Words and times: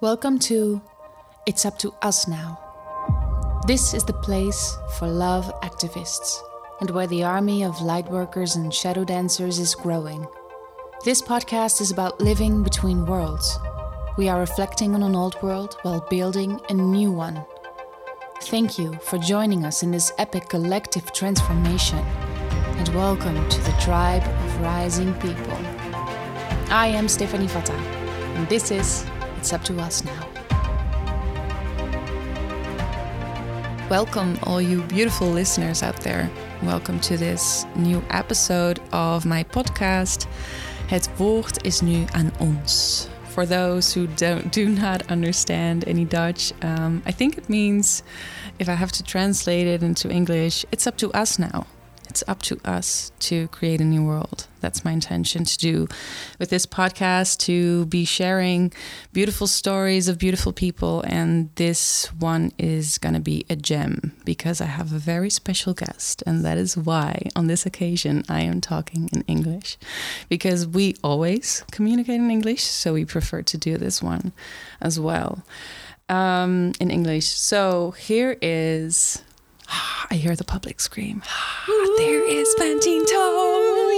Welcome 0.00 0.38
to 0.40 0.80
It's 1.44 1.66
Up 1.66 1.76
to 1.80 1.92
Us 2.02 2.28
Now. 2.28 2.56
This 3.66 3.94
is 3.94 4.04
the 4.04 4.12
place 4.12 4.78
for 4.96 5.08
love 5.08 5.52
activists 5.62 6.38
and 6.80 6.88
where 6.90 7.08
the 7.08 7.24
army 7.24 7.64
of 7.64 7.74
lightworkers 7.78 8.54
and 8.54 8.72
shadow 8.72 9.02
dancers 9.02 9.58
is 9.58 9.74
growing. 9.74 10.24
This 11.04 11.20
podcast 11.20 11.80
is 11.80 11.90
about 11.90 12.20
living 12.20 12.62
between 12.62 13.06
worlds. 13.06 13.58
We 14.16 14.28
are 14.28 14.38
reflecting 14.38 14.94
on 14.94 15.02
an 15.02 15.16
old 15.16 15.42
world 15.42 15.76
while 15.82 16.06
building 16.08 16.60
a 16.68 16.74
new 16.74 17.10
one. 17.10 17.44
Thank 18.42 18.78
you 18.78 18.92
for 19.02 19.18
joining 19.18 19.64
us 19.64 19.82
in 19.82 19.90
this 19.90 20.12
epic 20.18 20.48
collective 20.48 21.12
transformation 21.12 21.98
and 21.98 22.88
welcome 22.90 23.48
to 23.48 23.60
the 23.62 23.76
tribe 23.80 24.22
of 24.22 24.60
rising 24.60 25.12
people. 25.14 25.58
I 26.70 26.86
am 26.86 27.08
Stephanie 27.08 27.48
Fata, 27.48 27.72
and 27.72 28.48
this 28.48 28.70
is 28.70 29.04
It's 29.38 29.52
Up 29.52 29.62
to 29.64 29.78
Us 29.78 30.02
Now. 30.02 30.28
Welcome, 33.88 34.36
all 34.42 34.60
you 34.60 34.82
beautiful 34.82 35.28
listeners 35.28 35.80
out 35.80 36.00
there. 36.00 36.28
Welcome 36.64 36.98
to 37.02 37.16
this 37.16 37.64
new 37.76 38.02
episode 38.10 38.80
of 38.90 39.24
my 39.24 39.44
podcast. 39.44 40.26
Het 40.88 41.08
woord 41.16 41.64
is 41.64 41.80
nu 41.80 42.04
aan 42.12 42.32
ons. 42.40 43.06
For 43.28 43.46
those 43.46 43.94
who 43.94 44.08
don't 44.08 44.52
do 44.52 44.68
not 44.68 45.08
understand 45.08 45.84
any 45.86 46.04
Dutch, 46.04 46.52
um, 46.62 47.02
I 47.06 47.12
think 47.12 47.36
it 47.36 47.48
means, 47.48 48.02
if 48.58 48.68
I 48.68 48.74
have 48.74 48.90
to 48.90 49.04
translate 49.04 49.68
it 49.68 49.82
into 49.82 50.08
English, 50.08 50.64
it's 50.72 50.88
up 50.88 50.96
to 50.96 51.12
us 51.12 51.38
now 51.38 51.77
it's 52.08 52.24
up 52.26 52.42
to 52.42 52.58
us 52.64 53.12
to 53.20 53.48
create 53.48 53.80
a 53.80 53.84
new 53.84 54.04
world. 54.04 54.46
That's 54.60 54.84
my 54.84 54.92
intention 54.92 55.44
to 55.44 55.58
do 55.58 55.88
with 56.38 56.50
this 56.50 56.66
podcast 56.66 57.38
to 57.40 57.86
be 57.86 58.04
sharing 58.04 58.72
beautiful 59.12 59.46
stories 59.46 60.08
of 60.08 60.18
beautiful 60.18 60.52
people. 60.52 61.02
And 61.06 61.54
this 61.54 62.06
one 62.18 62.52
is 62.58 62.98
going 62.98 63.14
to 63.14 63.20
be 63.20 63.44
a 63.48 63.56
gem 63.56 64.12
because 64.24 64.60
I 64.60 64.66
have 64.66 64.92
a 64.92 64.98
very 64.98 65.30
special 65.30 65.74
guest. 65.74 66.22
And 66.26 66.44
that 66.44 66.58
is 66.58 66.76
why 66.76 67.28
on 67.36 67.46
this 67.46 67.66
occasion 67.66 68.24
I 68.28 68.40
am 68.40 68.60
talking 68.60 69.08
in 69.12 69.22
English 69.22 69.78
because 70.28 70.66
we 70.66 70.96
always 71.04 71.62
communicate 71.70 72.16
in 72.16 72.30
English. 72.30 72.64
So 72.64 72.94
we 72.94 73.04
prefer 73.04 73.42
to 73.42 73.58
do 73.58 73.76
this 73.76 74.02
one 74.02 74.32
as 74.80 74.98
well 74.98 75.44
um, 76.08 76.72
in 76.80 76.90
English. 76.90 77.26
So 77.26 77.92
here 77.92 78.36
is 78.40 79.22
I 80.10 80.14
hear 80.14 80.34
the 80.36 80.44
public 80.44 80.80
scream. 80.80 81.22
there 81.98 82.26
is 82.26 82.52
Fantine 82.54 83.04
Thó! 83.04 83.90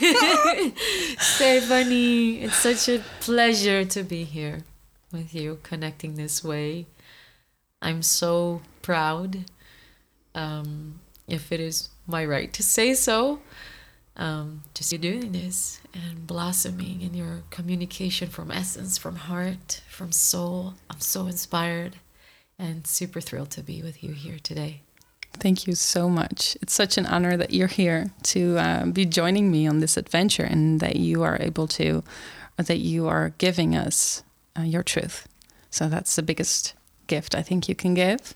Yay! 0.00 0.72
Stephanie, 1.18 2.42
it's 2.42 2.56
such 2.56 2.88
a 2.88 3.02
pleasure 3.20 3.84
to 3.84 4.02
be 4.02 4.24
here 4.24 4.64
with 5.12 5.34
you, 5.34 5.58
connecting 5.62 6.14
this 6.14 6.42
way. 6.42 6.86
I'm 7.80 8.02
so 8.02 8.62
proud, 8.82 9.44
um, 10.34 11.00
if 11.26 11.52
it 11.52 11.60
is 11.60 11.90
my 12.06 12.24
right 12.24 12.52
to 12.54 12.62
say 12.62 12.94
so, 12.94 13.40
um, 14.16 14.64
to 14.74 14.82
see 14.82 14.96
you 14.96 15.02
doing 15.02 15.32
this 15.32 15.80
and 15.94 16.26
blossoming 16.26 17.02
in 17.02 17.14
your 17.14 17.42
communication 17.50 18.28
from 18.28 18.50
essence, 18.50 18.98
from 18.98 19.14
heart, 19.16 19.82
from 19.88 20.10
soul. 20.10 20.74
I'm 20.90 21.00
so 21.00 21.26
inspired 21.26 21.96
and 22.58 22.86
super 22.86 23.20
thrilled 23.20 23.50
to 23.50 23.62
be 23.62 23.82
with 23.82 24.02
you 24.02 24.12
here 24.12 24.38
today. 24.42 24.82
Thank 25.34 25.66
you 25.66 25.74
so 25.74 26.08
much. 26.08 26.56
It's 26.60 26.72
such 26.72 26.98
an 26.98 27.06
honor 27.06 27.36
that 27.36 27.52
you're 27.52 27.68
here 27.68 28.10
to 28.24 28.58
uh, 28.58 28.86
be 28.86 29.06
joining 29.06 29.50
me 29.50 29.68
on 29.68 29.78
this 29.78 29.96
adventure 29.96 30.42
and 30.42 30.80
that 30.80 30.96
you 30.96 31.22
are 31.22 31.38
able 31.40 31.68
to, 31.68 32.02
or 32.58 32.64
that 32.64 32.78
you 32.78 33.06
are 33.06 33.30
giving 33.38 33.76
us 33.76 34.22
uh, 34.58 34.62
your 34.62 34.82
truth. 34.82 35.28
So 35.70 35.88
that's 35.88 36.16
the 36.16 36.22
biggest 36.22 36.74
gift 37.06 37.34
I 37.34 37.42
think 37.42 37.68
you 37.68 37.74
can 37.74 37.94
give. 37.94 38.34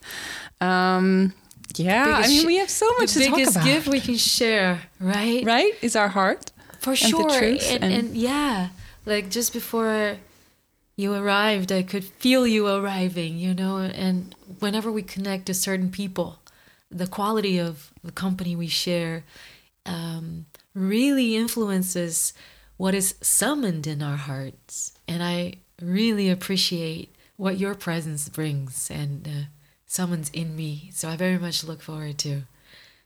Um, 0.61 1.33
yeah, 1.77 2.05
biggest 2.05 2.25
I 2.25 2.33
mean, 2.33 2.47
we 2.47 2.57
have 2.57 2.71
so 2.71 2.89
much 2.99 3.15
to 3.15 3.21
talk 3.21 3.29
about. 3.29 3.37
The 3.37 3.45
biggest 3.45 3.65
gift 3.65 3.89
we 3.89 4.01
can 4.01 4.17
share, 4.17 4.83
right? 5.01 5.45
Right? 5.45 5.73
Is 5.83 5.97
our 5.97 6.09
heart. 6.09 6.53
For 6.79 6.95
sure. 6.95 7.31
And, 7.33 7.61
and, 7.63 7.85
and 7.85 8.17
yeah, 8.17 8.69
like 9.07 9.31
just 9.31 9.53
before 9.53 10.17
you 10.97 11.15
arrived, 11.15 11.73
I 11.73 11.83
could 11.83 12.05
feel 12.05 12.47
you 12.47 12.67
arriving, 12.67 13.39
you 13.39 13.55
know, 13.55 13.79
and 13.79 14.35
whenever 14.59 14.93
we 14.93 15.03
connect 15.03 15.47
to 15.47 15.55
certain 15.55 15.91
people, 15.91 16.39
the 16.91 17.07
quality 17.07 17.59
of 17.59 17.91
the 18.05 18.13
company 18.13 18.55
we 18.55 18.69
share 18.69 19.25
um, 19.87 20.47
really 20.75 21.35
influences 21.37 22.35
what 22.77 22.95
is 22.95 23.15
summoned 23.21 23.87
in 23.87 24.03
our 24.03 24.17
hearts. 24.17 24.93
And 25.09 25.23
I 25.23 25.55
really 25.81 26.29
appreciate 26.29 27.15
what 27.37 27.59
your 27.59 27.75
presence 27.75 28.29
brings 28.29 28.91
and 28.91 29.27
uh, 29.27 29.31
summons 29.87 30.31
in 30.33 30.55
me. 30.55 30.91
So 30.93 31.09
I 31.09 31.17
very 31.17 31.39
much 31.39 31.65
look 31.65 31.83
forward 31.83 32.19
to 32.19 32.43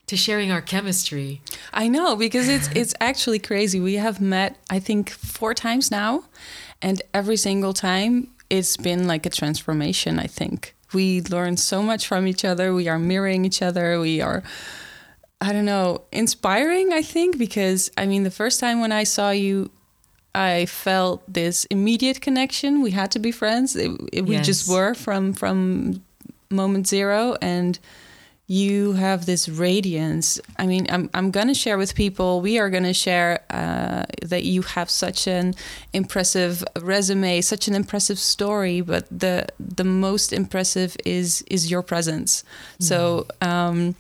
to 0.07 0.17
sharing 0.17 0.53
our 0.53 0.61
chemistry. 0.61 1.43
I 1.73 1.89
know 1.89 2.15
because 2.15 2.49
it's 2.49 2.69
it's 2.69 2.95
actually 3.01 3.41
crazy. 3.41 3.81
We 3.81 3.95
have 3.95 4.21
met 4.21 4.57
I 4.71 4.79
think 4.79 5.11
4 5.11 5.53
times 5.55 5.91
now 5.91 6.25
and 6.83 7.03
every 7.13 7.37
single 7.37 7.73
time 7.73 8.29
it's 8.49 8.77
been 8.77 9.07
like 9.07 9.27
a 9.27 9.31
transformation, 9.31 10.19
I 10.19 10.27
think 10.27 10.75
we 10.93 11.23
learn 11.23 11.57
so 11.57 11.83
much 11.83 12.07
from 12.07 12.27
each 12.27 12.45
other. 12.45 12.73
We 12.73 12.89
are 12.89 12.99
mirroring 12.99 13.45
each 13.45 13.63
other. 13.63 14.01
We 14.01 14.21
are, 14.21 14.43
I 15.41 15.53
don't 15.53 15.65
know, 15.65 16.03
inspiring, 16.13 16.93
I 16.93 17.03
think, 17.03 17.39
because 17.39 17.91
I 17.97 18.07
mean, 18.07 18.23
the 18.23 18.31
first 18.31 18.61
time 18.61 18.81
when 18.81 18.93
I 18.93 19.05
saw 19.05 19.31
you, 19.31 19.71
I 20.35 20.67
felt 20.67 21.23
this 21.33 21.65
immediate 21.67 22.21
connection. 22.21 22.83
We 22.83 22.91
had 22.91 23.11
to 23.13 23.19
be 23.19 23.33
friends. 23.33 23.75
It, 23.75 23.91
it, 24.13 24.27
yes. 24.27 24.29
We 24.29 24.37
just 24.39 24.69
were 24.69 24.95
from 24.95 25.33
from 25.33 26.05
moment 26.51 26.87
zero, 26.87 27.37
and 27.41 27.79
you 28.49 28.93
have 28.93 29.27
this 29.27 29.49
radiance. 29.49 30.41
I 30.57 30.67
mean, 30.67 30.87
I'm, 30.89 31.11
I'm 31.15 31.33
going 31.33 31.49
to 31.49 31.55
share 31.55 31.77
with 31.77 31.97
people, 31.97 32.41
we 32.41 32.59
are 32.59 32.71
going 32.71 32.85
to 32.85 32.95
share 32.95 33.41
uh, 33.51 34.05
that 34.23 34.45
you 34.45 34.63
have 34.63 34.89
such 34.89 35.27
an 35.27 35.55
impressive 35.93 36.63
resume, 36.81 37.41
such 37.41 37.67
an 37.67 37.75
impressive 37.75 38.19
story, 38.19 38.81
but 38.81 39.07
the 39.11 39.47
the 39.59 39.85
most 39.85 40.33
impressive 40.33 40.97
is 41.05 41.43
is 41.51 41.71
your 41.71 41.83
presence. 41.83 42.43
Mm-hmm. 42.43 42.85
So 42.85 43.27
um, 43.41 43.97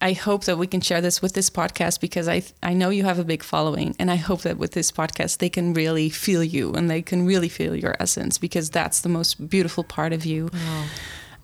I 0.00 0.14
hope 0.14 0.44
that 0.44 0.58
we 0.58 0.66
can 0.66 0.80
share 0.80 1.00
this 1.00 1.22
with 1.22 1.34
this 1.34 1.48
podcast 1.48 2.00
because 2.00 2.26
I 2.26 2.42
I 2.64 2.74
know 2.74 2.90
you 2.90 3.04
have 3.04 3.20
a 3.20 3.24
big 3.24 3.44
following, 3.44 3.94
and 4.00 4.10
I 4.10 4.16
hope 4.16 4.42
that 4.42 4.58
with 4.58 4.72
this 4.72 4.90
podcast 4.90 5.38
they 5.38 5.48
can 5.48 5.74
really 5.74 6.10
feel 6.10 6.42
you 6.42 6.72
and 6.72 6.90
they 6.90 7.02
can 7.02 7.24
really 7.24 7.48
feel 7.48 7.76
your 7.76 7.94
essence 8.00 8.36
because 8.36 8.68
that's 8.68 9.02
the 9.02 9.08
most 9.08 9.48
beautiful 9.48 9.84
part 9.84 10.12
of 10.12 10.26
you. 10.26 10.50
Oh 10.52 10.88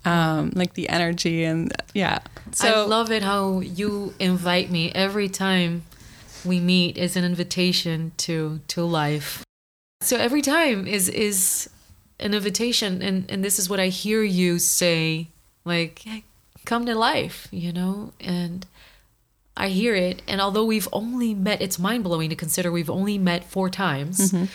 um, 0.05 0.53
like 0.55 0.75
the 0.75 0.89
energy 0.89 1.45
and 1.45 1.73
yeah. 1.95 2.21
So 2.53 2.69
I 2.69 2.87
love 2.87 3.11
it 3.11 3.23
how 3.23 3.61
you 3.61 4.15
invite 4.19 4.71
me 4.71 4.91
every 4.93 5.29
time 5.29 5.83
we 6.45 6.61
meet 6.61 6.99
is 6.99 7.17
an 7.17 7.25
invitation 7.25 8.13
to 8.19 8.61
to 8.69 8.85
life. 8.85 9.45
So 10.01 10.17
every 10.17 10.43
time 10.43 10.87
is 10.87 11.09
is 11.09 11.71
an 12.19 12.35
invitation, 12.35 13.03
and 13.03 13.31
and 13.31 13.45
this 13.45 13.59
is 13.59 13.69
what 13.69 13.81
I 13.81 13.89
hear 13.89 14.23
you 14.23 14.59
say, 14.59 15.29
like 15.65 16.01
hey, 16.01 16.25
come 16.65 16.87
to 16.87 16.95
life, 16.95 17.49
you 17.51 17.73
know, 17.73 18.13
and. 18.21 18.67
I 19.55 19.69
hear 19.69 19.95
it, 19.95 20.23
and 20.27 20.41
although 20.41 20.65
we've 20.65 20.89
only 20.95 21.35
met, 21.35 21.61
it's 21.61 21.79
mind 21.79 22.05
blowing 22.05 22.31
to 22.31 22.35
consider 22.35 22.73
we've 22.73 22.89
only 22.89 23.19
met 23.19 23.45
four 23.45 23.69
times. 23.69 24.33
Mm-hmm 24.33 24.47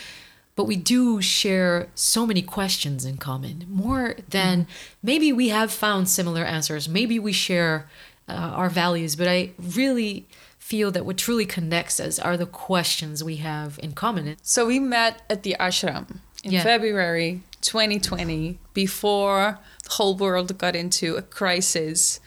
but 0.58 0.66
we 0.66 0.76
do 0.76 1.22
share 1.22 1.88
so 1.96 2.26
many 2.26 2.42
questions 2.42 3.06
in 3.06 3.16
common 3.16 3.64
more 3.70 4.16
than 4.28 4.64
mm-hmm. 4.64 4.72
maybe 5.02 5.32
we 5.32 5.50
have 5.50 5.72
found 5.72 6.10
similar 6.10 6.44
answers 6.44 6.90
maybe 6.90 7.18
we 7.18 7.32
share 7.32 7.88
uh, 8.28 8.34
our 8.34 8.70
values 8.70 9.16
but 9.16 9.28
i 9.28 9.52
really 9.58 10.28
feel 10.60 10.92
that 10.92 11.06
what 11.06 11.18
truly 11.18 11.46
connects 11.46 11.98
us 12.00 12.20
are 12.20 12.36
the 12.36 12.46
questions 12.46 13.24
we 13.24 13.38
have 13.38 13.80
in 13.82 13.94
common 13.94 14.36
so 14.42 14.66
we 14.66 14.80
met 14.80 15.22
at 15.30 15.44
the 15.44 15.56
ashram 15.60 16.18
in 16.44 16.52
yeah. 16.52 16.64
february 16.64 17.42
2020 17.62 18.58
before 18.74 19.60
the 19.84 19.92
whole 19.92 20.16
world 20.16 20.58
got 20.58 20.76
into 20.76 21.16
a 21.16 21.22
crisis 21.22 22.20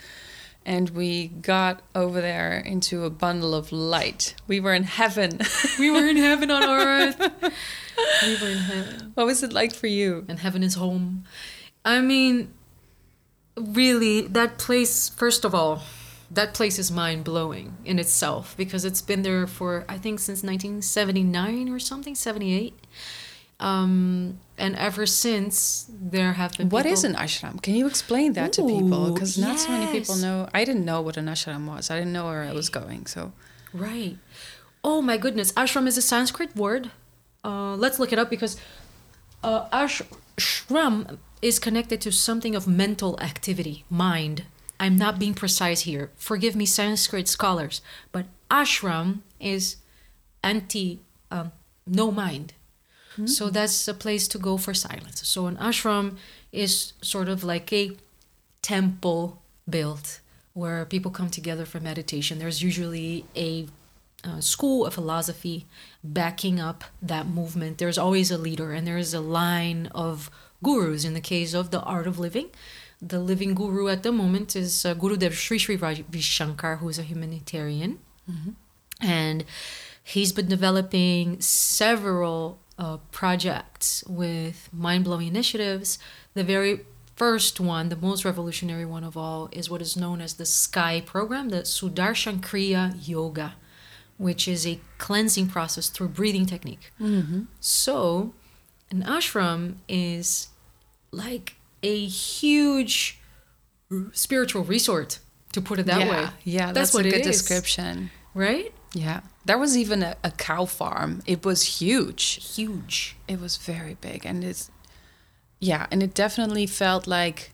and 0.65 0.91
we 0.91 1.29
got 1.29 1.81
over 1.95 2.21
there 2.21 2.59
into 2.59 3.05
a 3.05 3.11
bundle 3.11 3.55
of 3.55 3.73
light. 3.73 4.35
We 4.47 4.61
were 4.61 4.75
in 4.75 4.83
heaven. 4.83 5.41
we 5.79 5.91
were 5.91 6.07
in 6.07 6.17
heaven 6.17 6.51
on 6.51 6.63
our 6.63 6.79
earth. 6.87 7.53
We 8.23 8.37
were 8.41 8.49
in 8.49 8.59
heaven. 8.59 9.13
What 9.15 9.27
was 9.27 9.43
it 9.43 9.53
like 9.53 9.75
for 9.75 9.87
you? 9.87 10.25
And 10.29 10.39
heaven 10.39 10.63
is 10.63 10.75
home. 10.75 11.25
I 11.85 12.01
mean, 12.01 12.53
really, 13.57 14.23
that 14.23 14.59
place, 14.59 15.09
first 15.09 15.45
of 15.45 15.55
all, 15.55 15.83
that 16.31 16.55
place 16.55 16.79
is 16.79 16.91
mind 16.91 17.25
blowing 17.25 17.77
in 17.85 17.99
itself 17.99 18.55
because 18.57 18.85
it's 18.85 19.03
been 19.03 19.23
there 19.23 19.47
for, 19.47 19.85
I 19.89 19.99
think, 19.99 20.21
since 20.21 20.43
1979 20.43 21.69
or 21.69 21.79
something, 21.79 22.15
78. 22.15 22.75
Um, 23.59 24.39
and 24.57 24.75
ever 24.77 25.05
since, 25.07 25.87
there 25.91 26.33
have 26.33 26.57
been. 26.57 26.71
What 26.71 26.87
is 26.87 27.05
an 27.05 27.15
ashram? 27.15 27.61
Can 27.61 27.75
you 27.75 27.87
explain 27.87 28.33
that 28.35 28.59
Ooh, 28.59 28.69
to 28.69 28.81
people? 28.81 29.13
Because 29.13 29.37
not 29.37 29.53
yes. 29.53 29.67
so 29.67 29.73
many 29.73 29.99
people 29.99 30.17
know. 30.17 30.49
I 30.55 30.65
didn't 30.65 30.85
know 30.85 31.03
what 31.03 31.17
an 31.17 31.27
ashram 31.27 31.67
was. 31.67 31.91
I 31.91 31.99
didn't 31.99 32.13
know 32.13 32.25
where 32.25 32.41
right. 32.41 32.51
I 32.51 32.53
was 32.53 32.71
going. 32.71 33.07
So. 33.07 33.33
Right. 33.75 34.17
Oh 34.83 35.03
my 35.03 35.19
goodness. 35.19 35.53
Ashram 35.53 35.87
is 35.87 35.99
a 35.99 36.03
Sanskrit 36.03 36.57
word 36.57 36.91
uh, 37.45 37.75
let's 37.77 37.99
look 37.99 38.13
it 38.13 38.19
up 38.19 38.31
because 38.31 38.57
uh, 39.43 39.69
ashram 39.71 41.19
is 41.43 41.59
connected 41.59 42.01
to 42.03 42.13
something 42.13 42.55
of 42.55 42.67
mental 42.67 43.19
activity, 43.21 43.85
mind. 43.89 44.45
I'm 44.79 44.97
not 44.97 45.19
being 45.19 45.35
precise 45.35 45.83
here. 45.83 46.11
Forgive 46.17 46.57
me, 46.57 46.67
Sanskrit 46.67 47.29
scholars, 47.29 47.83
but 48.13 48.27
ashram 48.51 49.21
is 49.39 49.77
anti, 50.43 51.01
um, 51.31 51.53
no 51.87 52.11
mind. 52.11 52.55
So 53.27 53.51
that's 53.51 53.87
a 53.89 53.95
place 53.95 54.27
to 54.29 54.39
go 54.39 54.57
for 54.57 54.73
silence. 54.73 55.27
So 55.29 55.47
an 55.47 55.57
ashram 55.57 56.17
is 56.53 56.95
sort 57.03 57.29
of 57.29 57.45
like 57.45 57.73
a 57.73 57.97
temple 58.63 59.43
built 59.69 60.21
where 60.55 60.85
people 60.85 61.11
come 61.11 61.29
together 61.29 61.65
for 61.65 61.81
meditation. 61.81 62.39
There's 62.39 62.63
usually 62.63 63.25
a 63.37 63.67
uh, 64.25 64.41
school 64.41 64.87
of 64.87 64.95
philosophy 64.95 65.67
backing 66.05 66.61
up 66.61 66.85
that 67.01 67.27
movement. 67.27 67.79
There's 67.79 67.99
always 67.99 68.31
a 68.31 68.39
leader, 68.39 68.73
and 68.73 68.87
there's 68.87 69.15
a 69.15 69.21
line 69.21 69.87
of 69.95 70.31
gurus. 70.63 71.05
In 71.05 71.15
the 71.15 71.21
case 71.21 71.55
of 71.55 71.71
the 71.71 71.81
art 71.83 72.07
of 72.07 72.19
living, 72.19 72.51
the 73.01 73.19
living 73.19 73.55
guru 73.55 73.89
at 73.89 74.03
the 74.03 74.13
moment 74.13 74.55
is 74.55 74.85
uh, 74.85 74.95
Gurudev 74.95 75.33
Sri 75.33 75.59
Sri 75.59 75.77
Ravi 75.77 76.05
who 76.77 76.89
is 76.89 76.99
a 76.99 77.03
humanitarian, 77.03 77.99
and 79.01 79.45
he's 80.03 80.33
been 80.33 80.49
developing 80.49 81.41
several 81.41 82.61
uh, 82.79 82.99
projects 83.11 84.05
with 84.07 84.69
mind 84.73 85.05
blowing 85.05 85.29
initiatives. 85.29 85.99
The 86.35 86.45
very 86.45 86.81
first 87.17 87.61
one, 87.61 87.89
the 87.91 87.97
most 87.97 88.25
revolutionary 88.25 88.87
one 88.87 89.05
of 89.05 89.17
all, 89.17 89.49
is 89.53 89.69
what 89.71 89.83
is 89.83 89.97
known 89.97 90.21
as 90.21 90.35
the 90.35 90.47
SKY 90.47 91.03
program, 91.03 91.51
the 91.51 91.63
Sudarshan 91.63 92.41
Kriya 92.41 92.95
Yoga, 93.07 93.55
which 94.21 94.47
is 94.47 94.67
a 94.67 94.79
cleansing 94.99 95.49
process 95.49 95.89
through 95.89 96.09
breathing 96.09 96.45
technique. 96.45 96.93
Mm-hmm. 97.01 97.45
So, 97.59 98.35
an 98.91 99.03
ashram 99.03 99.77
is 99.89 100.49
like 101.11 101.55
a 101.83 102.05
huge 102.05 103.19
spiritual 104.13 104.63
resort, 104.63 105.21
to 105.53 105.63
put 105.63 105.79
it 105.79 105.87
that 105.87 106.01
yeah, 106.01 106.11
way. 106.11 106.29
Yeah, 106.45 106.67
That's 106.67 106.75
that's, 106.75 106.95
what 106.95 107.07
a 107.07 107.11
good 107.11 107.27
is. 107.27 107.39
description. 107.39 108.11
Right? 108.35 108.73
Yeah. 108.93 109.21
There 109.47 109.59
was 109.59 109.77
even 109.77 110.03
a, 110.03 110.17
a 110.23 110.31
cow 110.31 110.67
farm. 110.67 111.23
It 111.27 111.45
was 111.45 111.81
huge. 111.81 112.55
Huge. 112.55 113.17
It 113.27 113.41
was 113.41 113.57
very 113.57 113.97
big. 114.01 114.27
And 114.27 114.45
it's, 114.45 114.71
yeah, 115.59 115.87
and 115.91 116.03
it 116.03 116.15
definitely 116.15 116.67
felt 116.67 117.07
like 117.07 117.53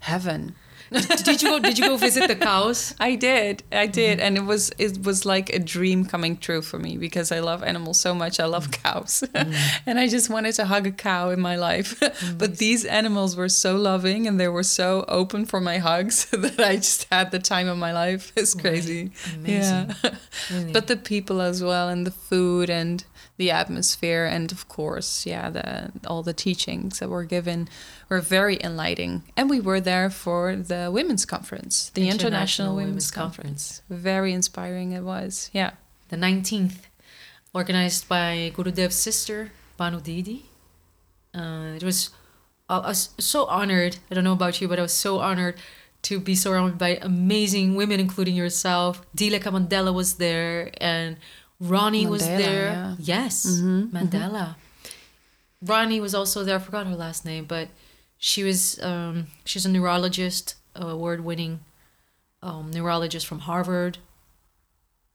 heaven. 0.00 0.56
Did 0.90 1.42
you 1.42 1.50
go? 1.50 1.58
Did 1.58 1.78
you 1.78 1.86
go 1.86 1.96
visit 1.96 2.28
the 2.28 2.36
cows? 2.36 2.94
I 3.00 3.14
did, 3.14 3.62
I 3.72 3.86
did, 3.86 4.20
and 4.20 4.36
it 4.36 4.44
was 4.44 4.70
it 4.78 5.04
was 5.04 5.26
like 5.26 5.50
a 5.50 5.58
dream 5.58 6.04
coming 6.04 6.36
true 6.36 6.62
for 6.62 6.78
me 6.78 6.96
because 6.96 7.30
I 7.30 7.40
love 7.40 7.62
animals 7.62 8.00
so 8.00 8.14
much. 8.14 8.40
I 8.40 8.46
love 8.46 8.68
mm. 8.68 8.82
cows, 8.82 9.24
mm. 9.34 9.54
and 9.86 9.98
I 9.98 10.08
just 10.08 10.30
wanted 10.30 10.54
to 10.54 10.64
hug 10.64 10.86
a 10.86 10.92
cow 10.92 11.30
in 11.30 11.40
my 11.40 11.56
life. 11.56 12.00
but 12.38 12.58
these 12.58 12.84
animals 12.84 13.36
were 13.36 13.48
so 13.48 13.76
loving 13.76 14.26
and 14.26 14.40
they 14.40 14.48
were 14.48 14.62
so 14.62 15.04
open 15.08 15.44
for 15.44 15.60
my 15.60 15.78
hugs 15.78 16.26
that 16.30 16.60
I 16.60 16.76
just 16.76 17.06
had 17.12 17.30
the 17.30 17.38
time 17.38 17.68
of 17.68 17.76
my 17.78 17.92
life. 17.92 18.32
It's 18.36 18.54
crazy, 18.54 19.10
Amazing. 19.34 19.94
yeah. 20.02 20.14
Really. 20.50 20.72
but 20.72 20.86
the 20.86 20.96
people 20.96 21.40
as 21.40 21.62
well, 21.62 21.88
and 21.88 22.06
the 22.06 22.10
food 22.10 22.70
and 22.70 23.04
the 23.36 23.50
atmosphere, 23.50 24.24
and 24.24 24.50
of 24.52 24.68
course, 24.68 25.26
yeah, 25.26 25.50
the 25.50 25.92
all 26.06 26.22
the 26.22 26.32
teachings 26.32 26.98
that 26.98 27.08
were 27.08 27.24
given 27.24 27.68
were 28.08 28.20
very 28.20 28.58
enlightening. 28.62 29.22
And 29.36 29.50
we 29.50 29.60
were 29.60 29.80
there 29.80 30.08
for 30.10 30.56
the 30.56 30.90
women's 30.92 31.24
conference, 31.26 31.90
the 31.90 32.02
International, 32.02 32.26
International 32.28 32.76
Women's, 32.76 32.90
Women's 32.90 33.10
conference. 33.10 33.82
Very 33.90 34.32
inspiring 34.32 34.92
it 34.92 35.02
was. 35.02 35.50
Yeah. 35.52 35.72
the 36.08 36.16
19th, 36.16 36.76
organized 37.52 38.08
by 38.08 38.50
Gurudev's 38.54 38.94
sister, 38.94 39.52
Bhanu 39.78 40.02
Didi. 40.02 40.46
Uh, 41.34 41.74
it 41.76 41.84
was, 41.84 42.10
I 42.68 42.78
was 42.78 43.10
so 43.18 43.44
honored. 43.46 43.98
I 44.10 44.14
don't 44.14 44.24
know 44.24 44.32
about 44.32 44.60
you, 44.60 44.68
but 44.68 44.78
I 44.78 44.82
was 44.82 44.94
so 44.94 45.18
honored 45.20 45.56
to 46.02 46.18
be 46.20 46.34
surrounded 46.34 46.78
by 46.78 46.98
amazing 47.02 47.74
women, 47.74 48.00
including 48.00 48.34
yourself. 48.36 49.02
Ndileka 49.16 49.50
Mandela 49.52 49.92
was 49.92 50.14
there, 50.14 50.70
and 50.80 51.16
Ronnie 51.60 52.06
was 52.06 52.24
there. 52.26 52.68
yeah. 52.72 52.96
Yes, 52.98 53.46
Mandela. 53.60 54.56
Ronnie 55.60 56.00
was 56.00 56.14
also 56.14 56.44
there. 56.44 56.56
I 56.56 56.58
forgot 56.60 56.86
her 56.86 56.94
last 56.94 57.24
name, 57.24 57.44
but 57.44 57.68
she 58.18 58.42
was 58.42 58.82
um, 58.82 59.28
she's 59.44 59.64
a 59.64 59.70
neurologist, 59.70 60.56
award-winning 60.74 61.60
um, 62.42 62.70
neurologist 62.70 63.26
from 63.26 63.40
Harvard. 63.40 63.98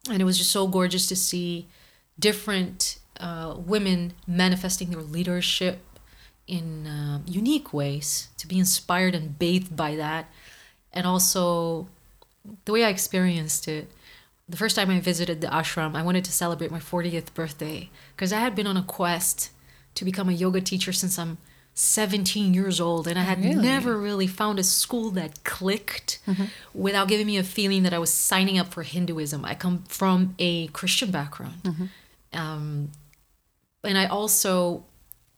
And 0.09 0.21
it 0.21 0.25
was 0.25 0.37
just 0.37 0.51
so 0.51 0.67
gorgeous 0.67 1.07
to 1.07 1.15
see 1.15 1.67
different 2.19 2.99
uh, 3.19 3.55
women 3.57 4.13
manifesting 4.27 4.89
their 4.89 5.01
leadership 5.01 5.79
in 6.45 6.87
uh, 6.87 7.19
unique 7.25 7.73
ways 7.73 8.27
to 8.37 8.47
be 8.47 8.59
inspired 8.59 9.15
and 9.15 9.39
bathed 9.39 9.77
by 9.77 9.95
that. 9.95 10.29
And 10.91 11.07
also 11.07 11.87
the 12.65 12.71
way 12.71 12.83
i 12.83 12.89
experienced 12.89 13.67
it 13.67 13.89
the 14.47 14.57
first 14.57 14.75
time 14.75 14.89
i 14.89 14.99
visited 14.99 15.41
the 15.41 15.47
ashram 15.47 15.95
i 15.95 16.01
wanted 16.01 16.25
to 16.25 16.31
celebrate 16.31 16.71
my 16.71 16.79
40th 16.79 17.33
birthday 17.33 17.89
because 18.15 18.33
i 18.33 18.39
had 18.39 18.55
been 18.55 18.67
on 18.67 18.77
a 18.77 18.83
quest 18.83 19.51
to 19.95 20.05
become 20.05 20.29
a 20.29 20.33
yoga 20.33 20.61
teacher 20.61 20.91
since 20.91 21.17
i'm 21.17 21.37
17 21.75 22.53
years 22.53 22.79
old 22.79 23.07
and 23.07 23.17
i 23.17 23.23
had 23.23 23.43
Really? 23.43 23.55
never 23.55 23.97
really 23.97 24.27
found 24.27 24.59
a 24.59 24.63
school 24.63 25.09
that 25.11 25.43
clicked 25.43 26.19
mm-hmm. 26.27 26.45
without 26.73 27.07
giving 27.07 27.25
me 27.25 27.37
a 27.37 27.43
feeling 27.43 27.83
that 27.83 27.93
i 27.93 27.97
was 27.97 28.13
signing 28.13 28.59
up 28.59 28.73
for 28.73 28.83
hinduism. 28.83 29.43
I 29.43 29.55
come 29.55 29.83
from 29.87 30.35
a 30.37 30.67
christian 30.67 31.09
background. 31.09 31.63
Mm-hmm. 31.63 31.85
Um, 32.39 32.91
and 33.83 33.97
i 33.97 34.05
also 34.05 34.85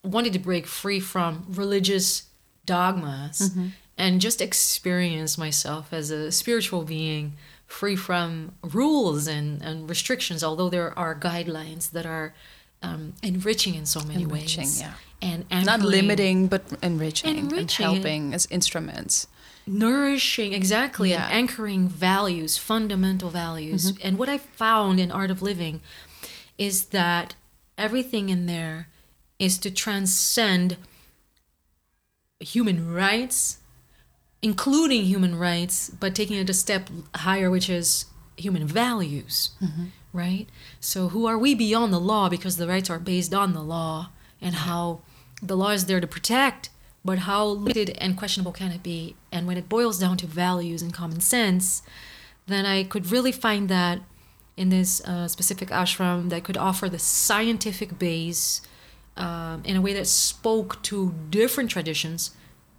wanted 0.02 0.32
to 0.34 0.38
break 0.38 0.66
free 0.66 1.00
from 1.00 1.46
religious 1.48 2.24
dogmas 2.66 3.50
mm-hmm. 3.50 3.68
and 3.96 4.20
just 4.20 4.42
experience 4.42 5.38
myself 5.38 5.92
as 5.92 6.10
a 6.10 6.30
spiritual 6.30 6.82
being 6.82 7.32
free 7.66 7.96
from 7.96 8.52
rules 8.62 9.26
and, 9.26 9.62
and 9.62 9.88
restrictions 9.88 10.44
although 10.44 10.68
there 10.68 10.96
are 10.98 11.14
guidelines 11.18 11.90
that 11.92 12.04
are 12.04 12.34
um, 12.86 13.02
enriching 13.22 13.74
in 13.80 13.86
so 13.86 14.00
many 14.10 14.22
Enriching, 14.22 14.64
ways 14.64 14.80
yeah. 14.80 14.94
and 15.50 15.64
Not 15.72 15.80
limiting, 15.80 16.38
but 16.54 16.62
enriching, 16.82 17.36
Enriching. 17.36 17.58
and 17.86 17.94
helping 17.94 18.22
as 18.34 18.46
instruments. 18.58 19.14
nourishing 19.66 20.50
exactly 20.60 21.10
Yeah. 21.10 21.24
and 21.26 21.32
anchoring 21.40 21.82
values 22.08 22.52
fundamental 22.72 23.30
values 23.44 23.82
Mm-hmm. 23.84 24.06
and 24.06 24.12
what 24.20 24.28
i 24.34 24.38
found 24.62 24.94
in 25.04 25.08
art 25.20 25.30
of 25.34 25.38
living 25.50 25.76
is 26.68 26.76
that 26.98 27.26
everything 27.86 28.24
in 28.34 28.40
there 28.54 28.78
is 29.46 29.58
to 29.64 29.68
transcend 29.84 30.68
human 32.40 32.78
rights 32.92 33.58
including 34.42 35.02
human 35.04 35.34
rights 35.48 35.90
but 36.00 36.14
taking 36.14 36.36
it 36.42 36.50
a 36.50 36.54
step 36.54 36.88
higher 37.26 37.50
which 37.50 37.68
is 37.68 38.04
human 38.36 38.66
values 38.66 39.50
right? 40.16 40.48
So 40.80 41.08
who 41.08 41.26
are 41.26 41.38
we 41.38 41.54
beyond 41.54 41.92
the 41.92 42.00
law 42.00 42.28
because 42.28 42.56
the 42.56 42.68
rights 42.68 42.90
are 42.90 42.98
based 42.98 43.34
on 43.34 43.52
the 43.52 43.62
law 43.62 44.10
and 44.40 44.54
how 44.54 45.00
the 45.42 45.56
law 45.56 45.70
is 45.70 45.86
there 45.86 46.00
to 46.00 46.06
protect 46.06 46.70
but 47.04 47.20
how 47.20 47.44
limited 47.46 47.96
and 47.98 48.16
questionable 48.16 48.52
can 48.52 48.72
it 48.72 48.82
be? 48.82 49.14
And 49.30 49.46
when 49.46 49.56
it 49.56 49.68
boils 49.68 50.00
down 50.00 50.16
to 50.16 50.26
values 50.26 50.82
and 50.82 50.92
common 50.92 51.20
sense 51.20 51.82
then 52.46 52.64
i 52.64 52.82
could 52.82 53.10
really 53.10 53.32
find 53.32 53.68
that 53.68 54.00
in 54.56 54.70
this 54.70 55.02
uh, 55.04 55.28
specific 55.28 55.68
ashram 55.68 56.30
that 56.30 56.44
could 56.44 56.56
offer 56.56 56.88
the 56.88 56.98
scientific 56.98 57.98
base 57.98 58.62
um, 59.16 59.62
in 59.64 59.76
a 59.76 59.80
way 59.80 59.92
that 59.92 60.06
spoke 60.06 60.82
to 60.82 61.14
different 61.30 61.70
traditions 61.70 62.30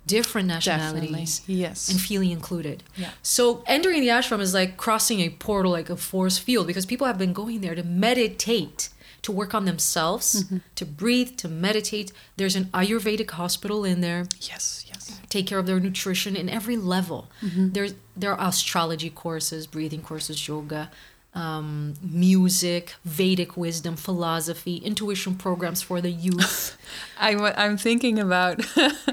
different 0.08 0.48
nationalities 0.48 1.40
Definitely. 1.40 1.56
Yes. 1.66 1.90
and 1.90 2.00
feeling 2.10 2.32
included. 2.32 2.84
Yeah. 2.96 3.12
So 3.22 3.64
entering 3.68 4.02
the 4.02 4.08
ashram 4.18 4.40
is 4.40 4.54
like 4.54 4.72
crossing 4.78 5.20
a 5.22 5.30
portal, 5.30 5.72
like 5.80 5.90
a 5.90 5.98
force 5.98 6.38
field, 6.38 6.66
because 6.68 6.86
people 6.86 7.06
have 7.08 7.18
been 7.18 7.34
going 7.34 7.62
there 7.62 7.76
to 7.76 7.84
meditate, 7.84 8.90
to 9.24 9.32
work 9.32 9.54
on 9.54 9.66
themselves, 9.66 10.28
Mm-hmm. 10.44 10.58
to 10.80 10.86
breathe, 10.86 11.32
to 11.38 11.48
meditate. 11.48 12.12
There's 12.38 12.56
an 12.56 12.66
Ayurvedic 12.74 13.32
hospital 13.32 13.84
in 13.92 14.02
there. 14.02 14.26
yes. 14.42 14.86
Yes. 14.88 15.20
Take 15.30 15.46
care 15.48 15.60
of 15.60 15.66
their 15.68 15.80
nutrition 15.80 16.36
in 16.36 16.48
every 16.50 16.78
level. 16.78 17.20
Mm-hmm. 17.42 17.66
There's 17.76 17.94
there 18.22 18.32
are 18.34 18.48
astrology 18.50 19.10
courses, 19.10 19.68
breathing 19.68 20.02
courses, 20.02 20.48
yoga. 20.48 20.90
Um, 21.38 21.94
music, 22.02 22.96
Vedic 23.06 23.56
wisdom, 23.56 23.96
philosophy, 23.96 24.78
intuition 24.78 25.36
programs 25.36 25.84
for 25.84 26.02
the 26.02 26.10
youth. 26.10 26.76
I'm 27.20 27.40
I'm 27.42 27.78
thinking 27.78 28.18
about 28.18 28.66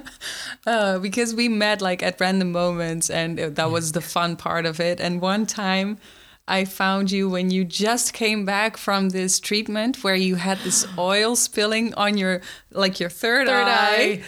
uh, 0.67 0.99
because 1.01 1.35
we 1.35 1.49
met 1.49 1.83
like 1.83 2.03
at 2.03 2.19
random 2.21 2.51
moments, 2.53 3.11
and 3.11 3.39
that 3.39 3.71
was 3.71 3.93
the 3.93 4.01
fun 4.01 4.37
part 4.37 4.65
of 4.65 4.81
it. 4.81 5.01
And 5.01 5.21
one 5.21 5.45
time, 5.45 5.99
I 6.49 6.65
found 6.65 7.11
you 7.11 7.29
when 7.29 7.51
you 7.51 7.63
just 7.65 8.15
came 8.15 8.47
back 8.47 8.79
from 8.79 9.11
this 9.11 9.39
treatment 9.39 10.03
where 10.03 10.15
you 10.17 10.37
had 10.37 10.59
this 10.61 10.87
oil 10.99 11.37
spilling 11.37 11.93
on 11.95 12.17
your 12.17 12.41
like 12.71 13.01
your 13.01 13.11
third, 13.11 13.49
Third 13.49 13.69
eye, 13.69 13.97
eye. 14.01 14.23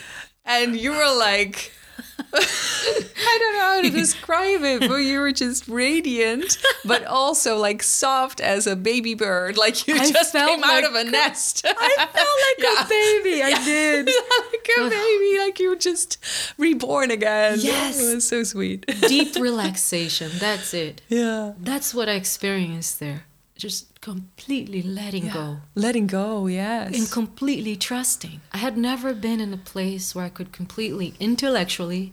and 0.45 0.77
you 0.77 0.91
were 0.93 1.17
like. 1.19 1.73
I 2.35 3.39
don't 3.41 3.55
know 3.55 3.61
how 3.61 3.83
to 3.83 3.91
describe 3.91 4.63
it, 4.63 4.81
but 4.89 4.97
you 4.97 5.21
were 5.21 5.33
just 5.33 5.69
radiant, 5.69 6.59
but 6.85 7.05
also 7.05 7.57
like 7.57 7.83
soft 7.83 8.41
as 8.41 8.67
a 8.67 8.77
baby 8.77 9.15
bird. 9.15 9.57
Like 9.57 9.87
you 9.87 9.95
I 9.95 10.11
just 10.11 10.33
came 10.33 10.63
out 10.63 10.85
of 10.85 10.95
a 10.95 11.05
nest. 11.05 11.65
I 11.67 12.07
felt 12.13 12.17
like 12.17 12.59
Yeah. 12.59 12.85
a 12.85 12.89
baby. 12.89 13.43
I 13.43 13.65
did. 13.65 14.07
like 14.53 14.69
a 14.79 14.91
baby, 14.91 15.39
like 15.39 15.59
you 15.61 15.71
were 15.71 15.77
just 15.77 16.19
reborn 16.59 17.11
again. 17.11 17.59
Yes. 17.61 18.01
it 18.01 18.15
was 18.15 18.29
so 18.29 18.43
sweet. 18.43 18.87
Deep 19.09 19.35
relaxation. 19.37 20.31
That's 20.39 20.75
it. 20.75 21.01
yeah, 21.09 21.53
That's 21.59 21.95
what 21.95 22.09
I 22.09 22.13
experienced 22.15 23.01
there. 23.01 23.25
Just 23.57 23.96
completely 24.11 24.83
letting 24.83 25.27
go 25.29 25.47
letting 25.75 26.07
go. 26.07 26.47
Yes, 26.47 26.95
and 26.97 27.11
completely 27.11 27.75
trusting. 27.75 28.41
I 28.53 28.59
had 28.59 28.77
never 28.79 29.13
been 29.27 29.41
in 29.41 29.53
a 29.53 29.57
place 29.73 30.15
where 30.15 30.25
I 30.25 30.29
could 30.29 30.51
completely 30.53 31.09
intellectually, 31.19 32.13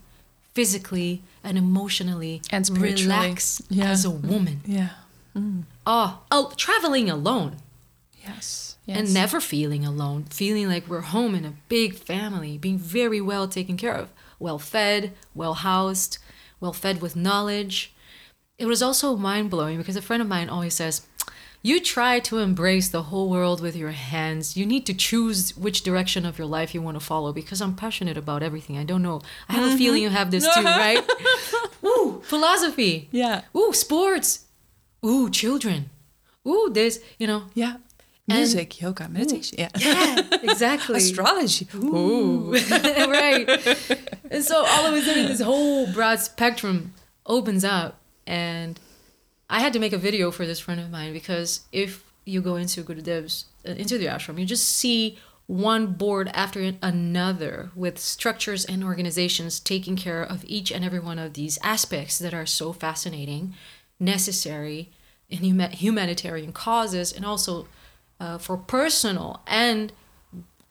physically, 0.55 1.21
and 1.43 1.55
emotionally 1.55 2.41
And 2.49 2.65
spiritually. 2.65 3.03
relax 3.03 3.61
Yeah. 3.69 3.91
as 3.91 4.05
a 4.05 4.09
woman. 4.09 4.61
yeah, 4.65 4.89
Oh, 5.85 6.09
oh, 6.35 6.45
traveling 6.57 7.09
alone 7.11 7.57
yes, 8.27 8.77
yes. 8.87 8.97
and 8.97 9.13
never 9.13 9.39
feeling 9.39 9.85
alone, 9.85 10.23
feeling 10.41 10.67
like 10.73 10.87
we're 10.87 11.01
home 11.17 11.35
in 11.35 11.45
a 11.45 11.53
big 11.69 11.89
family, 12.11 12.57
being 12.57 12.79
very 12.99 13.21
well 13.21 13.47
taken 13.47 13.77
care 13.77 13.93
of, 14.01 14.09
well 14.39 14.57
fed, 14.59 15.01
well 15.35 15.55
housed, 15.69 16.17
well 16.59 16.73
fed 16.73 17.01
with 17.03 17.15
knowledge. 17.15 17.93
It 18.57 18.67
was 18.67 18.81
also 18.81 19.15
mind 19.15 19.49
blowing 19.49 19.77
because 19.77 19.95
a 19.95 20.01
friend 20.07 20.21
of 20.21 20.27
mine 20.27 20.47
always 20.49 20.75
says, 20.75 20.95
You 21.65 21.79
try 21.79 22.19
to 22.19 22.39
embrace 22.39 22.89
the 22.89 23.03
whole 23.03 23.29
world 23.29 23.61
with 23.61 23.73
your 23.73 23.91
hands. 23.91 24.57
You 24.57 24.65
need 24.65 24.85
to 24.85 24.93
choose 24.93 25.55
which 25.55 25.81
direction 25.81 26.25
of 26.25 26.37
your 26.37 26.45
life 26.45 26.75
you 26.75 26.81
want 26.81 26.99
to 26.99 27.05
follow 27.05 27.31
because 27.31 27.61
I'm 27.61 27.73
passionate 27.73 28.17
about 28.17 28.43
everything. 28.43 28.77
I 28.77 28.83
don't 28.83 29.01
know. 29.01 29.21
I 29.47 29.53
have 29.53 29.63
a 29.63 29.67
mm-hmm. 29.69 29.77
feeling 29.77 30.03
you 30.03 30.09
have 30.09 30.29
this 30.29 30.43
too, 30.43 30.61
right? 30.63 31.01
Ooh, 31.85 32.21
philosophy. 32.25 33.07
yeah, 33.11 33.43
Ooh, 33.55 33.71
sports. 33.71 34.45
Ooh, 35.05 35.29
children. 35.29 35.89
Ooh, 36.45 36.69
this, 36.69 36.99
you 37.17 37.27
know, 37.27 37.43
yeah. 37.53 37.77
Music, 38.27 38.81
yoga, 38.81 39.07
meditation. 39.07 39.57
Yeah, 39.59 39.69
yeah, 39.77 40.21
exactly. 40.43 40.97
astrology. 40.97 41.67
Ooh. 41.75 42.53
right. 42.71 43.47
And 44.29 44.43
so 44.43 44.65
all 44.65 44.85
of 44.85 44.93
a 44.93 45.01
sudden, 45.01 45.27
this 45.27 45.41
whole 45.41 45.91
broad 45.91 46.19
spectrum 46.19 46.93
opens 47.25 47.65
up, 47.65 47.99
and 48.25 48.79
I 49.53 49.59
had 49.59 49.71
to 49.73 49.79
make 49.79 49.93
a 49.93 49.99
video 49.99 50.31
for 50.31 50.47
this 50.47 50.59
friend 50.59 50.81
of 50.81 50.89
mine 50.89 51.13
because 51.13 51.61
if 51.71 52.03
you 52.25 52.41
go 52.41 52.55
into 52.55 52.81
Gurudev's 52.81 53.45
uh, 53.67 53.73
into 53.73 53.99
the 53.99 54.07
ashram, 54.07 54.39
you 54.39 54.45
just 54.45 54.67
see 54.67 55.19
one 55.45 55.93
board 55.93 56.31
after 56.33 56.73
another 56.81 57.69
with 57.75 57.99
structures 57.99 58.65
and 58.65 58.83
organizations 58.83 59.59
taking 59.59 59.95
care 59.95 60.23
of 60.23 60.43
each 60.47 60.71
and 60.71 60.83
every 60.83 60.99
one 60.99 61.19
of 61.19 61.33
these 61.33 61.59
aspects 61.61 62.17
that 62.17 62.33
are 62.33 62.47
so 62.47 62.73
fascinating, 62.73 63.53
necessary 63.99 64.89
in 65.29 65.39
huma- 65.39 65.71
humanitarian 65.71 66.51
causes, 66.51 67.13
and 67.13 67.23
also 67.23 67.67
uh, 68.19 68.39
for 68.39 68.57
personal 68.57 69.43
and 69.45 69.93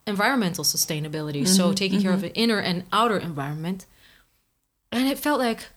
environmental 0.08 0.64
sustainability. 0.64 1.46
So 1.46 1.72
taking 1.72 2.02
care 2.02 2.12
of 2.12 2.20
the 2.20 2.34
inner 2.34 2.58
and 2.58 2.82
outer 2.92 3.18
environment. 3.18 3.86
And 4.90 5.06
it 5.06 5.20
felt 5.20 5.38
like, 5.38 5.68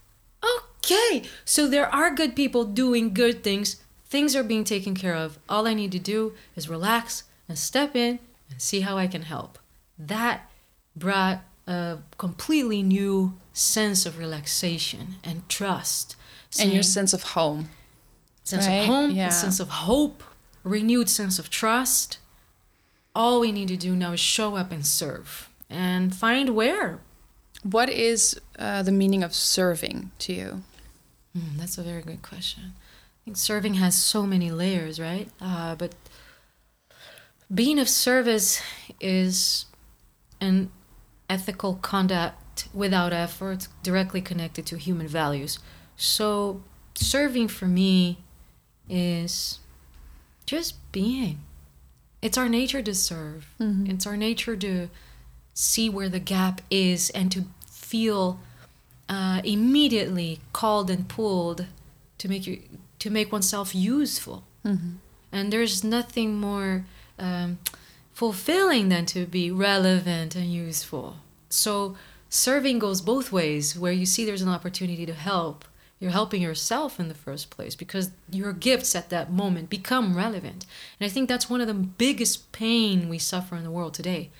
okay, 0.86 1.24
so 1.44 1.68
there 1.68 1.94
are 1.94 2.13
good 2.13 2.36
people 2.36 2.63
doing 2.65 3.13
good 3.13 3.44
things. 3.44 3.82
Things 4.06 4.36
are 4.36 4.44
being 4.44 4.63
taken 4.63 4.96
care 4.96 5.15
of. 5.15 5.39
All 5.50 5.68
I 5.68 5.74
need 5.74 5.92
to 5.94 6.00
do 6.00 6.34
is 6.56 6.70
relax 6.70 7.24
and 7.50 7.58
step 7.58 7.96
in 7.96 8.20
and 8.50 8.62
see 8.62 8.82
how 8.82 8.98
I 8.98 9.08
can 9.08 9.24
help. 9.24 9.58
That 9.98 10.50
brought 10.96 11.39
a 11.68 11.98
completely 12.18 12.84
new 12.84 13.34
sense 13.54 14.06
of 14.06 14.18
relaxation 14.18 15.15
and 15.24 15.48
trust. 15.50 16.15
and 16.58 16.72
your 16.72 16.84
sense 16.84 17.12
of 17.13 17.24
home. 17.24 17.68
sense 18.44 18.65
Right? 18.68 18.75
of 18.82 18.86
home, 18.86 19.12
Yeah. 19.12 19.27
a 19.27 19.32
sense 19.32 19.60
of 19.60 19.68
hope, 19.70 20.24
renewed 20.63 21.10
sense 21.10 21.38
of 21.39 21.50
trust. 21.50 22.20
All 23.13 23.42
we 23.42 23.51
need 23.51 23.68
to 23.70 23.75
do 23.75 23.94
now 23.96 24.13
is 24.13 24.20
show 24.22 24.56
up 24.56 24.72
and 24.72 24.86
serve 24.86 25.50
and 25.70 26.15
find 26.15 26.56
where. 26.56 27.00
What 27.63 27.89
is 27.89 28.39
uh, 28.58 28.84
the 28.84 28.92
meaning 28.94 29.22
of 29.24 29.34
serving 29.34 30.12
to 30.20 30.34
you? 30.34 30.63
Hmm, 31.36 31.58
that's 31.58 31.77
a 31.77 31.84
very 31.84 32.01
good 32.01 32.22
question. 32.22 32.74
I 32.75 33.25
think 33.25 33.38
serving 33.38 33.75
has 33.75 33.96
so 33.96 34.25
many 34.25 34.51
layers, 34.51 35.00
right? 35.00 35.30
Uh, 35.42 35.75
but 35.75 35.96
being 37.54 37.77
of 37.80 37.89
service 37.89 38.62
is 39.01 39.65
an 40.39 40.72
ethical 41.30 41.75
conduct 41.75 42.68
without 42.74 43.12
effort, 43.12 43.68
directly 43.84 44.22
connected 44.22 44.65
to 44.68 44.77
human 44.77 45.08
values. 45.08 45.60
So, 45.98 46.62
serving 46.96 47.50
for 47.50 47.65
me 47.65 48.20
is 48.89 49.60
just 50.46 50.75
being. 50.92 51.39
It's 52.22 52.38
our 52.38 52.50
nature 52.50 52.82
to 52.82 52.96
serve. 52.96 53.48
It's 53.89 54.08
our 54.08 54.18
nature 54.18 54.56
to 54.56 54.89
see 55.54 55.89
where 55.89 56.10
the 56.10 56.20
gap 56.20 56.62
is 56.70 57.10
and 57.12 57.32
to 57.32 57.46
feel 57.70 58.39
uh, 59.09 59.41
immediately 59.43 60.39
called 60.53 60.89
and 60.89 61.07
pulled 61.07 61.65
to 62.17 62.27
make 62.29 62.47
you 62.47 62.62
to 63.00 63.09
make 63.09 63.31
oneself 63.31 63.75
useful. 63.75 64.43
And 65.31 65.51
there's 65.53 65.83
nothing 65.83 66.39
more 66.39 66.85
um, 67.19 67.59
fulfilling 68.13 68.89
than 68.89 69.05
to 69.07 69.25
be 69.25 69.51
relevant 69.51 70.35
and 70.35 70.51
useful. 70.51 71.17
So 71.50 71.95
serving 72.29 72.79
goes 72.79 73.01
both 73.01 73.31
ways. 73.31 73.77
Where 73.77 73.91
you 73.91 74.05
see 74.05 74.25
there's 74.25 74.41
an 74.41 74.50
opportunity 74.50 75.05
to 75.05 75.13
help, 75.13 75.65
you're 76.00 76.12
helping 76.12 76.41
yourself 76.41 77.00
in 77.00 77.09
the 77.09 77.13
first 77.13 77.50
place 77.50 77.75
because 77.75 78.12
your 78.31 78.53
gifts 78.53 78.95
at 78.95 79.09
that 79.09 79.31
moment 79.31 79.69
become 79.69 80.15
relevant. 80.17 80.65
And 81.00 81.05
I 81.05 81.09
think 81.09 81.29
that's 81.29 81.50
one 81.50 81.62
of 81.62 81.67
the 81.67 81.74
biggest 81.74 82.51
pain 82.51 83.07
we 83.09 83.19
suffer 83.19 83.55
in 83.55 83.63
the 83.63 83.71
world 83.71 83.93
today. 83.93 84.31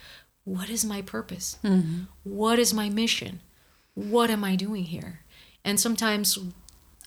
What 0.44 0.70
is 0.70 0.84
my 0.86 1.02
purpose? 1.02 1.58
What 2.24 2.58
is 2.60 2.74
my 2.74 2.90
mission? 2.90 3.42
What 3.96 4.30
am 4.30 4.44
I 4.44 4.56
doing 4.56 4.84
here? 4.84 5.22
And 5.64 5.80
sometimes 5.80 6.38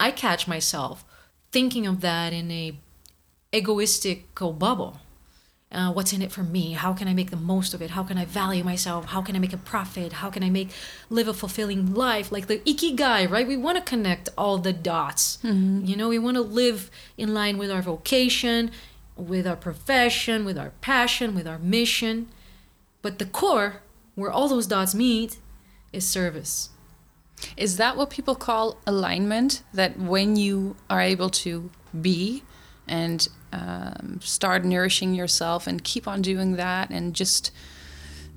I 0.00 0.11
catch 0.11 0.49
myself 0.49 1.04
thinking 1.52 1.87
of 1.87 2.00
that 2.00 2.33
in 2.33 2.50
a 2.50 2.78
egoistical 3.52 4.59
bubble. 4.59 5.00
Uh, 5.71 5.92
what's 5.92 6.14
in 6.14 6.23
it 6.23 6.33
for 6.33 6.42
me? 6.42 6.73
How 6.73 6.95
can 6.95 7.09
I 7.09 7.12
make 7.12 7.30
the 7.30 7.37
most 7.37 7.75
of 7.75 7.83
it? 7.83 7.90
How 7.90 8.02
can 8.02 8.16
I 8.16 8.25
value 8.25 8.64
myself? 8.64 9.07
How 9.07 9.21
can 9.21 9.37
I 9.37 9.38
make 9.38 9.52
a 9.52 9.59
profit? 9.59 10.14
How 10.14 10.30
can 10.30 10.42
I 10.42 10.49
make 10.49 10.71
live 11.11 11.28
a 11.28 11.35
fulfilling 11.35 11.92
life? 11.92 12.33
Like 12.33 12.47
the 12.47 12.61
ikigai, 12.61 13.28
right? 13.30 13.47
We 13.47 13.59
want 13.59 13.76
to 13.76 13.85
connect 13.85 14.30
all 14.38 14.57
the 14.57 14.73
dots. 14.73 15.38
You 15.87 15.95
know, 15.95 16.09
we 16.09 16.18
want 16.18 16.37
to 16.37 16.42
live 16.42 16.90
in 17.18 17.35
line 17.35 17.59
with 17.59 17.71
our 17.71 17.83
vocation, 17.83 18.71
with 19.14 19.47
our 19.47 19.57
profession, 19.57 20.47
with 20.47 20.57
our 20.57 20.73
passion, 20.80 21.35
with 21.35 21.47
our 21.47 21.59
mission. 21.59 22.28
But 23.02 23.18
the 23.18 23.26
core, 23.26 23.83
where 24.14 24.30
all 24.30 24.49
those 24.49 24.66
dots 24.66 24.95
meet, 24.95 25.37
is 25.92 26.07
service. 26.07 26.71
Is 27.57 27.76
that 27.76 27.97
what 27.97 28.11
people 28.11 28.35
call 28.35 28.78
alignment? 28.87 29.62
That 29.73 29.99
when 29.99 30.37
you 30.37 30.76
are 30.90 31.00
able 31.00 31.30
to 31.30 31.71
be 32.00 32.42
and 32.87 33.28
um, 33.52 34.21
start 34.23 34.64
nourishing 34.64 35.14
yourself 35.14 35.66
and 35.66 35.83
keep 35.83 36.07
on 36.09 36.23
doing 36.23 36.57
that 36.57 36.90
and 36.90 37.14
just 37.14 37.50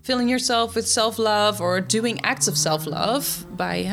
filling 0.04 0.28
yourself 0.28 0.76
with 0.76 0.88
self 0.88 1.20
love 1.20 1.62
or 1.62 1.80
doing 1.82 2.20
acts 2.24 2.48
of 2.48 2.58
self 2.58 2.86
love 2.86 3.46
by 3.52 3.84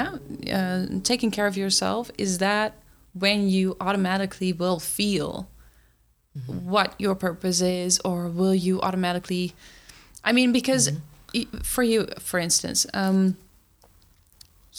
uh, 0.52 0.86
taking 1.02 1.30
care 1.30 1.46
of 1.46 1.56
yourself, 1.56 2.10
is 2.18 2.38
that 2.38 2.74
when 3.12 3.48
you 3.48 3.76
automatically 3.80 4.52
will 4.52 4.78
feel 4.78 5.48
what 6.46 6.94
your 6.98 7.14
purpose 7.14 7.60
is, 7.60 8.00
or 8.04 8.28
will 8.28 8.54
you 8.54 8.80
automatically? 8.80 9.54
I 10.22 10.32
mean, 10.32 10.52
because 10.52 10.90
y 11.34 11.46
for 11.62 11.82
you, 11.82 12.06
for 12.18 12.38
instance, 12.38 12.86
um, 12.94 13.36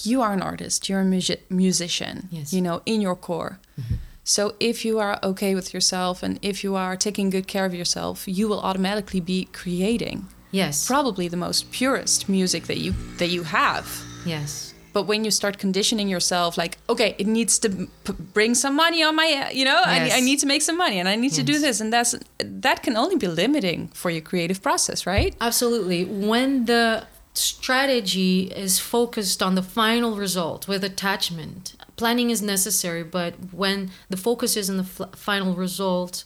you 0.05 0.21
are 0.21 0.33
an 0.33 0.41
artist, 0.41 0.87
you're 0.89 1.01
a 1.01 1.05
musi- 1.05 1.39
musician, 1.49 2.27
Yes. 2.31 2.53
you 2.53 2.61
know, 2.61 2.81
in 2.85 3.01
your 3.01 3.15
core. 3.15 3.59
Mm-hmm. 3.79 3.95
So 4.23 4.53
if 4.59 4.85
you 4.85 4.99
are 4.99 5.17
okay 5.23 5.55
with 5.55 5.73
yourself 5.73 6.21
and 6.23 6.37
if 6.41 6.63
you 6.63 6.75
are 6.75 6.95
taking 6.95 7.29
good 7.31 7.47
care 7.47 7.65
of 7.65 7.73
yourself, 7.73 8.27
you 8.27 8.47
will 8.47 8.59
automatically 8.61 9.19
be 9.21 9.45
creating 9.45 10.27
Yes. 10.51 10.85
probably 10.87 11.27
the 11.27 11.37
most 11.37 11.71
purest 11.71 12.27
music 12.29 12.63
that 12.67 12.77
you 12.77 12.93
that 13.17 13.29
you 13.29 13.43
have. 13.43 13.85
yes. 14.25 14.73
But 14.91 15.03
when 15.07 15.23
you 15.23 15.29
start 15.31 15.59
conditioning 15.59 16.09
yourself, 16.09 16.57
like, 16.57 16.77
okay, 16.89 17.13
it 17.19 17.27
needs 17.27 17.59
to 17.59 17.69
p- 17.69 18.13
bring 18.33 18.55
some 18.55 18.75
money 18.75 19.03
on 19.03 19.15
my, 19.15 19.45
uh, 19.45 19.51
you 19.53 19.63
know, 19.63 19.79
I, 19.85 19.97
Yes. 20.05 20.17
I 20.17 20.19
need 20.21 20.39
to 20.39 20.47
make 20.47 20.63
some 20.63 20.77
money 20.77 20.99
and 20.99 21.07
I 21.07 21.15
need 21.15 21.33
to 21.33 21.43
do 21.43 21.59
this, 21.59 21.79
and 21.81 21.93
that's 21.93 22.15
that 22.63 22.81
can 22.81 22.97
only 22.97 23.15
be 23.15 23.27
limiting 23.27 23.89
for 23.93 24.09
your 24.09 24.21
creative 24.23 24.59
process, 24.63 25.05
right? 25.05 25.35
Absolutely. 25.39 26.05
When 26.05 26.65
the 26.65 27.05
strategy 27.33 28.51
is 28.55 28.79
focused 28.79 29.41
on 29.41 29.55
the 29.55 29.63
final 29.63 30.15
result 30.15 30.67
with 30.67 30.83
attachment, 30.83 31.75
planning 31.95 32.29
is 32.29 32.41
necessary, 32.41 33.03
but 33.03 33.33
when 33.53 33.91
the 34.09 34.17
focus 34.17 34.57
is 34.57 34.69
on 34.69 34.77
the 34.77 34.83
final 34.83 35.55
result, 35.55 36.24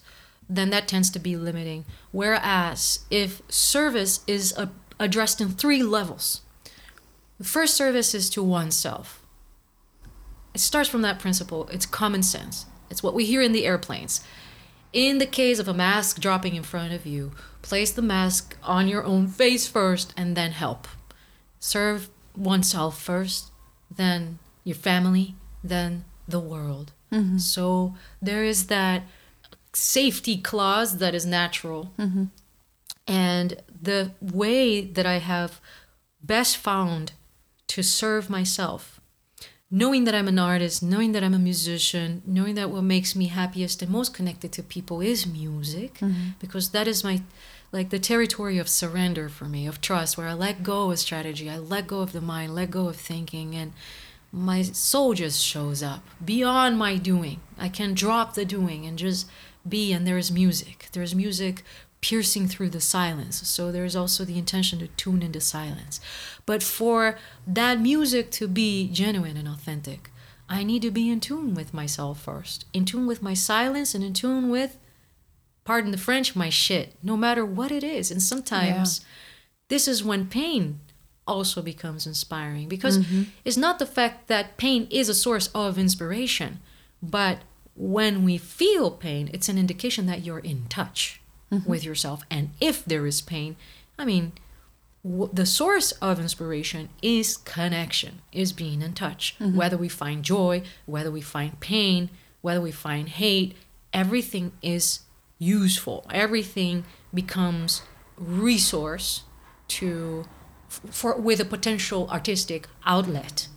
then 0.50 0.70
that 0.70 0.88
tends 0.88 1.10
to 1.12 1.20
be 1.20 1.36
limiting. 1.36 1.86
Whereas 2.12 3.00
if 3.10 3.42
service 3.50 4.22
is 4.28 4.54
a- 4.58 4.72
addressed 5.00 5.42
in 5.42 5.50
three 5.50 5.84
levels, 5.84 6.42
the 7.38 7.44
first 7.44 7.76
service 7.76 8.14
is 8.14 8.30
to 8.32 8.44
oneself. 8.44 9.22
It 10.54 10.60
starts 10.60 10.90
from 10.90 11.02
that 11.02 11.20
principle. 11.20 11.68
It's 11.72 11.86
common 11.86 12.24
sense. 12.24 12.66
It's 12.90 13.02
what 13.02 13.16
we 13.16 13.26
hear 13.26 13.42
in 13.42 13.54
the 13.54 13.66
airplanes. 13.66 14.22
In 14.94 15.18
the 15.18 15.26
case 15.26 15.58
of 15.58 15.68
a 15.68 15.74
mask 15.74 16.20
dropping 16.20 16.54
in 16.56 16.62
front 16.62 16.94
of 16.94 17.08
you, 17.08 17.32
place 17.64 17.92
the 17.92 18.04
mask 18.04 18.56
on 18.62 18.88
your 18.88 19.04
own 19.04 19.28
face 19.28 19.68
first 19.68 20.14
and 20.16 20.38
then 20.38 20.52
help. 20.52 20.88
serve 21.64 22.10
oneself 22.36 23.02
first, 23.02 23.50
then 23.90 24.38
your 24.66 24.76
family, 24.76 25.36
then 25.64 26.04
the 26.28 26.40
world. 26.40 26.92
Mm-hmm. 27.10 27.38
So 27.38 27.96
there 28.22 28.44
is 28.44 28.68
that 28.68 29.04
safety 29.72 30.38
clause 30.38 30.98
that 30.98 31.16
is 31.16 31.26
natural. 31.26 31.94
Mm-hmm. 31.98 32.26
And 33.08 33.58
the 33.82 34.12
way 34.20 34.82
that 34.82 35.06
I 35.06 35.20
have 35.20 35.62
best 36.22 36.58
found 36.58 37.14
to 37.68 37.82
serve 37.82 38.30
myself, 38.30 39.00
knowing 39.72 40.04
that 40.04 40.16
I'm 40.16 40.28
an 40.28 40.40
artist, 40.40 40.84
knowing 40.84 41.14
that 41.14 41.24
I'm 41.24 41.34
a 41.34 41.40
musician, 41.40 42.24
knowing 42.26 42.56
that 42.56 42.72
what 42.72 42.84
makes 42.84 43.16
me 43.16 43.28
happiest 43.28 43.82
and 43.82 43.90
most 43.90 44.14
connected 44.14 44.52
to 44.54 44.64
people 44.64 45.00
is 45.00 45.26
music, 45.26 45.96
mm-hmm. 45.96 46.32
because 46.40 46.70
that 46.70 46.90
is 46.90 47.06
my 47.06 47.22
like 47.74 47.90
the 47.90 48.00
territory 48.00 48.60
of 48.60 48.70
surrender 48.70 49.28
for 49.28 49.46
me, 49.46 49.66
of 49.66 49.82
trust, 49.82 50.16
where 50.16 50.28
I 50.28 50.34
let 50.34 50.62
go 50.62 50.92
of 50.92 51.00
strategy, 51.00 51.50
I 51.50 51.58
let 51.58 51.88
go 51.88 52.02
of 52.02 52.14
the 52.14 52.22
mind, 52.22 52.54
let 52.54 52.70
go 52.70 52.88
of 52.88 52.96
thinking, 52.96 53.56
and 53.56 53.74
my 54.32 54.62
soul 54.62 55.16
just 55.16 55.44
shows 55.44 55.82
up 55.82 56.04
beyond 56.24 56.78
my 56.78 56.98
doing. 56.98 57.42
I 57.58 57.70
can 57.70 57.96
drop 57.96 58.36
the 58.36 58.46
doing 58.46 58.86
and 58.86 58.98
just 58.98 59.28
be, 59.68 59.92
and 59.92 60.06
there 60.06 60.20
is 60.20 60.32
music. 60.32 60.88
There's 60.92 61.16
music 61.16 61.64
piercing 62.00 62.48
through 62.48 62.70
the 62.70 62.82
silence. 62.82 63.48
So 63.48 63.72
there's 63.72 63.96
also 63.96 64.24
the 64.24 64.38
intention 64.38 64.78
to 64.80 64.88
tune 64.88 65.24
into 65.24 65.42
silence. 65.42 66.00
But 66.46 66.62
for 66.62 67.18
that 67.48 67.80
music 67.80 68.30
to 68.32 68.48
be 68.48 68.88
genuine 68.92 69.38
and 69.38 69.48
authentic, 69.48 70.12
I 70.48 70.64
need 70.64 70.84
to 70.84 70.92
be 70.92 71.10
in 71.10 71.22
tune 71.22 71.56
with 71.56 71.74
myself 71.74 72.22
first, 72.22 72.66
in 72.74 72.86
tune 72.86 73.08
with 73.08 73.24
my 73.24 73.34
silence, 73.34 73.96
and 73.96 74.04
in 74.04 74.14
tune 74.14 74.50
with, 74.50 74.78
pardon 75.64 75.92
the 75.92 75.98
French, 75.98 76.36
my 76.36 76.50
shit, 76.50 76.96
no 77.02 77.16
matter 77.18 77.46
what 77.46 77.72
it 77.72 77.84
is. 77.84 78.12
And 78.12 78.22
sometimes 78.22 79.04
this 79.70 79.88
is 79.88 80.04
when 80.04 80.28
pain 80.28 80.80
also 81.26 81.62
becomes 81.62 82.06
inspiring 82.06 82.68
because 82.68 83.00
mm-hmm. 83.00 83.24
it's 83.46 83.58
not 83.58 83.80
the 83.80 83.86
fact 83.86 84.28
that 84.28 84.58
pain 84.58 84.88
is 84.92 85.10
a 85.10 85.14
source 85.14 85.48
of 85.56 85.78
inspiration, 85.78 86.60
but 87.02 87.40
when 87.76 88.24
we 88.24 88.38
feel 88.38 88.92
pain, 88.92 89.30
it's 89.34 89.50
an 89.50 89.58
indication 89.58 90.06
that 90.06 90.24
you're 90.24 90.40
in 90.40 90.66
touch 90.68 91.22
mm-hmm. 91.52 91.70
with 91.70 91.84
yourself. 91.84 92.24
And 92.30 92.52
if 92.60 92.84
there 92.86 93.08
is 93.08 93.22
pain, 93.22 93.56
I 93.98 94.06
mean, 94.06 94.34
w- 95.04 95.30
the 95.32 95.46
source 95.46 95.92
of 95.94 96.20
inspiration 96.20 96.90
is 97.02 97.38
connection, 97.38 98.22
is 98.32 98.52
being 98.52 98.82
in 98.82 98.94
touch. 98.94 99.36
Mm-hmm. 99.40 99.58
Whether 99.58 99.78
we 99.78 99.90
find 99.90 100.24
joy, 100.24 100.64
whether 100.86 101.10
we 101.10 101.22
find 101.22 101.60
pain, 101.60 102.10
whether 102.42 102.62
we 102.62 102.72
find 102.72 103.10
hate, 103.10 103.56
everything 103.94 104.52
is 104.62 105.00
useful. 105.44 106.06
Everything 106.12 106.86
becomes 107.14 107.82
resource 108.18 109.24
to 109.68 110.26
for 110.68 111.20
with 111.20 111.40
a 111.40 111.46
potential 111.46 112.10
artistic 112.10 112.68
outlet. 112.86 113.48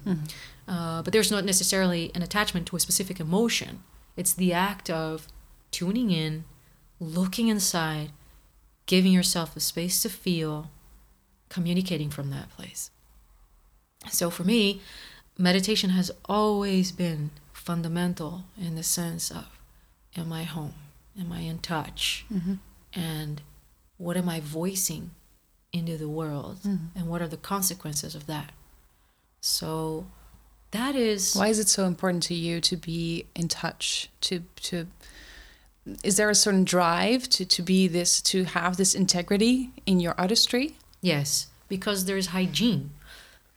Uh, 0.69 1.03
but 1.03 1.13
there's 1.13 1.31
not 1.31 1.45
necessarily 1.45 2.11
an 2.15 2.23
attachment 2.23 2.67
to 2.67 2.77
a 2.77 2.81
specific 2.81 3.21
emotion. 3.21 3.85
It's 4.17 4.35
the 4.35 4.53
act 4.53 4.91
of 4.91 5.29
tuning 5.71 6.11
in, 6.11 6.45
looking 6.99 7.49
inside, 7.49 8.11
giving 8.87 9.13
yourself 9.13 9.55
the 9.55 9.61
space 9.61 10.03
to 10.03 10.09
feel, 10.09 10.71
communicating 11.49 12.11
from 12.11 12.31
that 12.31 12.51
place. 12.51 12.91
So 14.11 14.31
for 14.31 14.45
me, 14.45 14.81
meditation 15.39 15.91
has 15.91 16.11
always 16.25 16.93
been 16.93 17.31
fundamental 17.53 18.45
in 18.61 18.75
the 18.75 18.83
sense 18.83 19.31
of 19.31 19.47
am 20.17 20.33
I 20.33 20.45
home? 20.45 20.75
Am 21.19 21.33
I 21.33 21.41
in 21.41 21.59
touch? 21.59 22.25
Mm-hmm. 22.33 22.55
And 22.93 23.43
what 23.97 24.17
am 24.17 24.29
I 24.29 24.41
voicing 24.41 25.11
into 25.73 25.97
the 25.97 26.09
world? 26.09 26.59
Mm-hmm. 26.59 26.99
And 26.99 27.09
what 27.09 27.23
are 27.23 27.29
the 27.29 27.37
consequences 27.37 28.15
of 28.15 28.27
that? 28.27 28.53
So 29.41 30.07
that 30.71 30.95
is 30.95 31.35
Why 31.35 31.49
is 31.49 31.59
it 31.59 31.69
so 31.69 31.85
important 31.85 32.23
to 32.25 32.35
you 32.35 32.61
to 32.63 32.77
be 32.77 33.27
in 33.35 33.49
touch? 33.49 34.11
To 34.23 34.43
to 34.63 34.87
is 36.03 36.17
there 36.17 36.29
a 36.29 36.35
certain 36.35 36.65
drive 36.65 37.29
to, 37.29 37.45
to 37.45 37.63
be 37.63 37.87
this 37.87 38.21
to 38.23 38.45
have 38.45 38.77
this 38.77 38.95
integrity 38.95 39.71
in 39.87 40.01
your 40.01 40.15
artistry? 40.19 40.77
yes, 41.01 41.49
because 41.69 42.07
there's 42.07 42.29
hygiene. 42.29 42.91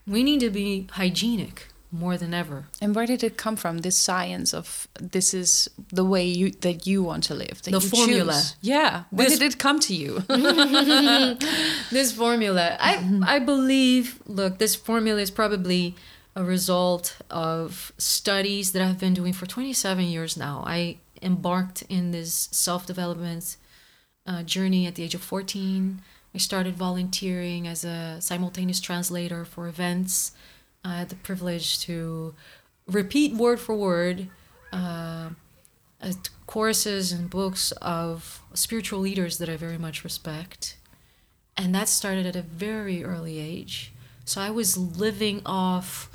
We 0.06 0.24
need 0.24 0.40
to 0.42 0.50
be 0.50 0.88
hygienic 0.92 1.68
more 1.92 2.18
than 2.18 2.34
ever. 2.34 2.66
And 2.82 2.96
where 2.96 3.08
did 3.08 3.24
it 3.24 3.36
come 3.36 3.56
from? 3.56 3.80
This 3.80 3.98
science 3.98 4.54
of 4.54 4.88
this 5.00 5.34
is 5.34 5.70
the 5.92 6.06
way 6.06 6.26
you 6.26 6.52
that 6.62 6.86
you 6.86 7.02
want 7.04 7.24
to 7.26 7.34
live. 7.34 7.62
The 7.64 7.82
formula. 7.82 8.34
choose. 8.34 8.56
Yeah. 8.62 9.04
This- 9.12 9.40
did 9.40 9.54
it 9.54 9.58
come 9.58 9.80
to 9.80 9.94
you? 9.96 10.20
this 11.92 12.12
formula 12.12 12.78
i 12.80 12.94
i 13.28 13.40
believe 13.40 14.20
look 14.26 14.58
this 14.58 14.76
formula 14.76 15.20
is 15.20 15.32
probably 15.32 15.96
a 16.36 16.44
result 16.44 17.18
of 17.30 17.92
studies 17.98 18.72
that 18.72 18.82
i've 18.82 19.00
been 19.00 19.14
doing 19.14 19.34
for 19.34 19.46
27 19.46 20.06
years 20.06 20.38
now 20.38 20.64
i 20.66 20.98
embarked 21.22 21.84
in 21.90 22.12
this 22.12 22.48
self-development 22.52 23.58
uh, 24.26 24.44
journey 24.44 24.86
at 24.88 24.96
the 24.96 25.04
age 25.04 25.16
of 25.16 25.22
14 25.22 26.02
i 26.34 26.38
started 26.38 26.76
volunteering 26.76 27.68
as 27.68 27.84
a 27.84 28.18
simultaneous 28.20 28.80
translator 28.80 29.44
for 29.46 29.68
events 29.68 30.32
i 30.84 30.98
had 30.98 31.10
the 31.10 31.16
privilege 31.16 31.80
to 31.80 32.34
repeat 32.88 33.34
word 33.36 33.60
for 33.60 33.76
word 33.76 34.28
uh, 34.72 35.30
courses 36.48 37.12
and 37.12 37.30
books 37.30 37.72
of 37.82 38.42
spiritual 38.54 39.00
leaders 39.00 39.38
that 39.38 39.50
i 39.50 39.56
very 39.56 39.78
much 39.78 40.04
respect 40.04 40.76
and 41.60 41.76
that 41.76 41.90
started 41.90 42.26
at 42.26 42.38
a 42.38 42.42
very 42.42 43.04
early 43.04 43.38
age. 43.38 43.92
So 44.24 44.40
I 44.40 44.50
was 44.50 44.78
living 44.78 45.42
off 45.46 46.10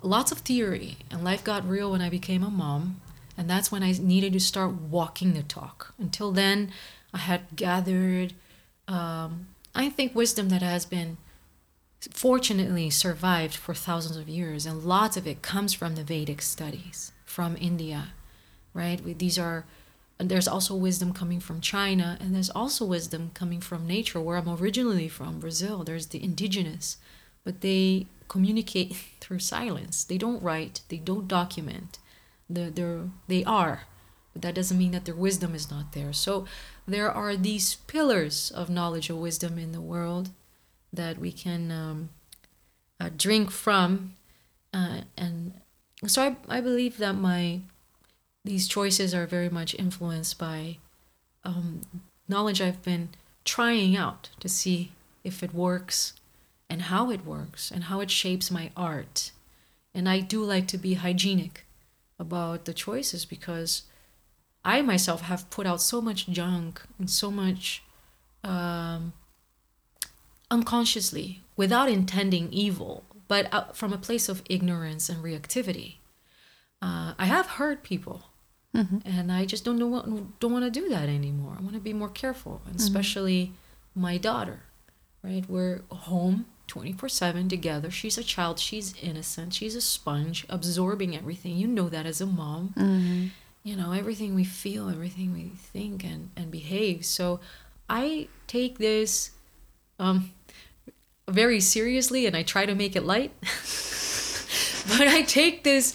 lots 0.00 0.30
of 0.30 0.38
theory, 0.38 0.98
and 1.10 1.24
life 1.24 1.42
got 1.42 1.68
real 1.68 1.90
when 1.90 2.00
I 2.00 2.08
became 2.08 2.44
a 2.44 2.50
mom, 2.50 3.00
and 3.36 3.50
that's 3.50 3.72
when 3.72 3.82
I 3.82 3.92
needed 4.00 4.32
to 4.34 4.40
start 4.40 4.72
walking 4.72 5.32
the 5.32 5.42
talk. 5.42 5.92
Until 5.98 6.30
then, 6.30 6.70
I 7.12 7.18
had 7.18 7.56
gathered, 7.56 8.32
um, 8.86 9.48
I 9.74 9.88
think, 9.88 10.14
wisdom 10.14 10.50
that 10.50 10.62
has 10.62 10.86
been 10.86 11.16
fortunately 12.12 12.90
survived 12.90 13.54
for 13.54 13.74
thousands 13.74 14.16
of 14.16 14.28
years, 14.28 14.66
and 14.66 14.84
lots 14.84 15.16
of 15.16 15.26
it 15.26 15.42
comes 15.42 15.74
from 15.74 15.94
the 15.94 16.04
Vedic 16.04 16.40
studies 16.40 17.12
from 17.24 17.56
India, 17.60 18.08
right? 18.72 19.18
These 19.18 19.38
are 19.38 19.64
there's 20.18 20.48
also 20.48 20.74
wisdom 20.74 21.14
coming 21.14 21.40
from 21.40 21.60
China, 21.60 22.18
and 22.20 22.34
there's 22.34 22.50
also 22.50 22.84
wisdom 22.84 23.30
coming 23.32 23.60
from 23.60 23.86
nature, 23.86 24.20
where 24.20 24.36
I'm 24.36 24.48
originally 24.48 25.08
from, 25.08 25.40
Brazil. 25.40 25.82
There's 25.82 26.08
the 26.08 26.22
indigenous, 26.22 26.98
but 27.42 27.62
they 27.62 28.06
communicate 28.28 28.94
through 29.20 29.38
silence. 29.38 30.04
They 30.04 30.18
don't 30.18 30.42
write, 30.42 30.82
they 30.88 30.98
don't 30.98 31.26
document. 31.26 31.98
They're, 32.50 32.70
they're, 32.70 33.04
they 33.28 33.44
are, 33.44 33.84
but 34.32 34.42
that 34.42 34.54
doesn't 34.54 34.76
mean 34.76 34.90
that 34.90 35.06
their 35.06 35.14
wisdom 35.14 35.54
is 35.54 35.70
not 35.70 35.92
there. 35.92 36.12
So 36.12 36.44
there 36.86 37.10
are 37.10 37.36
these 37.36 37.76
pillars 37.76 38.50
of 38.50 38.68
knowledge 38.68 39.08
or 39.08 39.14
wisdom 39.14 39.58
in 39.58 39.72
the 39.72 39.80
world 39.80 40.30
that 40.92 41.18
we 41.18 41.32
can 41.32 41.70
um, 41.70 42.08
uh, 42.98 43.10
drink 43.16 43.50
from. 43.50 44.14
Uh, 44.72 45.02
and 45.16 45.54
so 46.06 46.22
I, 46.22 46.36
I 46.58 46.60
believe 46.60 46.98
that 46.98 47.14
my 47.14 47.60
these 48.44 48.68
choices 48.68 49.14
are 49.14 49.26
very 49.26 49.50
much 49.50 49.74
influenced 49.74 50.38
by 50.38 50.78
um, 51.44 51.82
knowledge 52.26 52.62
I've 52.62 52.82
been 52.82 53.10
trying 53.44 53.96
out 53.96 54.30
to 54.40 54.48
see 54.48 54.92
if 55.24 55.42
it 55.42 55.52
works 55.54 56.14
and 56.68 56.82
how 56.82 57.10
it 57.10 57.26
works 57.26 57.70
and 57.70 57.84
how 57.84 58.00
it 58.00 58.10
shapes 58.10 58.50
my 58.50 58.70
art. 58.76 59.32
And 59.94 60.08
I 60.08 60.20
do 60.20 60.42
like 60.42 60.68
to 60.68 60.78
be 60.78 60.94
hygienic 60.94 61.66
about 62.18 62.64
the 62.64 62.72
choices 62.72 63.24
because 63.24 63.82
I 64.64 64.82
myself 64.82 65.22
have 65.22 65.50
put 65.50 65.66
out 65.66 65.80
so 65.80 66.00
much 66.00 66.28
junk 66.28 66.82
and 66.98 67.10
so 67.10 67.30
much 67.30 67.82
um, 68.44 69.12
unconsciously 70.50 71.42
without 71.56 71.88
intending 71.88 72.52
evil, 72.52 73.04
but 73.28 73.76
from 73.76 73.92
a 73.92 73.98
place 73.98 74.28
of 74.28 74.42
ignorance 74.48 75.08
and 75.08 75.22
reactivity. 75.22 75.96
Uh, 76.82 77.14
I 77.18 77.26
have 77.26 77.46
hurt 77.46 77.82
people, 77.82 78.24
and 79.04 79.30
I 79.30 79.44
just 79.44 79.64
don't 79.64 79.78
know 79.78 79.86
what, 79.86 80.40
don't 80.40 80.52
want 80.52 80.64
to 80.64 80.70
do 80.70 80.88
that 80.88 81.08
anymore. 81.08 81.56
I 81.58 81.62
want 81.62 81.74
to 81.74 81.80
be 81.80 81.92
more 81.92 82.08
careful, 82.08 82.62
and 82.66 82.76
especially 82.76 83.52
my 83.94 84.16
daughter. 84.16 84.60
Right, 85.22 85.44
we're 85.46 85.82
home 85.90 86.46
twenty 86.66 86.92
four 86.92 87.10
seven 87.10 87.48
together. 87.48 87.90
She's 87.90 88.16
a 88.16 88.24
child. 88.24 88.58
She's 88.58 88.94
innocent. 89.02 89.52
She's 89.52 89.76
a 89.76 89.82
sponge, 89.82 90.46
absorbing 90.48 91.14
everything. 91.14 91.56
You 91.58 91.66
know 91.66 91.90
that 91.90 92.06
as 92.06 92.22
a 92.22 92.26
mom. 92.26 92.72
You 93.62 93.76
know 93.76 93.92
everything 93.92 94.34
we 94.34 94.44
feel, 94.44 94.88
everything 94.88 95.34
we 95.34 95.50
think 95.54 96.02
and 96.04 96.30
and 96.36 96.50
behave. 96.50 97.04
So 97.04 97.40
I 97.90 98.28
take 98.46 98.78
this 98.78 99.32
um, 99.98 100.32
very 101.32 101.60
seriously, 101.60 102.26
and 102.26 102.36
I 102.36 102.42
try 102.42 102.66
to 102.66 102.74
make 102.74 102.96
it 102.96 103.04
light. 103.04 103.32
but 104.98 105.06
I 105.08 105.22
take 105.22 105.64
this. 105.64 105.94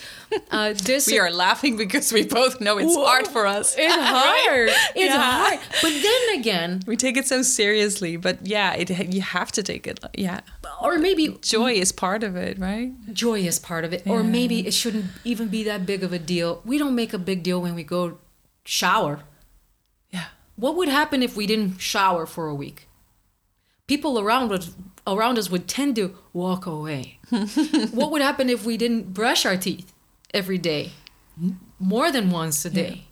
Uh, 0.52 0.74
this 0.74 1.08
we 1.08 1.20
are 1.20 1.32
laughing 1.32 1.78
because 1.78 2.12
we 2.12 2.26
both 2.26 2.60
know 2.60 2.78
it's 2.78 2.96
Whoa. 2.96 3.06
hard 3.06 3.28
for 3.28 3.46
us. 3.46 3.76
It's 3.78 3.94
hard. 4.16 4.70
It's 4.96 5.14
Yeah. 5.14 5.18
hard. 5.22 5.60
But 5.82 5.94
then 6.02 6.40
again, 6.40 6.82
We 6.88 6.98
take 6.98 7.16
it 7.18 7.28
so 7.28 7.42
seriously, 7.42 8.18
but 8.18 8.46
yeah, 8.46 8.74
it 8.74 8.90
you 9.14 9.22
have 9.22 9.52
to 9.54 9.64
take 9.64 9.88
it. 9.88 10.00
Yeah, 10.18 10.42
or 10.82 10.98
maybe 10.98 11.38
joy 11.42 11.74
is 11.74 11.92
part 11.92 12.24
of 12.24 12.36
it, 12.36 12.58
right? 12.60 12.92
joy 13.14 13.40
is 13.42 13.60
part 13.60 13.86
of 13.86 13.94
it, 13.94 14.04
or 14.06 14.24
maybe 14.24 14.66
it 14.68 14.74
shouldn't 14.74 15.06
even 15.24 15.48
be 15.48 15.64
that 15.64 15.86
big 15.86 16.04
of 16.04 16.12
a 16.12 16.20
deal. 16.20 16.62
We 16.66 16.78
don't 16.78 16.96
make 16.96 17.14
a 17.14 17.20
big 17.20 17.44
deal 17.44 17.62
when 17.62 17.76
we 17.76 17.84
go 17.84 18.18
shower. 18.66 19.20
Yeah. 20.12 20.26
What 20.56 20.76
would 20.76 20.90
happen 20.90 21.22
if 21.24 21.36
we 21.38 21.46
didn't 21.46 21.80
shower 21.80 22.26
for 22.26 22.48
a 22.48 22.56
week? 22.56 22.88
People 23.88 24.20
around 24.20 24.52
us 24.52 24.74
around 25.08 25.38
us 25.38 25.50
would 25.52 25.68
tend 25.68 25.96
to 25.98 26.16
walk 26.34 26.66
away. 26.66 27.20
what 27.92 28.12
would 28.12 28.22
happen 28.22 28.50
if 28.50 28.66
we 28.66 28.76
didn't 28.78 29.14
brush 29.14 29.46
our 29.46 29.56
teeth 29.58 29.94
every 30.34 30.58
day, 30.58 30.92
more 31.80 32.12
than 32.12 32.32
once 32.32 32.66
a 32.66 32.70
day? 32.72 33.06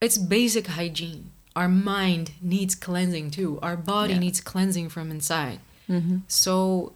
It's 0.00 0.18
basic 0.18 0.66
hygiene. 0.66 1.30
Our 1.54 1.68
mind 1.68 2.32
needs 2.40 2.74
cleansing 2.74 3.30
too. 3.30 3.60
Our 3.62 3.76
body 3.76 4.14
Yeah. 4.14 4.18
needs 4.18 4.40
cleansing 4.40 4.88
from 4.88 5.10
inside. 5.10 5.60
So 6.26 6.94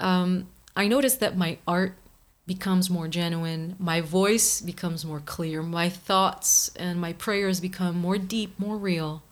um, 0.00 0.48
I 0.76 0.88
noticed 0.88 1.20
that 1.20 1.36
my 1.38 1.56
art 1.68 1.94
becomes 2.46 2.90
more 2.90 3.06
genuine, 3.08 3.76
my 3.78 4.00
voice 4.02 4.60
becomes 4.60 5.04
more 5.04 5.20
clear, 5.20 5.62
my 5.62 5.88
thoughts 5.88 6.70
and 6.76 7.00
my 7.00 7.12
prayers 7.14 7.60
become 7.60 7.96
more 7.96 8.18
deep, 8.18 8.58
more 8.58 8.76
real. 8.76 9.22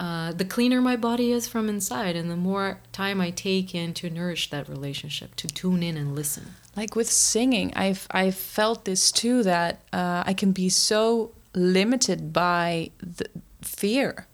Uh, 0.00 0.32
the 0.32 0.44
cleaner 0.44 0.80
my 0.80 0.96
body 0.96 1.30
is 1.32 1.46
from 1.46 1.68
inside, 1.68 2.16
and 2.16 2.30
the 2.30 2.36
more 2.36 2.80
time 2.92 3.20
I 3.20 3.30
take 3.30 3.74
in 3.74 3.94
to 3.94 4.10
nourish 4.10 4.50
that 4.50 4.68
relationship, 4.68 5.36
to 5.36 5.46
tune 5.46 5.82
in 5.82 5.96
and 5.96 6.14
listen. 6.16 6.54
like 6.76 6.96
with 6.96 7.08
singing 7.08 7.72
i've 7.76 8.04
i've 8.10 8.34
felt 8.34 8.84
this 8.84 9.12
too 9.12 9.44
that 9.44 9.72
uh, 9.92 10.24
i 10.26 10.34
can 10.34 10.50
be 10.50 10.68
so 10.68 11.30
limited 11.54 12.32
by 12.32 12.90
the 13.00 13.26
fear. 13.62 14.26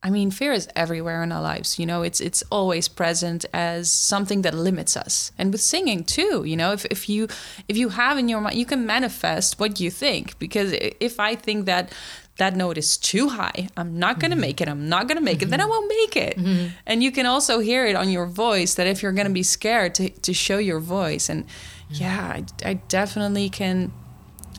I 0.00 0.10
mean 0.10 0.30
fear 0.30 0.52
is 0.52 0.68
everywhere 0.76 1.22
in 1.24 1.32
our 1.32 1.42
lives 1.42 1.78
you 1.78 1.84
know? 1.84 2.02
It's 2.02 2.20
it's 2.20 2.42
always 2.50 2.88
present 2.88 3.44
as 3.52 3.90
something 3.90 4.42
that 4.42 4.54
limits 4.54 4.96
us. 4.96 5.32
And 5.36 5.52
with 5.52 5.60
singing 5.60 6.04
too 6.04 6.44
you 6.44 6.56
know? 6.56 6.72
If, 6.72 6.84
if 6.86 7.08
you 7.08 7.26
if 7.68 7.76
you 7.76 7.88
have 7.90 8.16
in 8.16 8.28
your 8.28 8.40
mind 8.40 8.56
you 8.56 8.64
can 8.64 8.86
manifest 8.86 9.58
what 9.58 9.80
you 9.80 9.90
think 9.90 10.38
because 10.38 10.72
if 11.00 11.18
i 11.18 11.34
think 11.34 11.66
that 11.66 11.92
that 12.38 12.56
note 12.56 12.78
is 12.78 12.96
too 12.96 13.28
high. 13.28 13.68
I'm 13.76 13.98
not 13.98 14.18
going 14.18 14.30
to 14.30 14.36
mm-hmm. 14.36 14.40
make 14.42 14.60
it. 14.60 14.68
I'm 14.68 14.88
not 14.88 15.06
going 15.06 15.18
to 15.18 15.24
make 15.24 15.42
it. 15.42 15.50
Then 15.50 15.60
i 15.60 15.64
mm-hmm. 15.64 15.70
won't 15.70 15.88
make 15.88 16.16
it. 16.16 16.38
Mm-hmm. 16.38 16.68
And 16.86 17.02
you 17.02 17.12
can 17.12 17.26
also 17.26 17.60
hear 17.60 17.84
it 17.84 17.94
on 17.94 18.10
your 18.10 18.26
voice 18.26 18.74
that 18.74 18.86
if 18.86 19.02
you're 19.02 19.12
going 19.12 19.26
to 19.26 19.32
be 19.32 19.42
scared 19.42 19.94
to, 19.96 20.08
to 20.08 20.32
show 20.32 20.58
your 20.58 20.80
voice. 20.80 21.28
And 21.28 21.44
yeah 21.90 22.36
I, 22.36 22.44
I 22.70 22.74
definitely 22.74 23.48
can 23.48 23.92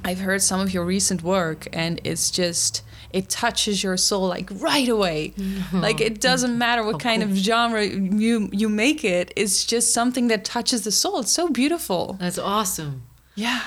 i've 0.03 0.19
heard 0.19 0.41
some 0.41 0.59
of 0.59 0.73
your 0.73 0.83
recent 0.83 1.21
work 1.21 1.67
and 1.73 2.01
it's 2.03 2.31
just 2.31 2.81
it 3.11 3.27
touches 3.29 3.83
your 3.83 3.97
soul 3.97 4.27
like 4.27 4.49
right 4.51 4.87
away. 4.87 5.33
Like 5.73 5.99
it 5.99 6.21
doesn't 6.21 6.55
matter 6.55 6.83
what 6.83 6.99
kind 6.99 7.23
of 7.23 7.31
genre 7.35 7.83
you 7.83 8.49
you 8.51 8.69
make 8.69 9.03
it. 9.03 9.33
It's 9.35 9.65
just 9.65 9.93
something 9.93 10.27
that 10.27 10.45
touches 10.45 10.83
the 10.83 10.91
soul. 10.91 11.21
It's 11.21 11.31
so 11.31 11.49
beautiful. 11.49 12.17
That's 12.19 12.37
awesome. 12.37 13.01
yeah 13.33 13.63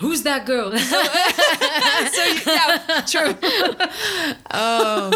Who's 0.00 0.22
that 0.22 0.46
girl? 0.46 0.72
so 0.78 2.24
yeah 2.46 3.04
true 3.06 3.34
oh 4.52 5.10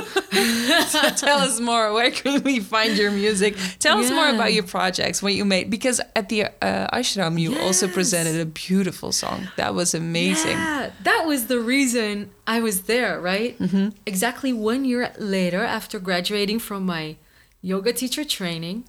so 0.88 1.00
tell 1.26 1.38
us 1.38 1.60
more 1.60 1.92
where 1.92 2.10
can 2.10 2.42
we 2.42 2.60
find 2.60 2.96
your 2.96 3.10
music 3.10 3.56
tell 3.78 3.98
us 3.98 4.10
more 4.10 4.28
about 4.28 4.52
your 4.52 4.64
projects 4.64 5.22
what 5.22 5.34
you 5.34 5.44
made 5.44 5.70
because 5.70 6.00
at 6.16 6.28
the 6.28 6.46
uh, 6.60 6.88
ashram 6.98 7.38
you 7.38 7.58
also 7.60 7.86
presented 7.88 8.40
a 8.40 8.46
beautiful 8.46 9.12
song 9.12 9.48
that 9.56 9.74
was 9.74 9.94
amazing 9.94 10.56
Yeah, 10.56 10.90
that 11.02 11.24
was 11.26 11.46
the 11.46 11.60
reason 11.60 12.30
I 12.46 12.60
was 12.60 12.82
there, 12.82 13.20
right? 13.20 13.58
Mm-hmm. 13.58 13.90
Exactly 14.06 14.52
one 14.52 14.84
year 14.84 15.12
later, 15.18 15.62
after 15.62 15.98
graduating 15.98 16.58
from 16.58 16.84
my 16.84 17.16
yoga 17.60 17.92
teacher 17.92 18.24
training, 18.24 18.84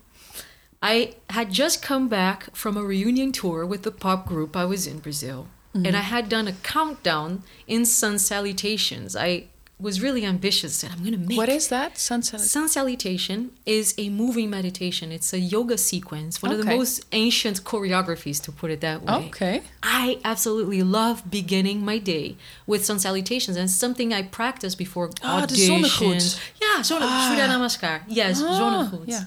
I 0.82 1.16
had 1.30 1.52
just 1.52 1.82
come 1.82 2.10
back 2.10 2.54
from 2.56 2.76
a 2.78 2.84
reunion 2.84 3.32
tour 3.32 3.66
with 3.66 3.84
the 3.84 3.92
pop 3.92 4.26
group 4.28 4.56
I 4.56 4.66
was 4.66 4.88
in 4.88 5.00
Brazil. 5.00 5.48
And 5.74 5.96
I 5.98 6.02
had 6.02 6.30
done 6.30 6.48
a 6.48 6.54
countdown 6.54 7.42
in 7.68 7.86
sun 7.86 8.20
salutations. 8.20 9.16
I 9.16 9.46
was 9.80 10.00
really 10.02 10.24
ambitious 10.24 10.84
and 10.84 10.94
I'm 10.94 11.00
going 11.00 11.12
to 11.14 11.18
make 11.30 11.36
what 11.38 11.50
is 11.50 11.68
that 11.70 11.98
sunset 11.98 12.40
Sun 12.40 12.70
salutation 12.70 13.52
is 13.66 13.94
a 13.98 14.08
moving 14.10 14.50
meditation. 14.50 15.12
It's 15.12 15.34
a 15.34 15.40
yoga 15.40 15.78
sequence, 15.78 16.42
one 16.44 16.52
of 16.54 16.60
the 16.60 16.66
most 16.78 17.04
ancient 17.12 17.64
choreographies, 17.64 18.42
to 18.44 18.52
put 18.52 18.70
it 18.72 18.80
that 18.82 19.02
way. 19.04 19.14
okay 19.28 19.62
I 19.82 20.20
absolutely 20.24 20.84
love 20.84 21.30
beginning 21.30 21.84
my 21.84 21.98
day 21.98 22.38
with 22.68 22.86
sun 22.86 23.00
salutations, 23.00 23.58
and 23.58 23.66
it's 23.66 23.74
something 23.74 24.14
I 24.14 24.22
practice 24.22 24.76
before 24.76 25.10
Ah, 25.24 25.42
auditions. 25.42 26.40
Yeah, 26.62 26.82
zon- 26.84 27.02
Ah. 27.02 27.26
Surya 27.30 27.48
Namaskar. 27.48 28.04
Yes, 28.08 28.42
Ah, 28.42 28.92
yeah. 29.06 29.24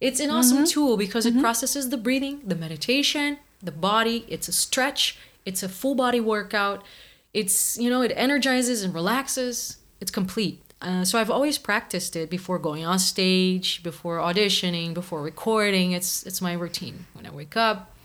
It's 0.00 0.20
an 0.20 0.30
awesome 0.30 0.64
tool 0.64 0.96
because 0.96 1.24
it 1.26 1.38
processes 1.40 1.90
the 1.90 1.96
breathing, 2.06 2.40
the 2.44 2.54
meditation, 2.56 3.38
the 3.62 3.72
body. 3.72 4.24
It's 4.28 4.48
a 4.48 4.52
stretch. 4.52 5.16
It's 5.48 5.62
a 5.62 5.68
full 5.68 5.94
body 5.94 6.20
workout. 6.20 6.84
It's 7.32 7.78
you 7.78 7.88
know 7.88 8.02
it 8.02 8.12
energizes 8.14 8.82
and 8.84 8.92
relaxes. 8.94 9.78
It's 10.00 10.10
complete. 10.10 10.62
Uh, 10.80 11.04
so 11.04 11.18
I've 11.18 11.30
always 11.30 11.58
practiced 11.58 12.14
it 12.14 12.30
before 12.30 12.58
going 12.58 12.84
on 12.84 12.98
stage, 12.98 13.82
before 13.82 14.18
auditioning, 14.18 14.92
before 14.92 15.22
recording. 15.22 15.92
It's 15.92 16.24
it's 16.28 16.40
my 16.42 16.52
routine 16.52 17.06
when 17.14 17.24
I 17.26 17.30
wake 17.30 17.56
up. 17.56 17.96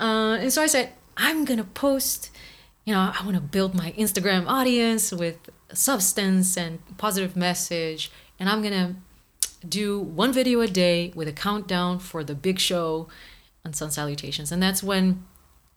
Uh, 0.00 0.36
and 0.42 0.52
so 0.52 0.60
I 0.60 0.66
said, 0.66 0.90
I'm 1.16 1.44
gonna 1.44 1.64
post. 1.64 2.30
You 2.84 2.92
know, 2.94 3.12
I 3.16 3.24
want 3.24 3.36
to 3.36 3.40
build 3.56 3.72
my 3.76 3.92
Instagram 3.92 4.46
audience 4.48 5.12
with 5.12 5.38
substance 5.72 6.56
and 6.56 6.80
positive 6.98 7.36
message, 7.36 8.10
and 8.38 8.48
I'm 8.48 8.62
gonna 8.62 8.96
do 9.66 10.00
one 10.00 10.32
video 10.32 10.60
a 10.60 10.66
day 10.66 11.12
with 11.14 11.28
a 11.28 11.32
countdown 11.32 12.00
for 12.00 12.24
the 12.24 12.34
big 12.34 12.58
show 12.58 13.06
on 13.64 13.72
Sun 13.72 13.92
Salutations. 13.92 14.50
And 14.50 14.60
that's 14.60 14.82
when 14.82 15.24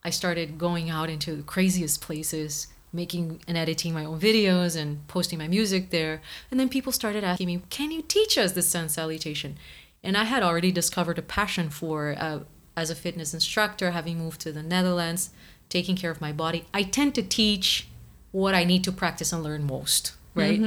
I 0.06 0.12
started 0.12 0.60
going 0.60 0.92
out 0.92 1.10
into 1.10 1.36
the 1.36 1.42
craziest 1.42 2.00
places, 2.00 2.68
making 2.94 3.42
and 3.48 3.58
editing 3.58 3.92
my 3.92 4.06
own 4.06 4.20
videos 4.20 4.80
and 4.80 5.06
posting 5.08 5.40
my 5.40 5.48
music 5.48 5.90
there. 5.90 6.22
And 6.52 6.60
then 6.60 6.70
people 6.70 6.92
started 6.92 7.24
asking 7.24 7.48
me, 7.48 7.64
Can 7.72 7.90
you 7.90 8.04
teach 8.04 8.38
us 8.38 8.52
the 8.52 8.62
Sun 8.62 8.90
Salutation? 8.90 9.58
And 10.04 10.16
I 10.16 10.26
had 10.26 10.44
already 10.44 10.72
discovered 10.72 11.18
a 11.18 11.24
passion 11.24 11.72
for, 11.72 12.16
uh, 12.20 12.40
as 12.78 12.92
a 12.92 12.96
fitness 12.96 13.34
instructor, 13.34 13.92
having 13.92 14.20
moved 14.20 14.42
to 14.42 14.52
the 14.52 14.62
Netherlands, 14.62 15.32
taking 15.70 15.96
care 15.96 16.12
of 16.12 16.22
my 16.22 16.32
body. 16.32 16.66
I 16.72 16.84
tend 16.84 17.16
to 17.16 17.24
teach 17.24 17.88
what 18.32 18.54
I 18.54 18.64
need 18.64 18.84
to 18.84 18.92
practice 18.92 19.34
and 19.34 19.42
learn 19.42 19.64
most, 19.66 20.14
right? 20.36 20.60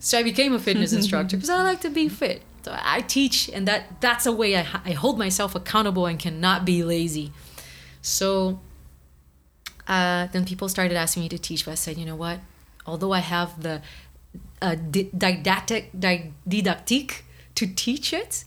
So 0.00 0.18
I 0.18 0.24
became 0.24 0.52
a 0.52 0.58
fitness 0.58 0.92
instructor 1.00 1.36
because 1.36 1.50
I 1.50 1.62
like 1.62 1.82
to 1.82 1.90
be 1.90 2.08
fit. 2.08 2.42
So 2.64 2.76
I 2.76 3.02
teach, 3.02 3.48
and 3.48 3.68
that 3.68 4.00
that's 4.00 4.26
a 4.26 4.32
way 4.32 4.56
I, 4.56 4.66
I 4.84 4.90
hold 4.90 5.20
myself 5.20 5.54
accountable 5.54 6.06
and 6.06 6.18
cannot 6.18 6.64
be 6.64 6.82
lazy. 6.82 7.30
So 8.06 8.60
uh, 9.88 10.28
then 10.28 10.44
people 10.44 10.68
started 10.68 10.96
asking 10.96 11.24
me 11.24 11.28
to 11.30 11.38
teach, 11.38 11.64
but 11.64 11.72
I 11.72 11.74
said, 11.74 11.98
you 11.98 12.06
know 12.06 12.14
what? 12.14 12.38
Although 12.86 13.12
I 13.12 13.18
have 13.18 13.60
the 13.60 13.82
uh, 14.62 14.76
di- 14.76 15.10
didactic 15.16 15.90
di- 15.98 16.32
didactique 16.48 17.22
to 17.56 17.66
teach 17.66 18.12
it, 18.12 18.44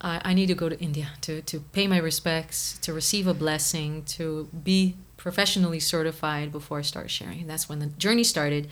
I, 0.00 0.20
I 0.24 0.32
need 0.32 0.46
to 0.46 0.54
go 0.54 0.68
to 0.68 0.78
India 0.78 1.08
to, 1.22 1.42
to 1.42 1.58
pay 1.58 1.88
my 1.88 1.98
respects, 1.98 2.78
to 2.82 2.92
receive 2.92 3.26
a 3.26 3.34
blessing, 3.34 4.04
to 4.16 4.48
be 4.62 4.94
professionally 5.16 5.80
certified 5.80 6.52
before 6.52 6.78
I 6.78 6.82
start 6.82 7.10
sharing. 7.10 7.40
And 7.40 7.50
that's 7.50 7.68
when 7.68 7.80
the 7.80 7.86
journey 7.86 8.22
started. 8.22 8.68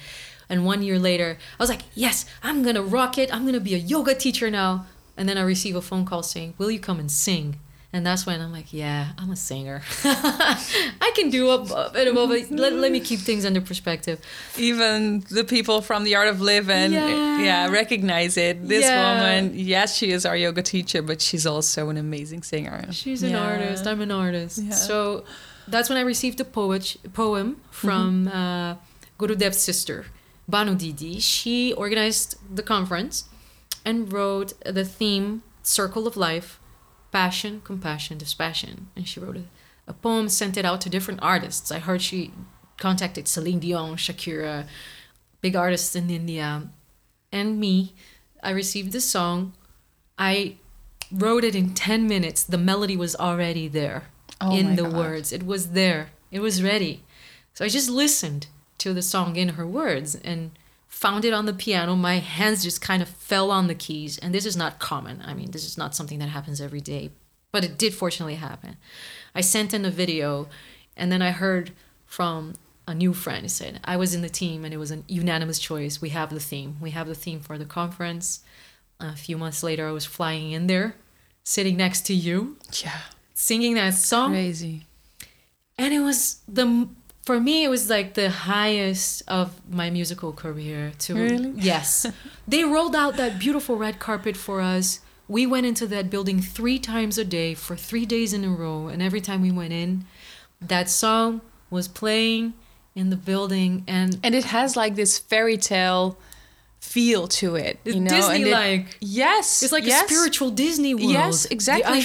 And 0.49 0.64
one 0.64 0.85
year 0.85 1.01
later, 1.01 1.37
I 1.59 1.62
was 1.62 1.69
like, 1.69 1.83
yes, 1.97 2.27
I'm 2.45 2.62
to 2.62 2.81
rock 2.81 3.19
it. 3.19 3.35
I'm 3.35 3.45
to 3.53 3.59
be 3.59 3.75
a 3.75 3.79
yoga 3.79 4.14
teacher 4.14 4.53
now. 4.53 4.87
And 5.16 5.29
then 5.29 5.37
I 5.37 5.42
receive 5.42 5.75
a 5.75 5.83
phone 5.83 6.05
call 6.05 6.23
saying, 6.23 6.55
will 6.59 6.71
you 6.71 6.79
come 6.79 7.01
and 7.01 7.11
sing? 7.11 7.59
And 7.97 8.05
that's 8.09 8.27
when 8.29 8.39
I'm 8.45 8.53
like, 8.59 8.71
yeah, 8.75 9.03
I'm 9.21 9.31
a 9.31 9.37
singer. 9.51 9.79
I 10.05 11.13
can 11.17 11.31
do 11.31 11.49
a, 11.49 11.55
a 11.87 11.91
bit 11.97 12.07
of 12.09 12.31
it. 12.31 12.51
Let, 12.51 12.73
let 12.75 12.93
me 12.93 13.01
keep 13.11 13.21
things 13.21 13.43
under 13.49 13.63
perspective. 13.73 14.17
even 14.59 15.21
the 15.39 15.45
people 15.45 15.81
from 15.89 16.01
the 16.05 16.15
art 16.21 16.29
of 16.35 16.39
living 16.55 16.93
Yeah. 16.93 17.41
yeah, 17.49 17.69
recognize 17.83 18.37
it 18.37 18.57
this 18.73 18.85
Yeah. 18.85 19.01
woman 19.07 19.53
yes 19.75 19.89
she 19.99 20.07
is 20.17 20.23
our 20.29 20.37
yoga 20.47 20.63
teacher 20.63 21.01
but 21.11 21.19
she's 21.27 21.47
also 21.47 21.81
an 21.93 21.97
amazing 21.97 22.43
singer 22.43 22.77
She's 23.03 23.23
an 23.23 23.31
Yeah. 23.31 23.51
artist. 23.51 23.83
I'm 23.91 24.01
an 24.09 24.11
artist. 24.27 24.57
So 24.89 25.25
that's 25.73 25.89
when 25.91 25.99
I 26.03 26.05
received 26.15 26.39
a 26.41 26.45
poet, 26.61 26.85
poem 27.23 27.49
from 27.71 28.29
uh, 28.29 28.75
Gurudev's 29.19 29.59
sister, 29.71 29.99
Bhanu 30.53 30.75
Didi. 30.83 31.15
She 31.35 31.73
organized 31.85 32.31
the 32.59 32.63
conference 32.75 33.15
and 33.89 33.97
wrote 34.13 34.51
the 34.79 34.85
theme 34.99 35.43
Circle 35.63 36.07
of 36.11 36.17
Life 36.29 36.61
Passion, 37.17 37.63
Compassion, 37.65 38.19
Dispassion. 38.19 38.89
And 38.95 39.09
she 39.09 39.21
wrote 39.21 39.39
a, 39.39 39.45
a 39.87 39.95
poem, 39.95 40.29
sent 40.29 40.59
it 40.59 40.67
out 40.67 40.83
to 40.83 40.91
different 40.91 41.21
artists. 41.23 41.73
I 41.73 41.79
heard 41.79 42.03
she 42.03 42.31
contacted 42.77 43.27
Celine 43.27 43.59
Dion, 43.59 43.97
Shakira, 43.97 44.67
big 45.41 45.57
artists 45.57 45.97
in 45.97 46.11
India, 46.11 46.69
and 47.33 47.59
me. 47.59 47.95
I 48.43 48.51
received 48.51 48.93
the 48.93 49.01
song. 49.01 49.55
I 50.19 50.57
wrote 51.11 51.43
it 51.43 51.55
in 51.55 51.73
10 51.73 52.07
minutes. 52.07 52.45
The 52.45 52.59
melody 52.59 52.99
was 52.99 53.17
already 53.17 53.67
there. 53.67 54.09
Oh 54.39 54.55
in 54.55 54.77
the 54.77 54.83
God. 54.83 54.97
words. 54.97 55.33
It 55.33 55.47
was 55.47 55.71
there. 55.71 56.11
It 56.31 56.41
was 56.41 56.63
ready. 56.63 57.03
So 57.55 57.65
I 57.65 57.69
just 57.69 57.89
listened 57.89 58.49
to 58.77 58.93
the 58.93 59.01
song 59.01 59.37
in 59.37 59.57
her 59.57 59.67
words 59.67 60.17
and 60.17 60.51
found 60.97 61.27
it 61.27 61.35
on 61.35 61.45
the 61.45 61.53
piano. 61.53 61.95
My 61.95 62.17
hands 62.21 62.63
just 62.63 62.81
kind 62.81 63.03
of 63.03 63.09
fell 63.09 63.51
on 63.51 63.67
the 63.67 63.75
keys. 63.75 64.17
And 64.17 64.35
this 64.35 64.47
is 64.47 64.57
not 64.57 64.79
common. 64.79 65.23
I 65.27 65.35
mean, 65.35 65.51
this 65.51 65.67
is 65.67 65.77
not 65.77 65.95
something 65.95 66.19
that 66.21 66.31
happens 66.31 66.59
every 66.59 66.81
day, 66.81 67.11
but 67.53 67.65
it 67.65 67.77
did 67.77 67.93
fortunately 67.93 68.37
happen. 68.37 68.79
I 69.35 69.43
sent 69.43 69.75
in 69.75 69.85
a 69.85 69.91
video 69.91 70.49
and 70.97 71.13
then 71.13 71.21
I 71.21 71.33
heard 71.33 71.73
from 72.07 72.55
a 72.89 72.95
new 72.95 73.13
friend 73.13 73.43
who 73.43 73.49
said, 73.51 73.79
I 73.85 73.99
was 73.99 74.15
in 74.15 74.23
the 74.23 74.31
team 74.31 74.65
and 74.65 74.73
it 74.73 74.79
was 74.79 74.91
a 74.91 75.03
unanimous 75.07 75.59
choice. 75.59 76.01
We 76.01 76.09
have 76.11 76.31
the 76.31 76.41
theme. 76.41 76.77
We 76.81 76.93
have 76.93 77.09
the 77.09 77.15
theme 77.15 77.41
for 77.41 77.59
the 77.59 77.67
conference. 77.67 78.41
A 78.99 79.15
few 79.15 79.37
months 79.37 79.63
later, 79.63 79.87
I 79.87 79.93
was 79.93 80.07
flying 80.07 80.53
in 80.53 80.67
there, 80.67 80.97
sitting 81.45 81.77
next 81.77 82.07
to 82.07 82.15
you, 82.15 82.57
Yeah. 82.83 83.01
singing 83.35 83.75
that 83.75 83.93
song 83.95 84.31
Crazy. 84.31 84.87
and 85.77 85.93
it 85.93 86.01
was 86.01 86.39
the 86.49 86.89
for 87.27 87.39
me 87.41 87.65
it 87.65 87.69
was 87.69 87.91
like 87.91 88.15
the 88.15 88.31
highest 88.31 89.23
of 89.27 89.47
my 89.69 89.91
musical 89.91 90.33
career 90.33 90.93
to 90.99 91.15
Really? 91.15 91.53
yes 91.57 92.07
they 92.49 92.62
rolled 92.65 92.97
out 92.97 93.17
that 93.17 93.39
beautiful 93.39 93.77
red 93.77 93.99
carpet 93.99 94.37
for 94.37 94.61
us 94.61 95.01
we 95.29 95.45
went 95.45 95.67
into 95.67 95.87
that 95.89 96.09
building 96.09 96.41
three 96.41 96.79
times 96.79 97.19
a 97.19 97.25
day 97.25 97.53
for 97.55 97.75
three 97.77 98.07
days 98.07 98.33
in 98.33 98.45
a 98.45 98.51
row 98.51 98.87
and 98.87 99.03
every 99.03 99.21
time 99.21 99.43
we 99.43 99.51
went 99.51 99.73
in 99.73 100.05
that 100.61 100.89
song 100.89 101.41
was 101.69 101.89
playing 101.89 102.55
in 102.95 103.11
the 103.11 103.17
building 103.17 103.85
and 103.87 104.19
And 104.23 104.35
it 104.35 104.45
has 104.45 104.77
like 104.77 104.95
this 104.95 105.19
fairy 105.19 105.57
tale 105.59 106.17
feel 106.87 107.27
to 107.29 107.57
it. 107.57 107.79
You 107.85 108.01
know? 108.01 108.01
and 108.01 108.09
Disney-like. 108.09 108.99
yes. 109.01 109.62
it's 109.62 109.72
like 109.72 109.85
yes. 109.85 110.05
a 110.05 110.09
spiritual 110.09 110.51
disney 110.51 110.94
world 110.94 111.11
Yes, 111.11 111.44
exactly. 111.46 112.01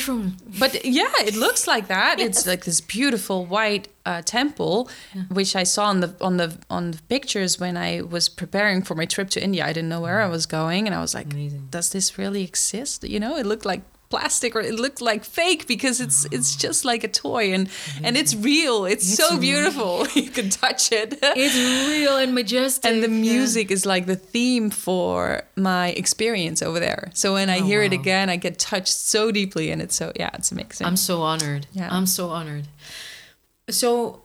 But 0.59 0.83
yeah, 0.83 1.11
it 1.19 1.35
looks 1.35 1.67
like 1.67 1.87
that. 1.87 2.19
It's 2.19 2.47
like 2.47 2.65
this 2.65 2.81
beautiful 2.81 3.45
white 3.45 3.87
uh, 4.05 4.21
temple, 4.25 4.89
which 5.29 5.55
I 5.55 5.63
saw 5.63 5.85
on 5.85 5.99
the 5.99 6.15
on 6.19 6.37
the 6.37 6.57
on 6.69 6.91
the 6.91 7.01
pictures 7.09 7.59
when 7.59 7.77
I 7.77 8.01
was 8.01 8.27
preparing 8.29 8.81
for 8.81 8.95
my 8.95 9.05
trip 9.05 9.29
to 9.31 9.43
India. 9.43 9.63
I 9.65 9.73
didn't 9.73 9.89
know 9.89 10.01
where 10.01 10.21
I 10.21 10.27
was 10.27 10.45
going, 10.45 10.87
and 10.87 10.95
I 10.95 11.01
was 11.01 11.13
like, 11.13 11.31
Amazing. 11.33 11.67
"Does 11.69 11.89
this 11.91 12.17
really 12.17 12.43
exist?" 12.43 13.03
You 13.03 13.19
know, 13.19 13.37
it 13.37 13.45
looked 13.45 13.65
like 13.65 13.81
plastic 14.11 14.55
or 14.55 14.61
it 14.61 14.75
looked 14.75 15.01
like 15.01 15.23
fake 15.23 15.65
because 15.67 15.99
it's 16.05 16.25
it's 16.35 16.55
just 16.55 16.85
like 16.85 17.03
a 17.03 17.07
toy 17.07 17.53
and 17.55 17.69
and 18.03 18.15
it's 18.21 18.35
real. 18.35 18.85
It's, 18.85 19.03
It's 19.07 19.15
so 19.17 19.29
real. 19.31 19.39
beautiful. 19.39 19.93
you 20.23 20.29
can 20.29 20.49
touch 20.49 20.91
it. 20.91 21.17
it's 21.21 21.55
real 21.89 22.17
and 22.17 22.35
majestic 22.35 22.85
and 22.91 23.01
the 23.01 23.09
yeah. 23.09 23.31
music 23.31 23.71
is 23.71 23.85
like 23.85 24.05
the 24.05 24.15
theme 24.33 24.69
for 24.69 25.43
my 25.55 25.89
experience 26.01 26.61
over 26.61 26.79
there. 26.79 27.09
So 27.13 27.33
when 27.33 27.49
I 27.49 27.59
Oh, 27.61 27.63
hear 27.63 27.81
it 27.83 27.93
again, 27.93 28.29
I 28.29 28.37
get 28.37 28.57
touched 28.59 28.95
so 29.13 29.31
deeply, 29.31 29.71
and 29.71 29.81
it's 29.81 29.95
so 29.95 30.11
yeah, 30.15 30.29
it's 30.33 30.51
amazing. 30.51 30.85
I'm 30.87 30.97
so 30.97 31.21
honored. 31.21 31.67
Yeah. 31.73 31.89
I'm 31.95 32.05
so 32.05 32.29
honored. 32.29 32.67
So 33.69 34.23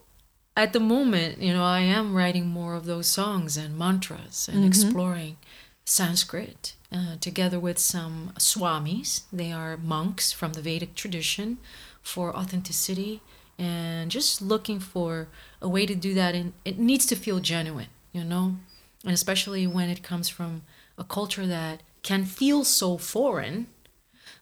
at 0.55 0.73
the 0.73 0.79
moment, 0.79 1.39
you 1.39 1.53
know, 1.53 1.63
I 1.63 1.81
am 1.81 2.15
writing 2.15 2.47
more 2.47 2.73
of 2.75 2.85
those 2.85 3.07
songs 3.07 3.57
and 3.57 3.77
mantras 3.77 4.49
and 4.51 4.57
mm-hmm. 4.59 4.67
exploring 4.67 5.37
Sanskrit 5.85 6.73
uh, 6.91 7.17
together 7.19 7.59
with 7.59 7.77
some 7.77 8.33
swamis. 8.37 9.23
They 9.31 9.51
are 9.51 9.77
monks 9.77 10.31
from 10.31 10.53
the 10.53 10.61
Vedic 10.61 10.95
tradition 10.95 11.57
for 12.01 12.35
authenticity 12.35 13.21
and 13.59 14.11
just 14.11 14.41
looking 14.41 14.79
for 14.79 15.27
a 15.61 15.67
way 15.67 15.85
to 15.85 15.95
do 15.95 16.13
that. 16.13 16.35
And 16.35 16.53
it 16.63 16.77
needs 16.77 17.05
to 17.07 17.15
feel 17.15 17.39
genuine, 17.39 17.89
you 18.11 18.23
know, 18.23 18.57
and 19.03 19.13
especially 19.13 19.67
when 19.67 19.89
it 19.89 20.03
comes 20.03 20.29
from 20.29 20.63
a 20.97 21.03
culture 21.03 21.45
that 21.45 21.81
can 22.03 22.23
feel 22.25 22.63
so 22.63 22.97
foreign 22.97 23.67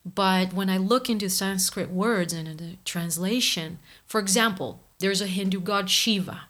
but 0.06 0.54
when 0.54 0.70
I 0.70 0.78
look 0.78 1.10
into 1.10 1.30
Sanskrit 1.30 1.90
words 1.90 2.32
and 2.32 2.48
in 2.48 2.58
the 2.58 2.78
translation, 2.86 3.80
for 4.06 4.20
example, 4.20 4.82
there's 5.00 5.22
a 5.22 5.28
Hindu 5.28 5.60
god 5.60 5.90
Shiva. 5.90 6.44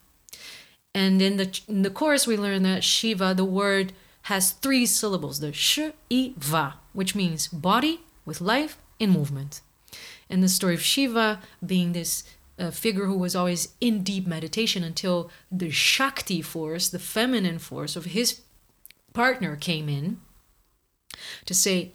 And 0.93 1.21
in 1.21 1.37
the 1.37 1.61
in 1.67 1.81
the 1.81 1.89
chorus 1.89 2.27
we 2.27 2.35
learn 2.37 2.63
that 2.63 2.83
Shiva, 2.83 3.33
the 3.33 3.45
word 3.45 3.93
has 4.25 4.51
three 4.51 4.87
syllables, 4.87 5.39
the 5.39 5.53
sh 5.53 5.79
i 6.11 6.33
va, 6.37 6.75
which 6.93 7.13
means 7.13 7.47
body 7.47 8.01
with 8.25 8.41
life 8.41 8.77
in 8.97 9.11
movement. 9.11 9.61
And 10.29 10.41
the 10.41 10.49
story 10.49 10.73
of 10.73 10.81
Shiva 10.81 11.41
being 11.63 11.93
this 11.93 12.23
uh, 12.57 12.71
figure 12.71 13.05
who 13.05 13.17
was 13.17 13.35
always 13.35 13.75
in 13.79 14.01
deep 14.01 14.25
meditation 14.25 14.83
until 14.83 15.29
the 15.51 15.69
Shakti 15.69 16.41
force, 16.41 16.89
the 16.89 16.97
feminine 16.97 17.59
force 17.59 17.95
of 17.95 18.05
his 18.05 18.41
partner 19.13 19.55
came 19.55 19.87
in 19.87 20.17
to 21.45 21.53
say, 21.53 21.91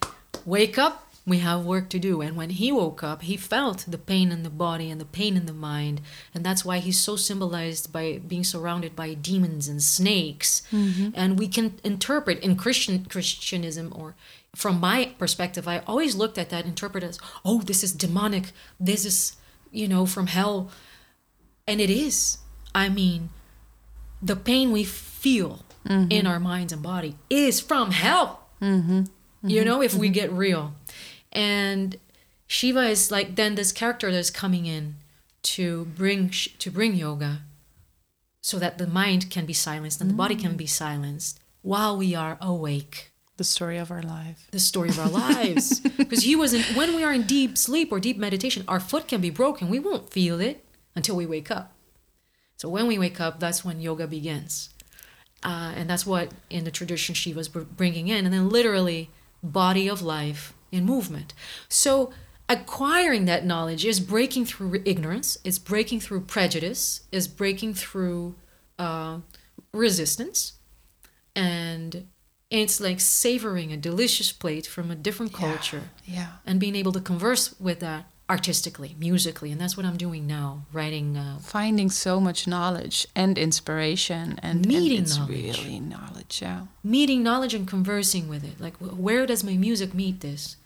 Wake 0.46 0.78
up, 0.78 1.09
we 1.26 1.38
have 1.38 1.64
work 1.64 1.88
to 1.90 1.98
do. 1.98 2.20
And 2.20 2.36
when 2.36 2.50
he 2.50 2.72
woke 2.72 3.02
up, 3.02 3.22
he 3.22 3.36
felt 3.36 3.84
the 3.86 3.98
pain 3.98 4.32
in 4.32 4.42
the 4.42 4.50
body 4.50 4.90
and 4.90 5.00
the 5.00 5.04
pain 5.04 5.36
in 5.36 5.46
the 5.46 5.52
mind. 5.52 6.00
And 6.34 6.44
that's 6.44 6.64
why 6.64 6.78
he's 6.78 6.98
so 6.98 7.16
symbolized 7.16 7.92
by 7.92 8.20
being 8.26 8.44
surrounded 8.44 8.96
by 8.96 9.14
demons 9.14 9.68
and 9.68 9.82
snakes. 9.82 10.62
Mm-hmm. 10.72 11.10
And 11.14 11.38
we 11.38 11.46
can 11.48 11.78
interpret 11.84 12.40
in 12.40 12.56
Christian 12.56 13.04
Christianism 13.04 13.92
or 13.94 14.14
from 14.54 14.80
my 14.80 15.12
perspective, 15.18 15.68
I 15.68 15.78
always 15.86 16.16
looked 16.16 16.38
at 16.38 16.50
that, 16.50 16.64
interpret 16.64 17.04
as, 17.04 17.18
oh, 17.44 17.60
this 17.60 17.84
is 17.84 17.92
demonic, 17.92 18.52
this 18.80 19.04
is, 19.04 19.36
you 19.70 19.86
know, 19.86 20.06
from 20.06 20.26
hell. 20.26 20.70
And 21.68 21.80
it 21.80 21.90
is. 21.90 22.38
I 22.74 22.88
mean, 22.88 23.30
the 24.20 24.36
pain 24.36 24.72
we 24.72 24.84
feel 24.84 25.64
mm-hmm. 25.86 26.10
in 26.10 26.26
our 26.26 26.40
minds 26.40 26.72
and 26.72 26.82
body 26.82 27.16
is 27.28 27.60
from 27.60 27.92
hell. 27.92 28.48
Mm-hmm. 28.60 29.04
You 29.42 29.64
know, 29.64 29.80
if 29.80 29.94
we 29.94 30.10
get 30.10 30.30
real. 30.32 30.74
And 31.32 31.96
Shiva 32.46 32.88
is 32.88 33.10
like 33.10 33.36
then 33.36 33.54
this 33.54 33.72
character 33.72 34.10
that's 34.10 34.30
coming 34.30 34.66
in 34.66 34.96
to 35.42 35.86
bring 35.96 36.30
to 36.30 36.70
bring 36.70 36.94
yoga 36.94 37.42
so 38.40 38.58
that 38.58 38.78
the 38.78 38.86
mind 38.86 39.30
can 39.30 39.46
be 39.46 39.52
silenced 39.52 40.00
and 40.00 40.10
the 40.10 40.14
body 40.14 40.34
can 40.34 40.56
be 40.56 40.66
silenced 40.66 41.40
while 41.62 41.96
we 41.96 42.14
are 42.14 42.38
awake. 42.40 43.12
The 43.36 43.44
story 43.44 43.78
of 43.78 43.90
our 43.90 44.02
life. 44.02 44.48
the 44.50 44.58
story 44.58 44.90
of 44.90 44.98
our 44.98 45.08
lives. 45.08 45.80
Because 45.96 46.24
he 46.24 46.36
was 46.36 46.52
in 46.52 46.62
when 46.74 46.94
we 46.94 47.04
are 47.04 47.12
in 47.12 47.22
deep 47.22 47.56
sleep 47.56 47.90
or 47.92 48.00
deep 48.00 48.18
meditation 48.18 48.64
our 48.68 48.80
foot 48.80 49.08
can 49.08 49.20
be 49.20 49.30
broken. 49.30 49.70
We 49.70 49.78
won't 49.78 50.10
feel 50.10 50.40
it 50.40 50.64
until 50.94 51.16
we 51.16 51.26
wake 51.26 51.50
up. 51.50 51.72
So 52.56 52.68
when 52.68 52.86
we 52.86 52.98
wake 52.98 53.20
up 53.20 53.40
that's 53.40 53.64
when 53.64 53.80
yoga 53.80 54.06
begins. 54.06 54.70
Uh, 55.42 55.72
and 55.74 55.88
that's 55.88 56.04
what 56.04 56.32
in 56.50 56.64
the 56.64 56.70
tradition 56.70 57.14
shiva's 57.14 57.48
br- 57.48 57.60
bringing 57.60 58.08
in. 58.08 58.26
And 58.26 58.34
then 58.34 58.50
literally 58.50 59.08
body 59.42 59.88
of 59.88 60.02
life 60.02 60.52
in 60.72 60.84
movement 60.84 61.34
so 61.68 62.12
acquiring 62.48 63.24
that 63.26 63.44
knowledge 63.44 63.84
is 63.84 64.00
breaking 64.00 64.44
through 64.44 64.82
ignorance 64.84 65.38
it's 65.44 65.58
breaking 65.58 66.00
through 66.00 66.20
prejudice 66.20 67.02
is 67.12 67.28
breaking 67.28 67.72
through 67.74 68.34
uh, 68.78 69.18
resistance 69.72 70.54
and 71.34 72.06
it's 72.50 72.80
like 72.80 72.98
savoring 73.00 73.72
a 73.72 73.76
delicious 73.76 74.32
plate 74.32 74.66
from 74.66 74.90
a 74.90 74.94
different 74.96 75.32
culture 75.32 75.82
Yeah. 76.04 76.32
and 76.44 76.58
being 76.58 76.74
able 76.74 76.92
to 76.92 77.00
converse 77.00 77.54
with 77.60 77.80
that 77.80 78.06
artistically 78.28 78.94
musically 78.96 79.50
and 79.50 79.60
that's 79.60 79.76
what 79.76 79.84
i'm 79.84 79.96
doing 79.96 80.24
now 80.24 80.64
writing 80.72 81.16
uh, 81.16 81.38
Finding 81.42 81.90
so 81.90 82.20
much 82.20 82.46
knowledge 82.46 83.04
and 83.16 83.36
inspiration 83.36 84.38
and 84.40 84.58
and 84.58 84.66
Meeting 84.66 85.02
it's 85.02 85.16
knowledge. 85.18 85.58
really 85.64 85.80
knowledge, 85.80 86.38
yeah. 86.40 86.66
meeting 86.84 87.24
knowledge 87.24 87.54
and 87.54 87.66
conversing 87.66 88.28
with 88.28 88.44
it 88.44 88.60
like 88.60 88.76
where 88.76 89.26
does 89.26 89.42
my 89.42 89.56
music 89.56 89.94
meet 89.94 90.20
this 90.20 90.56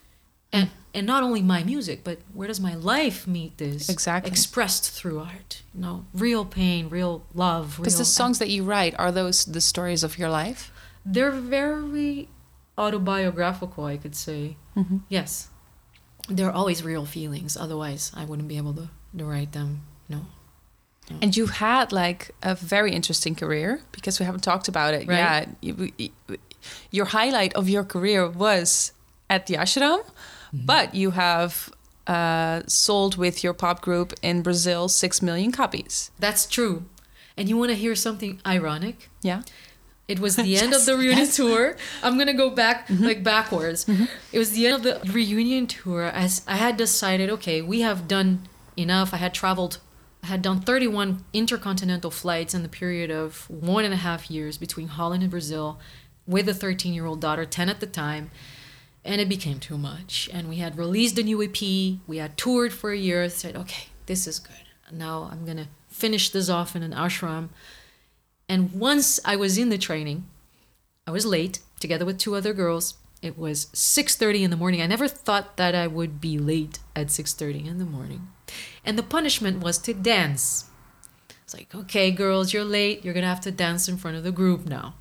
and 0.54 0.68
and 0.96 1.06
not 1.06 1.22
only 1.26 1.42
my 1.42 1.62
music 1.72 1.98
but 2.08 2.16
where 2.36 2.48
does 2.48 2.60
my 2.68 2.74
life 2.94 3.26
meet 3.26 3.52
this 3.58 3.88
Exactly. 3.88 4.30
expressed 4.30 4.84
through 4.96 5.18
art 5.32 5.62
you 5.74 5.80
know 5.84 5.96
real 6.26 6.44
pain 6.44 6.82
real 6.98 7.14
love 7.34 7.66
Because 7.78 7.98
the 7.98 8.04
songs 8.20 8.38
that 8.38 8.48
you 8.54 8.62
write 8.72 8.94
are 9.02 9.12
those 9.20 9.44
the 9.56 9.60
stories 9.60 10.02
of 10.04 10.12
your 10.20 10.30
life? 10.42 10.70
they're 11.14 11.36
very 11.58 12.28
autobiographical 12.84 13.84
i 13.84 13.96
could 13.96 14.14
say 14.26 14.56
mm-hmm. 14.76 14.98
yes 15.08 15.48
they're 16.28 16.50
always 16.60 16.82
real 16.82 17.04
feelings 17.06 17.56
otherwise 17.56 18.10
i 18.20 18.24
wouldn't 18.24 18.48
be 18.48 18.56
able 18.56 18.74
to, 18.74 18.88
to 19.18 19.24
write 19.24 19.52
them 19.52 19.70
no 20.08 20.20
And 21.22 21.36
you 21.36 21.46
had 21.66 21.92
like 21.92 22.22
a 22.42 22.54
very 22.54 22.90
interesting 22.98 23.34
career 23.42 23.70
because 23.92 24.14
we 24.20 24.24
haven't 24.24 24.42
talked 24.50 24.68
about 24.74 24.94
it. 24.98 25.02
Right. 25.06 25.18
Yeah, 25.20 25.44
you, 25.66 25.72
you- 25.98 26.38
your 26.90 27.06
highlight 27.18 27.52
of 27.60 27.68
your 27.68 27.84
career 27.94 28.22
was 28.44 28.92
at 29.28 29.42
the 29.48 29.54
ashram, 29.62 30.00
but 30.66 30.94
you 30.94 31.10
have 31.10 31.72
uh, 32.06 32.62
sold 32.66 33.16
with 33.16 33.42
your 33.42 33.52
pop 33.54 33.80
group 33.80 34.12
in 34.22 34.42
Brazil 34.42 34.88
six 34.88 35.20
million 35.22 35.50
copies. 35.52 36.10
that's 36.18 36.46
true 36.46 36.84
and 37.36 37.48
you 37.48 37.56
want 37.56 37.70
to 37.70 37.76
hear 37.76 37.94
something 37.94 38.40
ironic 38.46 39.08
Yeah. 39.22 39.42
It 40.06 40.20
was 40.20 40.36
the 40.48 40.56
end 40.58 40.74
of 40.74 40.84
the 40.84 40.96
reunion 40.96 41.18
yes. 41.18 41.38
Mm-hmm. 41.38 41.48
tour. 41.48 41.76
I'm 42.02 42.18
gonna 42.18 42.34
go 42.34 42.50
back 42.50 42.86
like 42.90 43.22
backwards. 43.24 43.88
It 44.32 44.38
was 44.38 44.52
the 44.52 44.66
end 44.66 44.76
of 44.76 44.82
the 44.82 45.12
reunion 45.12 45.66
tour 45.66 46.04
as 46.04 46.42
I 46.46 46.56
had 46.56 46.76
decided, 46.76 47.30
okay, 47.30 47.62
we 47.62 47.80
have 47.80 48.06
done 48.06 48.46
enough. 48.76 49.14
I 49.14 49.16
had 49.16 49.32
traveled, 49.32 49.78
I 50.22 50.26
had 50.26 50.42
done 50.42 50.60
31 50.60 51.24
intercontinental 51.32 52.10
flights 52.10 52.52
in 52.54 52.62
the 52.62 52.68
period 52.68 53.10
of 53.10 53.48
one 53.50 53.84
and 53.84 53.94
a 53.94 53.98
half 54.08 54.30
years 54.30 54.58
between 54.58 54.88
Holland 54.88 55.22
and 55.22 55.30
Brazil 55.30 55.80
with 56.26 56.48
a 56.48 56.54
13 56.54 56.92
year 56.92 57.06
old 57.06 57.20
daughter, 57.22 57.46
10 57.46 57.70
at 57.70 57.80
the 57.80 57.86
time. 57.86 58.30
And 59.04 59.20
it 59.20 59.28
became 59.28 59.60
too 59.60 59.76
much. 59.76 60.30
And 60.32 60.48
we 60.48 60.56
had 60.56 60.78
released 60.78 61.18
a 61.18 61.22
new 61.22 61.42
EP. 61.42 61.60
We 62.06 62.16
had 62.16 62.38
toured 62.38 62.72
for 62.72 62.90
a 62.90 62.96
year. 62.96 63.28
Said, 63.28 63.54
okay, 63.56 63.88
this 64.06 64.26
is 64.26 64.38
good. 64.38 64.56
Now 64.90 65.28
I'm 65.30 65.44
gonna 65.44 65.68
finish 65.88 66.30
this 66.30 66.48
off 66.48 66.74
in 66.74 66.82
an 66.82 66.92
ashram. 66.92 67.48
And 68.48 68.72
once 68.72 69.20
I 69.24 69.36
was 69.36 69.58
in 69.58 69.68
the 69.68 69.78
training, 69.78 70.26
I 71.06 71.10
was 71.10 71.26
late 71.26 71.60
together 71.80 72.04
with 72.04 72.18
two 72.18 72.34
other 72.34 72.52
girls. 72.52 72.94
It 73.22 73.38
was 73.38 73.66
6:30 73.72 74.42
in 74.42 74.50
the 74.50 74.56
morning. 74.56 74.82
I 74.82 74.86
never 74.86 75.08
thought 75.08 75.56
that 75.56 75.74
I 75.74 75.86
would 75.86 76.20
be 76.20 76.38
late 76.38 76.78
at 76.94 77.10
6:30 77.10 77.66
in 77.66 77.78
the 77.78 77.84
morning. 77.84 78.28
And 78.84 78.98
the 78.98 79.02
punishment 79.02 79.62
was 79.62 79.78
to 79.78 79.94
dance. 79.94 80.66
It's 81.42 81.54
like, 81.54 81.74
"Okay, 81.74 82.10
girls, 82.10 82.52
you're 82.52 82.64
late. 82.64 83.04
You're 83.04 83.14
going 83.14 83.22
to 83.22 83.28
have 83.28 83.40
to 83.42 83.50
dance 83.50 83.88
in 83.88 83.96
front 83.96 84.16
of 84.16 84.24
the 84.24 84.32
group 84.32 84.66
now." 84.66 84.94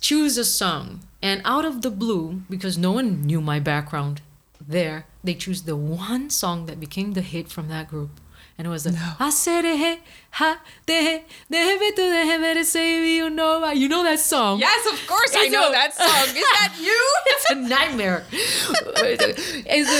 Choose 0.00 0.38
a 0.38 0.44
song. 0.44 1.00
And 1.22 1.42
out 1.44 1.64
of 1.64 1.82
the 1.82 1.90
blue, 1.90 2.42
because 2.48 2.78
no 2.78 2.92
one 2.92 3.22
knew 3.22 3.40
my 3.40 3.60
background 3.60 4.20
there, 4.66 5.06
they 5.22 5.34
choose 5.34 5.62
the 5.62 5.76
one 5.76 6.30
song 6.30 6.66
that 6.66 6.80
became 6.80 7.12
the 7.12 7.20
hit 7.22 7.48
from 7.48 7.68
that 7.68 7.88
group. 7.88 8.20
And 8.58 8.66
it 8.66 8.70
was 8.70 8.84
the 8.84 8.90
Aserejé, 8.90 9.98
ha, 10.30 10.60
dehe, 10.86 11.24
dehebe 11.52 11.94
tu 11.94 12.00
dehebe 12.00 12.64
say 12.64 13.14
you 13.16 13.28
know 13.28 13.70
you 13.72 13.86
know 13.86 14.02
that 14.02 14.18
song. 14.18 14.60
Yes, 14.60 14.86
of 14.90 15.06
course 15.06 15.32
I 15.36 15.48
know 15.48 15.68
a- 15.68 15.72
that 15.72 15.92
song. 15.94 16.34
Is 16.34 16.42
that 16.56 16.72
you? 16.80 16.98
it's 17.26 17.50
a 17.50 17.54
nightmare. 17.54 18.24
It's 18.32 19.90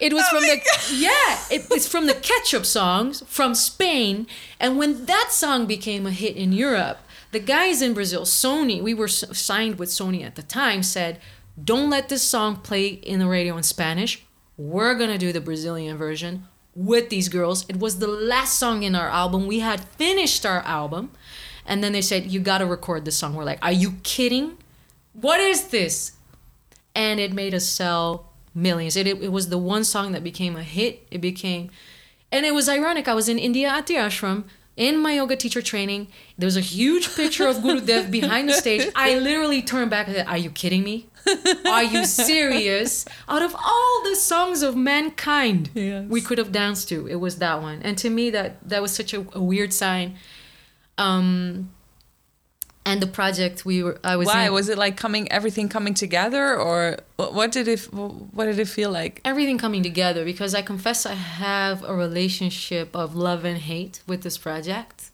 a- 0.00 0.04
it 0.04 0.12
was 0.14 0.24
Oh 0.28 0.30
from 0.30 0.42
the 0.44 0.60
yeah, 0.94 1.38
it, 1.50 1.66
it's 1.70 1.86
from 1.86 2.06
the 2.06 2.14
ketchup 2.14 2.64
songs 2.64 3.22
from 3.26 3.54
Spain. 3.54 4.26
And 4.58 4.78
when 4.78 5.04
that 5.04 5.28
song 5.32 5.66
became 5.66 6.06
a 6.06 6.10
hit 6.10 6.36
in 6.36 6.54
Europe, 6.54 6.98
the 7.36 7.44
guys 7.44 7.82
in 7.82 7.92
Brazil, 7.92 8.22
Sony, 8.22 8.80
we 8.80 8.94
were 8.94 9.08
signed 9.08 9.78
with 9.78 9.90
Sony 9.90 10.24
at 10.24 10.36
the 10.36 10.42
time, 10.42 10.82
said, 10.82 11.20
"Don't 11.62 11.90
let 11.90 12.08
this 12.08 12.22
song 12.22 12.56
play 12.56 12.86
in 12.86 13.18
the 13.18 13.26
radio 13.26 13.58
in 13.58 13.62
Spanish. 13.62 14.22
We're 14.56 14.94
gonna 14.94 15.18
do 15.18 15.34
the 15.34 15.42
Brazilian 15.42 15.98
version." 15.98 16.48
With 16.74 17.10
these 17.10 17.28
girls, 17.28 17.66
it 17.68 17.78
was 17.78 17.98
the 17.98 18.06
last 18.06 18.58
song 18.58 18.84
in 18.84 18.94
our 18.94 19.10
album. 19.10 19.46
We 19.46 19.58
had 19.60 19.84
finished 19.98 20.46
our 20.46 20.62
album, 20.62 21.10
and 21.66 21.84
then 21.84 21.92
they 21.92 22.00
said, 22.00 22.32
"You 22.32 22.40
got 22.40 22.58
to 22.58 22.66
record 22.66 23.04
this 23.04 23.18
song." 23.18 23.34
We're 23.34 23.44
like, 23.44 23.62
"Are 23.62 23.78
you 23.84 23.96
kidding? 24.02 24.56
What 25.12 25.38
is 25.38 25.68
this?" 25.68 26.12
and 26.94 27.20
it 27.20 27.30
made 27.34 27.52
us 27.52 27.66
sell 27.66 28.32
millions. 28.54 28.96
It, 28.96 29.06
it, 29.06 29.22
it 29.22 29.30
was 29.30 29.50
the 29.50 29.58
one 29.58 29.84
song 29.84 30.12
that 30.12 30.24
became 30.24 30.56
a 30.56 30.62
hit. 30.62 31.06
It 31.10 31.20
became, 31.20 31.70
and 32.32 32.46
it 32.46 32.54
was 32.54 32.66
ironic. 32.66 33.06
I 33.06 33.12
was 33.12 33.28
in 33.28 33.38
India 33.38 33.68
at 33.68 33.86
the 33.86 33.96
ashram 33.96 34.44
in 34.76 34.98
my 35.00 35.12
yoga 35.14 35.36
teacher 35.36 35.62
training. 35.62 36.08
There 36.38 36.46
was 36.46 36.56
a 36.56 36.60
huge 36.60 37.14
picture 37.16 37.46
of 37.48 37.62
Guru 37.62 37.80
Dev 37.80 38.10
behind 38.10 38.48
the 38.48 38.52
stage. 38.54 38.88
I 38.94 39.18
literally 39.18 39.62
turned 39.62 39.90
back 39.90 40.06
and 40.06 40.16
said, 40.16 40.26
Are 40.26 40.36
you 40.38 40.50
kidding 40.50 40.82
me? 40.84 41.08
Are 41.66 41.82
you 41.82 42.04
serious? 42.04 43.04
Out 43.28 43.42
of 43.42 43.54
all 43.54 44.02
the 44.04 44.14
songs 44.14 44.62
of 44.62 44.76
mankind 44.76 45.70
Yes. 45.74 46.04
we 46.08 46.20
could 46.20 46.38
have 46.38 46.52
danced 46.52 46.88
to, 46.90 47.06
it 47.08 47.16
was 47.16 47.38
that 47.38 47.60
one. 47.62 47.80
And 47.82 47.98
to 47.98 48.10
me, 48.10 48.30
that 48.30 48.68
that 48.68 48.80
was 48.82 48.92
such 48.94 49.12
a, 49.12 49.26
a 49.32 49.42
weird 49.42 49.72
sign. 49.72 50.16
Um, 50.98 51.72
and 52.86 53.02
the 53.02 53.06
project 53.08 53.64
we 53.66 53.82
were, 53.82 53.98
I 54.04 54.14
was 54.16 54.28
Why 54.28 54.46
in, 54.46 54.52
was 54.52 54.68
it 54.68 54.78
like 54.78 54.96
coming 54.96 55.30
everything 55.30 55.68
coming 55.68 55.92
together, 55.92 56.56
or 56.56 56.96
what 57.16 57.34
what 57.34 57.50
did 57.50 57.66
it 57.66 57.80
what 57.90 58.44
did 58.44 58.58
it 58.60 58.68
feel 58.68 58.90
like? 58.90 59.20
everything 59.24 59.58
coming 59.58 59.82
together 59.82 60.24
because 60.24 60.54
I 60.54 60.62
confess 60.62 61.04
I 61.04 61.14
have 61.14 61.82
a 61.82 61.94
relationship 61.94 62.94
of 62.94 63.16
love 63.16 63.44
and 63.44 63.58
hate 63.58 64.00
with 64.06 64.22
this 64.22 64.38
project. 64.38 65.10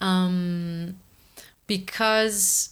Um, 0.00 0.96
because 1.68 2.70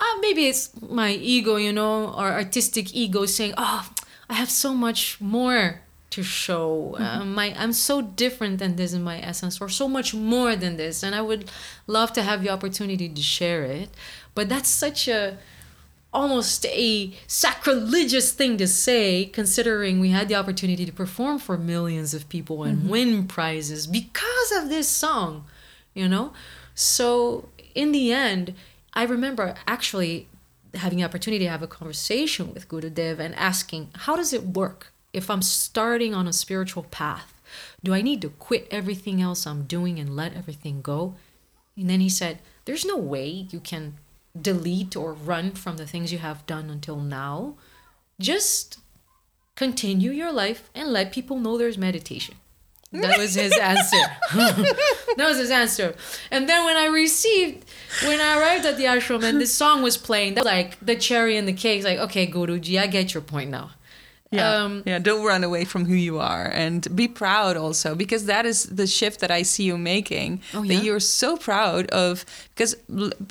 uh, 0.00 0.14
maybe 0.20 0.46
it's 0.46 0.70
my 0.80 1.10
ego, 1.10 1.56
you 1.56 1.72
know, 1.72 2.14
or 2.14 2.32
artistic 2.32 2.94
ego 2.94 3.26
saying, 3.26 3.54
"Oh, 3.58 3.90
I 4.30 4.34
have 4.34 4.50
so 4.50 4.72
much 4.74 5.20
more 5.20 5.81
to 6.12 6.22
show. 6.22 6.96
Uh, 6.98 7.24
my 7.24 7.54
I'm 7.58 7.72
so 7.72 8.02
different 8.02 8.58
than 8.58 8.76
this 8.76 8.92
in 8.92 9.02
my 9.02 9.20
essence, 9.20 9.60
or 9.60 9.68
so 9.68 9.88
much 9.88 10.14
more 10.14 10.54
than 10.54 10.76
this, 10.76 11.02
and 11.02 11.14
I 11.14 11.22
would 11.22 11.50
love 11.86 12.12
to 12.14 12.22
have 12.22 12.42
the 12.42 12.50
opportunity 12.50 13.08
to 13.08 13.22
share 13.22 13.64
it." 13.64 13.90
But 14.34 14.48
that's 14.48 14.68
such 14.68 15.08
a 15.08 15.38
almost 16.12 16.66
a 16.66 17.12
sacrilegious 17.26 18.32
thing 18.32 18.58
to 18.58 18.66
say 18.68 19.24
considering 19.24 19.98
we 19.98 20.10
had 20.10 20.28
the 20.28 20.34
opportunity 20.34 20.84
to 20.84 20.92
perform 20.92 21.38
for 21.38 21.56
millions 21.56 22.12
of 22.12 22.28
people 22.28 22.64
and 22.64 22.90
win 22.90 23.26
prizes 23.26 23.86
because 23.86 24.52
of 24.52 24.68
this 24.68 24.86
song 24.86 25.46
you 25.94 26.06
know 26.06 26.30
so 26.74 27.48
in 27.74 27.92
the 27.92 28.12
end 28.12 28.52
i 28.92 29.02
remember 29.02 29.54
actually 29.66 30.28
having 30.74 30.98
the 30.98 31.04
opportunity 31.04 31.44
to 31.44 31.50
have 31.50 31.62
a 31.62 31.66
conversation 31.66 32.52
with 32.52 32.68
guru 32.68 32.90
dev 32.90 33.18
and 33.18 33.34
asking 33.36 33.88
how 34.04 34.14
does 34.14 34.34
it 34.34 34.42
work 34.42 34.91
if 35.12 35.30
i'm 35.30 35.42
starting 35.42 36.14
on 36.14 36.26
a 36.26 36.32
spiritual 36.32 36.84
path 36.84 37.40
do 37.82 37.92
i 37.92 38.02
need 38.02 38.20
to 38.22 38.28
quit 38.28 38.66
everything 38.70 39.20
else 39.20 39.46
i'm 39.46 39.64
doing 39.64 39.98
and 39.98 40.16
let 40.16 40.34
everything 40.34 40.80
go 40.82 41.14
and 41.76 41.88
then 41.88 42.00
he 42.00 42.08
said, 42.08 42.38
There's 42.64 42.84
no 42.84 42.96
way 42.96 43.46
you 43.50 43.60
can 43.60 43.94
delete 44.40 44.96
or 44.96 45.12
run 45.12 45.52
from 45.52 45.76
the 45.76 45.86
things 45.86 46.12
you 46.12 46.18
have 46.18 46.46
done 46.46 46.70
until 46.70 46.96
now. 46.96 47.54
Just 48.20 48.78
continue 49.56 50.10
your 50.10 50.32
life 50.32 50.70
and 50.74 50.88
let 50.88 51.12
people 51.12 51.38
know 51.38 51.58
there's 51.58 51.78
meditation. 51.78 52.36
That 52.92 53.16
was 53.16 53.34
his 53.34 53.56
answer. 53.56 53.96
that 54.34 55.16
was 55.16 55.38
his 55.38 55.50
answer. 55.50 55.94
And 56.30 56.46
then 56.46 56.66
when 56.66 56.76
I 56.76 56.86
received, 56.86 57.64
when 58.04 58.20
I 58.20 58.38
arrived 58.38 58.66
at 58.66 58.76
the 58.76 58.84
ashram 58.84 59.22
and 59.22 59.40
this 59.40 59.54
song 59.54 59.82
was 59.82 59.96
playing, 59.96 60.34
that 60.34 60.44
was 60.44 60.52
like 60.52 60.78
the 60.80 60.94
cherry 60.94 61.38
in 61.38 61.46
the 61.46 61.54
cake. 61.54 61.84
Like, 61.84 61.98
okay, 61.98 62.26
Guruji, 62.26 62.78
I 62.78 62.86
get 62.86 63.14
your 63.14 63.22
point 63.22 63.50
now. 63.50 63.70
Yeah, 64.32 64.64
Um, 64.64 64.82
yeah. 64.86 64.98
Don't 64.98 65.24
run 65.24 65.44
away 65.44 65.64
from 65.64 65.84
who 65.84 65.94
you 65.94 66.18
are, 66.18 66.46
and 66.46 66.80
be 66.96 67.06
proud 67.06 67.56
also, 67.56 67.94
because 67.94 68.24
that 68.26 68.46
is 68.46 68.64
the 68.64 68.86
shift 68.86 69.20
that 69.20 69.30
I 69.30 69.42
see 69.42 69.64
you 69.64 69.76
making. 69.78 70.40
Oh, 70.54 70.62
yeah? 70.62 70.76
That 70.76 70.84
you're 70.84 71.00
so 71.00 71.36
proud 71.36 71.86
of. 71.90 72.24
Because 72.54 72.74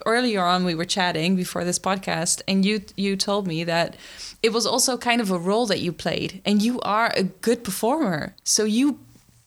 earlier 0.06 0.44
on 0.44 0.64
we 0.64 0.76
were 0.76 0.86
chatting 0.86 1.36
before 1.36 1.64
this 1.64 1.80
podcast, 1.80 2.42
and 2.48 2.64
you 2.66 2.82
you 2.96 3.16
told 3.16 3.48
me 3.48 3.64
that 3.66 3.96
it 4.44 4.54
was 4.54 4.66
also 4.66 4.98
kind 4.98 5.22
of 5.22 5.32
a 5.32 5.38
role 5.40 5.66
that 5.68 5.80
you 5.80 5.92
played, 5.92 6.42
and 6.46 6.62
you 6.62 6.80
are 6.82 7.12
a 7.16 7.24
good 7.24 7.64
performer. 7.64 8.36
So 8.44 8.64
you 8.66 9.00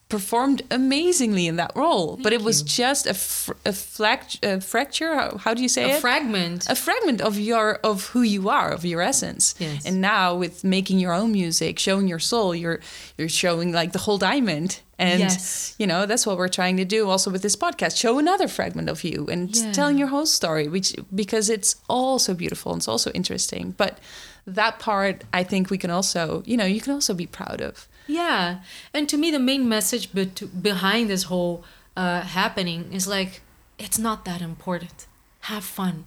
performed 0.09 0.63
amazingly 0.71 1.47
in 1.47 1.57
that 1.57 1.73
role, 1.75 2.17
but 2.23 2.33
it 2.33 2.43
was 2.43 2.63
just 2.63 3.07
a 3.07 3.15
fr- 3.15 3.53
a, 3.65 3.71
flac- 3.73 4.39
a 4.45 4.61
fracture. 4.61 5.15
How, 5.15 5.39
how 5.39 5.55
do 5.55 5.63
you 5.63 5.69
say 5.69 5.85
A 5.85 5.95
it? 5.95 5.99
A 5.99 6.01
fragment. 6.01 6.67
a 6.69 6.75
fragment 6.77 7.21
of 7.21 7.39
your 7.39 7.77
of 7.83 8.09
who 8.09 8.23
you 8.23 8.49
are 8.49 8.71
of 8.71 8.85
your 8.85 9.01
essence 9.01 9.55
Yes. 9.59 9.85
and 9.87 10.01
now 10.01 10.35
with 10.37 10.63
making 10.63 10.99
your 11.01 11.13
own 11.13 11.33
music 11.33 11.79
showing 11.79 12.07
your 12.07 12.19
soul 12.21 12.55
you're 12.55 12.81
you're 13.19 13.29
showing 13.29 13.73
like 13.73 13.93
the 13.93 13.99
whole 13.99 14.19
diamond 14.19 14.81
and 14.99 15.21
Yes. 15.21 15.75
you 15.79 15.87
know 15.87 16.07
that's 16.07 16.27
what 16.27 16.37
we're 16.39 16.49
trying 16.61 16.77
to 16.77 16.85
do 16.85 17.09
also 17.09 17.31
with 17.31 17.43
this 17.43 17.57
podcast 17.57 17.97
show 17.97 18.19
another 18.19 18.47
fragment 18.47 18.89
of 18.89 19.03
you 19.05 19.27
and 19.33 19.55
Yeah. 19.57 19.73
telling 19.73 19.99
your 19.99 20.09
whole 20.09 20.27
story 20.27 20.69
which 20.69 20.95
because 21.15 21.49
it's 21.51 21.77
also 21.89 22.35
beautiful 22.35 22.73
and 22.73 22.81
it's 22.81 22.89
also 22.89 23.11
interesting 23.13 23.75
but 23.77 23.99
that 24.47 24.79
part 24.79 25.25
i 25.33 25.43
think 25.43 25.71
we 25.71 25.79
can 25.79 25.91
also 25.91 26.43
you 26.47 26.57
know 26.57 26.67
you 26.67 26.81
can 26.81 26.93
also 26.93 27.15
be 27.15 27.27
proud 27.27 27.61
of 27.63 27.89
Yeah, 28.07 28.61
and 28.93 29.09
to 29.09 29.17
me, 29.17 29.31
the 29.31 29.39
main 29.39 29.69
message 29.69 30.13
bet- 30.13 30.63
behind 30.63 31.09
this 31.09 31.25
whole 31.25 31.65
uh, 31.97 32.21
happening 32.23 32.93
is 32.93 33.07
like, 33.09 33.41
it's 33.79 33.99
not 33.99 34.25
that 34.25 34.41
important. 34.43 35.07
Have 35.41 35.65
fun. 35.65 36.07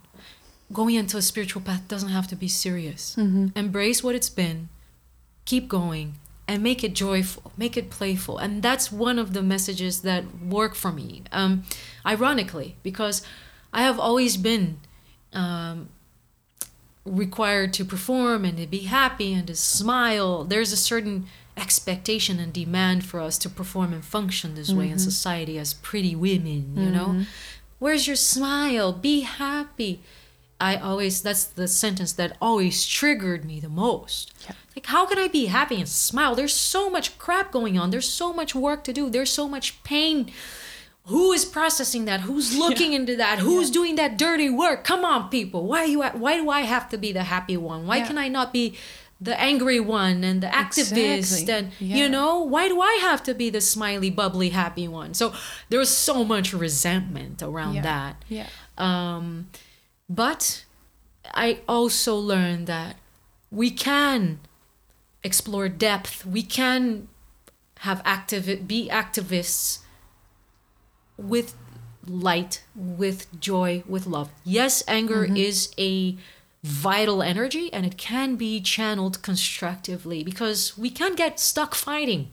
Going 0.71 0.95
into 0.95 1.17
a 1.17 1.21
spiritual 1.21 1.61
path 1.61 1.87
doesn't 1.87 2.09
have 2.09 2.27
to 2.27 2.35
be 2.35 2.47
serious. 2.47 3.15
Embrace 3.55 4.03
what 4.03 4.15
it's 4.15 4.29
been. 4.29 4.69
Keep 5.45 5.69
going 5.69 6.15
and 6.47 6.63
make 6.63 6.83
it 6.83 6.93
joyful, 6.93 7.51
make 7.57 7.75
it 7.75 7.89
playful, 7.89 8.37
and 8.37 8.61
that's 8.63 8.91
one 8.91 9.19
of 9.19 9.33
the 9.33 9.41
messages 9.41 10.01
that 10.01 10.23
work 10.41 10.75
for 10.75 10.91
me. 10.91 11.23
Um, 11.31 11.63
ironically, 12.05 12.75
because 12.83 13.21
I 13.73 13.81
have 13.83 13.99
always 13.99 14.37
been 14.37 14.79
um, 15.33 15.89
required 17.05 17.73
to 17.73 17.85
perform 17.85 18.45
and 18.45 18.57
to 18.57 18.67
be 18.67 18.79
happy 18.79 19.33
and 19.33 19.47
to 19.47 19.55
smile. 19.55 20.43
There's 20.43 20.71
a 20.71 20.77
certain 20.77 21.27
expectation 21.57 22.39
and 22.39 22.53
demand 22.53 23.05
for 23.05 23.19
us 23.19 23.37
to 23.39 23.49
perform 23.49 23.91
and 23.93 24.05
function 24.05 24.55
this 24.55 24.71
way 24.71 24.85
in 24.85 24.91
mm-hmm. 24.91 24.99
society 24.99 25.57
as 25.57 25.73
pretty 25.73 26.15
women, 26.15 26.73
you 26.77 26.89
know? 26.89 27.07
Mm-hmm. 27.07 27.23
Where's 27.79 28.07
your 28.07 28.15
smile? 28.15 28.93
Be 28.93 29.21
happy. 29.21 30.01
I 30.59 30.77
always, 30.77 31.21
that's 31.21 31.43
the 31.43 31.67
sentence 31.67 32.13
that 32.13 32.35
always 32.41 32.85
triggered 32.85 33.45
me 33.45 33.59
the 33.59 33.69
most. 33.69 34.33
Yeah. 34.45 34.55
Like, 34.75 34.87
how 34.87 35.05
can 35.05 35.19
I 35.19 35.27
be 35.27 35.45
happy 35.45 35.75
and 35.75 35.87
smile? 35.87 36.33
There's 36.33 36.53
so 36.53 36.89
much 36.89 37.17
crap 37.17 37.51
going 37.51 37.77
on. 37.77 37.91
There's 37.91 38.09
so 38.09 38.33
much 38.33 38.55
work 38.55 38.83
to 38.85 38.93
do. 38.93 39.09
There's 39.09 39.31
so 39.31 39.47
much 39.47 39.83
pain. 39.83 40.31
Who 41.05 41.31
is 41.31 41.45
processing 41.45 42.05
that? 42.05 42.21
Who's 42.21 42.57
looking 42.57 42.93
into 42.93 43.15
that? 43.15 43.39
Who's 43.39 43.71
doing 43.71 43.95
that 43.95 44.17
dirty 44.17 44.49
work? 44.49 44.83
Come 44.83 45.05
on, 45.05 45.29
people. 45.29 45.65
Why 45.65 45.85
you? 45.85 46.01
Why 46.03 46.37
do 46.37 46.49
I 46.49 46.61
have 46.61 46.89
to 46.89 46.97
be 46.97 47.13
the 47.13 47.23
happy 47.23 47.55
one? 47.55 47.87
Why 47.87 47.97
Yeah. 47.97 48.07
can 48.07 48.17
I 48.17 48.27
not 48.27 48.51
be 48.51 48.75
the 49.19 49.39
angry 49.39 49.79
one 49.79 50.23
and 50.23 50.41
the 50.41 50.47
activist? 50.47 51.17
Exactly. 51.17 51.53
And 51.53 51.71
Yeah. 51.79 51.97
you 51.97 52.09
know, 52.09 52.39
why 52.43 52.67
do 52.67 52.79
I 52.81 52.99
have 53.01 53.23
to 53.23 53.33
be 53.33 53.49
the 53.49 53.61
smiley, 53.61 54.09
bubbly, 54.09 54.49
happy 54.49 54.87
one? 54.87 55.13
So 55.13 55.33
there's 55.69 55.89
so 55.89 56.23
much 56.23 56.53
resentment 56.53 57.41
around 57.41 57.75
Yeah. 57.75 57.81
that. 57.81 58.23
yeah 58.29 58.47
Um, 58.77 59.49
but 60.09 60.63
I 61.33 61.59
also 61.67 62.15
learned 62.15 62.67
that 62.67 62.95
we 63.51 63.71
can 63.71 64.39
explore 65.23 65.67
depth. 65.67 66.25
We 66.25 66.43
can 66.43 67.07
have 67.79 68.01
active 68.05 68.67
be 68.67 68.87
activists 68.89 69.79
with 71.17 71.55
light, 72.05 72.63
with 72.75 73.27
joy, 73.39 73.83
with 73.87 74.05
love. 74.07 74.29
Yes, 74.43 74.83
anger 74.87 75.25
is 75.25 75.73
a 75.77 76.17
vital 76.63 77.21
energy 77.21 77.71
and 77.71 77.85
it 77.85 77.97
can 77.97 78.35
be 78.35 78.61
channeled 78.61 79.21
constructively 79.21 80.23
because 80.23 80.77
we 80.77 80.89
can't 80.89 81.17
get 81.17 81.39
stuck 81.39 81.75
fighting. 81.75 82.31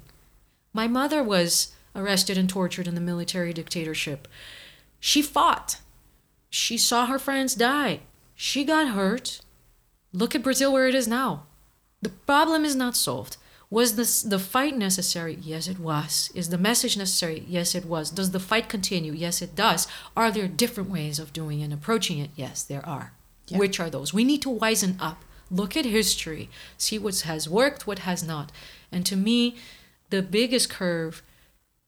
My 0.72 0.88
mother 0.88 1.22
was 1.22 1.72
arrested 1.94 2.36
and 2.36 2.48
tortured 2.48 2.88
in 2.88 2.94
the 2.94 3.00
military 3.00 3.52
dictatorship. 3.52 4.26
She 4.98 5.22
fought. 5.22 5.80
She 6.50 6.78
saw 6.78 7.06
her 7.06 7.18
friends 7.18 7.54
die. 7.54 8.00
She 8.34 8.64
got 8.64 8.88
hurt. 8.88 9.40
Look 10.12 10.34
at 10.34 10.42
Brazil 10.42 10.72
where 10.72 10.88
it 10.88 10.94
is 10.94 11.06
now. 11.06 11.44
The 12.02 12.10
problem 12.10 12.64
is 12.64 12.74
not 12.74 12.96
solved. 12.96 13.36
Was 13.70 13.96
this 13.96 14.22
the 14.22 14.38
fight 14.38 14.76
necessary? 14.76 15.38
Yes, 15.40 15.66
it 15.68 15.78
was. 15.78 16.30
Is 16.34 16.50
the 16.50 16.58
message 16.58 16.96
necessary? 16.96 17.44
Yes, 17.48 17.74
it 17.74 17.84
was. 17.84 18.10
Does 18.10 18.30
the 18.30 18.40
fight 18.40 18.68
continue? 18.68 19.12
Yes, 19.12 19.42
it 19.42 19.56
does. 19.56 19.88
Are 20.16 20.30
there 20.30 20.46
different 20.46 20.90
ways 20.90 21.18
of 21.18 21.32
doing 21.32 21.62
and 21.62 21.72
approaching 21.72 22.18
it? 22.18 22.30
Yes, 22.36 22.62
there 22.62 22.86
are. 22.86 23.12
Yeah. 23.48 23.58
Which 23.58 23.78
are 23.78 23.90
those? 23.90 24.14
We 24.14 24.24
need 24.24 24.42
to 24.42 24.48
wisen 24.50 24.96
up. 25.00 25.24
Look 25.50 25.76
at 25.76 25.84
history. 25.84 26.48
See 26.78 26.98
what 26.98 27.20
has 27.20 27.48
worked, 27.48 27.86
what 27.86 28.00
has 28.00 28.22
not. 28.22 28.50
And 28.90 29.04
to 29.06 29.16
me, 29.16 29.56
the 30.10 30.22
biggest 30.22 30.70
curve 30.70 31.22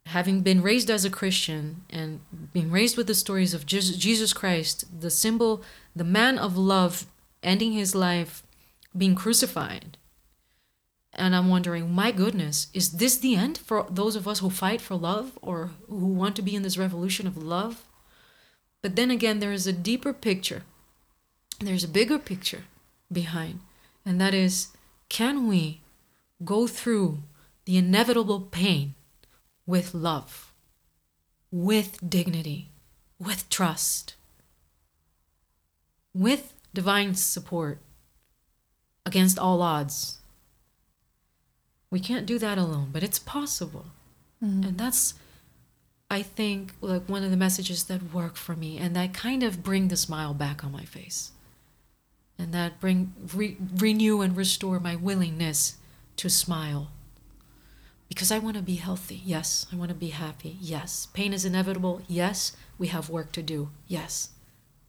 having 0.07 0.41
been 0.41 0.63
raised 0.63 0.91
as 0.91 1.05
a 1.05 1.11
Christian 1.11 1.83
and 1.91 2.21
being 2.53 2.71
raised 2.71 2.97
with 2.97 3.09
the 3.09 3.15
stories 3.15 3.55
of 3.55 3.67
Jesus 3.67 3.97
Jesus 3.97 4.33
Christ, 4.33 4.85
the 5.01 5.11
symbol, 5.11 5.63
the 5.95 6.05
man 6.05 6.39
of 6.39 6.57
love 6.57 7.07
ending 7.43 7.73
his 7.73 7.95
life, 7.95 8.43
being 8.97 9.15
crucified. 9.15 9.99
And 11.13 11.35
I'm 11.35 11.49
wondering, 11.49 11.93
my 11.93 12.13
goodness, 12.13 12.69
is 12.75 12.93
this 12.93 13.17
the 13.17 13.35
end 13.35 13.57
for 13.57 13.87
those 13.91 14.17
of 14.17 14.29
us 14.29 14.41
who 14.41 14.51
fight 14.51 14.81
for 14.81 14.95
love 14.95 15.39
or 15.41 15.71
who 15.89 16.09
want 16.09 16.37
to 16.37 16.43
be 16.43 16.55
in 16.55 16.63
this 16.63 16.77
revolution 16.79 17.27
of 17.27 17.37
love? 17.37 17.85
But 18.83 18.97
then 18.97 19.11
again, 19.11 19.41
there 19.41 19.53
is 19.53 19.67
a 19.67 19.73
deeper 19.73 20.13
picture. 20.13 20.63
There's 21.61 21.85
a 21.85 21.89
bigger 21.89 22.19
picture 22.19 22.65
behind. 23.11 23.61
And 24.05 24.21
that 24.21 24.35
is 24.35 24.69
can 25.09 25.49
we 25.49 25.81
go 26.45 26.67
through 26.67 27.23
the 27.65 27.77
inevitable 27.77 28.41
pain 28.41 28.95
with 29.67 29.95
love, 29.95 30.53
with 31.51 31.99
dignity, 32.09 32.71
with 33.19 33.49
trust, 33.49 34.15
with 36.15 36.55
divine 36.75 37.15
support 37.15 37.79
against 39.05 39.39
all 39.39 39.63
odds? 39.63 40.19
We 41.91 42.01
can't 42.01 42.27
do 42.27 42.39
that 42.39 42.59
alone, 42.59 42.91
but 42.93 43.03
it's 43.03 43.19
possible. 43.19 43.87
Mm-hmm. 44.43 44.69
And 44.69 44.79
that's, 44.79 45.15
I 46.11 46.23
think, 46.23 46.75
like 46.81 47.09
one 47.09 47.25
of 47.25 47.31
the 47.31 47.37
messages 47.37 47.85
that 47.85 48.13
work 48.13 48.37
for 48.37 48.55
me 48.55 48.77
and 48.77 48.95
that 48.97 49.15
kind 49.15 49.43
of 49.43 49.63
bring 49.63 49.89
the 49.89 49.97
smile 49.97 50.35
back 50.35 50.65
on 50.65 50.73
my 50.73 50.85
face. 50.85 51.31
And 52.39 52.53
that 52.53 52.81
bring 52.81 53.15
re- 53.35 53.57
renew 53.77 54.21
and 54.21 54.37
restore 54.37 54.79
my 54.79 54.95
willingness 54.97 55.77
to 56.17 56.29
smile. 56.29 56.91
Because 58.09 58.31
I 58.31 58.39
want 58.39 58.57
to 58.57 58.63
be 58.63 58.77
healthy. 58.77 59.21
Yes, 59.25 59.67
I 59.73 59.77
want 59.77 59.89
to 59.89 59.95
be 59.95 60.11
happy. 60.11 60.57
Yes. 60.61 61.09
Pain 61.13 61.33
is 61.33 61.45
inevitable. 61.45 62.03
Yes. 62.07 62.57
We 62.79 62.89
have 62.89 63.11
work 63.11 63.33
to 63.33 63.43
do. 63.43 63.71
Yes. 63.89 64.31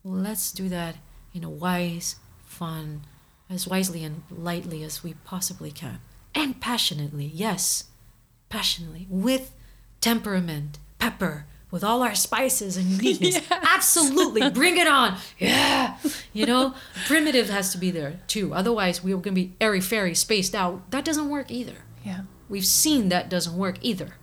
Let's 0.04 0.52
do 0.52 0.70
that 0.70 0.98
in 1.34 1.44
a 1.44 1.50
wise, 1.50 2.18
fun, 2.46 3.02
as 3.50 3.68
wisely 3.68 4.04
and 4.04 4.24
lightly 4.30 4.84
as 4.84 5.04
we 5.04 5.14
possibly 5.24 5.72
can. 5.72 6.00
And 6.36 6.60
passionately, 6.62 7.26
yes, 7.34 7.86
passionately, 8.50 9.08
with 9.10 9.54
temperament, 10.02 10.80
pepper, 11.00 11.46
with 11.72 11.84
all 11.84 12.02
our 12.02 12.16
spices 12.16 12.78
and 12.78 12.86
uniqueness. 13.02 13.40
Absolutely, 13.52 14.50
bring 14.52 14.78
it 14.78 14.88
on. 14.88 15.18
Yeah. 15.38 15.98
You 16.34 16.46
know, 16.46 16.74
primitive 17.08 17.50
has 17.50 17.72
to 17.72 17.78
be 17.78 17.92
there 17.92 18.20
too. 18.28 18.54
Otherwise, 18.54 19.04
we're 19.04 19.16
going 19.18 19.24
to 19.36 19.42
be 19.42 19.54
airy 19.60 19.82
fairy 19.82 20.16
spaced 20.16 20.56
out. 20.56 20.90
That 20.92 21.04
doesn't 21.06 21.30
work 21.30 21.52
either. 21.52 21.76
Yeah. 22.06 22.22
We've 22.50 22.66
seen 22.66 23.10
that 23.10 23.30
doesn't 23.30 23.58
work 23.58 23.78
either. 23.82 24.16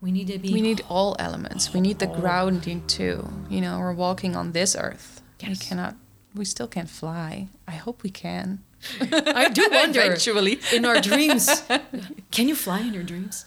We 0.00 0.12
need 0.12 0.28
to 0.28 0.38
be. 0.38 0.52
We 0.52 0.60
need 0.60 0.82
all 0.88 1.14
elements. 1.18 1.72
We 1.74 1.80
need 1.80 1.98
the 1.98 2.06
grounding 2.06 2.86
too. 2.86 3.28
You 3.50 3.60
know, 3.60 3.78
we're 3.78 3.92
walking 3.92 4.34
on 4.36 4.52
this 4.52 4.74
earth. 4.74 5.20
We 5.46 5.56
cannot. 5.56 5.96
We 6.34 6.44
still 6.44 6.68
can't 6.68 6.88
fly. 6.88 7.48
I 7.66 7.72
hope 7.72 8.02
we 8.02 8.10
can. 8.10 8.60
I 9.00 9.48
do 9.48 9.68
wonder. 9.72 10.00
Eventually. 10.00 10.60
in 10.72 10.84
our 10.84 11.00
dreams. 11.00 11.62
Can 12.30 12.48
you 12.48 12.54
fly 12.54 12.80
in 12.80 12.94
your 12.94 13.02
dreams? 13.02 13.44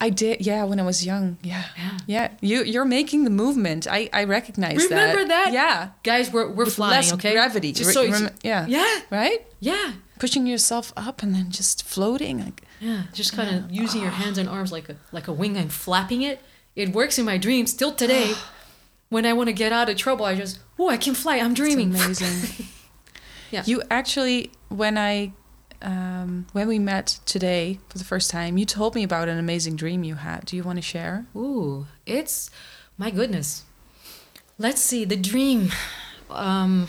I 0.00 0.10
did. 0.10 0.44
Yeah, 0.44 0.64
when 0.64 0.80
I 0.80 0.82
was 0.82 1.04
young. 1.06 1.38
Yeah. 1.42 1.64
Yeah. 1.76 1.98
Yeah. 2.06 2.30
You 2.40 2.64
you're 2.64 2.84
making 2.84 3.24
the 3.24 3.30
movement. 3.30 3.86
I 3.88 4.10
I 4.12 4.24
recognize 4.24 4.88
that. 4.88 4.90
Remember 4.90 5.24
that? 5.28 5.52
Yeah. 5.52 5.90
Guys, 6.02 6.32
we're, 6.32 6.48
we're 6.48 6.64
With 6.64 6.74
flying, 6.74 6.92
less 6.92 7.12
okay? 7.12 7.32
gravity. 7.32 7.72
Just 7.72 7.92
so 7.92 8.10
rem- 8.10 8.30
yeah. 8.42 8.66
Yeah. 8.66 9.00
Right. 9.10 9.46
Yeah. 9.60 9.92
Pushing 10.18 10.46
yourself 10.46 10.92
up 10.96 11.22
and 11.22 11.34
then 11.34 11.50
just 11.50 11.84
floating. 11.84 12.40
Like 12.44 12.62
Yeah. 12.80 13.04
Just 13.12 13.32
kind 13.34 13.54
of 13.54 13.70
using 13.70 14.02
your 14.02 14.10
hands 14.10 14.36
and 14.38 14.48
arms 14.48 14.72
like 14.72 14.88
a 14.88 14.96
like 15.12 15.28
a 15.28 15.32
wing 15.32 15.56
and 15.56 15.72
flapping 15.72 16.22
it. 16.22 16.40
It 16.76 16.92
works 16.92 17.18
in 17.18 17.24
my 17.24 17.38
dreams 17.38 17.70
still 17.70 17.92
today. 17.92 18.34
when 19.08 19.24
I 19.24 19.32
want 19.32 19.48
to 19.48 19.52
get 19.52 19.72
out 19.72 19.88
of 19.88 19.96
trouble, 19.96 20.24
I 20.24 20.34
just, 20.34 20.58
oh, 20.78 20.88
I 20.88 20.96
can 20.96 21.14
fly. 21.14 21.36
I'm 21.38 21.54
dreaming. 21.54 21.94
it's 21.94 22.18
dreaming. 22.18 22.36
amazing. 22.38 22.66
Yeah. 23.50 23.62
You 23.66 23.82
actually, 23.88 24.50
when 24.68 24.98
I, 24.98 25.32
um, 25.84 26.46
when 26.52 26.66
we 26.66 26.78
met 26.78 27.20
today 27.26 27.78
for 27.88 27.98
the 27.98 28.04
first 28.04 28.30
time, 28.30 28.56
you 28.58 28.64
told 28.64 28.94
me 28.94 29.02
about 29.04 29.28
an 29.28 29.38
amazing 29.38 29.76
dream 29.76 30.02
you 30.02 30.16
had. 30.16 30.46
Do 30.46 30.56
you 30.56 30.62
want 30.64 30.78
to 30.78 30.82
share? 30.82 31.26
Ooh, 31.36 31.86
it's 32.06 32.50
my 32.98 33.10
goodness. 33.10 33.64
Let's 34.58 34.80
see 34.80 35.04
the 35.04 35.16
dream. 35.16 35.70
Um, 36.30 36.88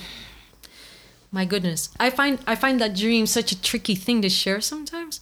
my 1.32 1.46
goodness, 1.46 1.90
I 2.00 2.10
find 2.10 2.40
I 2.48 2.56
find 2.56 2.80
that 2.80 2.96
dream 2.96 3.26
such 3.26 3.52
a 3.52 3.62
tricky 3.62 3.96
thing 3.96 4.22
to 4.22 4.30
share 4.30 4.62
sometimes. 4.62 5.22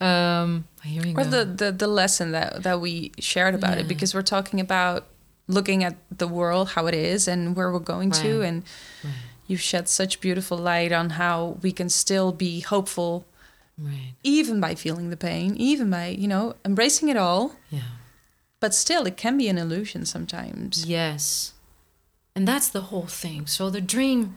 Um, 0.00 0.64
here 0.82 1.02
we 1.02 1.10
Or 1.12 1.24
go. 1.24 1.30
the, 1.30 1.44
the 1.44 1.72
the 1.72 1.86
lesson 1.88 2.32
that 2.32 2.62
that 2.62 2.80
we 2.80 3.12
shared 3.18 3.54
about 3.54 3.74
Yeah. 3.76 3.80
it 3.84 3.88
because 3.88 4.14
we're 4.14 4.22
talking 4.22 4.60
about 4.60 5.08
looking 5.48 5.82
at 5.84 5.96
the 6.16 6.28
world 6.28 6.68
how 6.70 6.86
it 6.86 6.94
is 6.94 7.26
and 7.28 7.56
where 7.56 7.72
we're 7.72 7.80
going 7.80 8.12
to 8.12 8.40
Right. 8.40 8.62
You 9.50 9.56
shed 9.56 9.88
such 9.88 10.20
beautiful 10.20 10.56
light 10.72 10.92
on 10.92 11.10
how 11.10 11.58
we 11.62 11.72
can 11.72 11.88
still 11.88 12.30
be 12.32 12.60
hopeful 12.60 13.12
right. 13.78 14.12
even 14.22 14.60
by 14.60 14.74
feeling 14.74 15.10
the 15.10 15.16
pain 15.16 15.56
even 15.56 15.90
by 15.90 16.06
you 16.22 16.28
know 16.28 16.54
embracing 16.64 17.08
it 17.08 17.16
all 17.16 17.44
Yeah. 17.70 17.90
but 18.60 18.72
still 18.74 19.06
it 19.06 19.16
can 19.16 19.36
be 19.36 19.48
an 19.48 19.58
illusion 19.58 20.04
sometimes 20.06 20.84
Yes. 20.86 21.52
And 22.36 22.46
that's 22.46 22.68
the 22.68 22.82
whole 22.90 23.08
thing. 23.22 23.46
So 23.48 23.70
the 23.70 23.80
dream, 23.94 24.36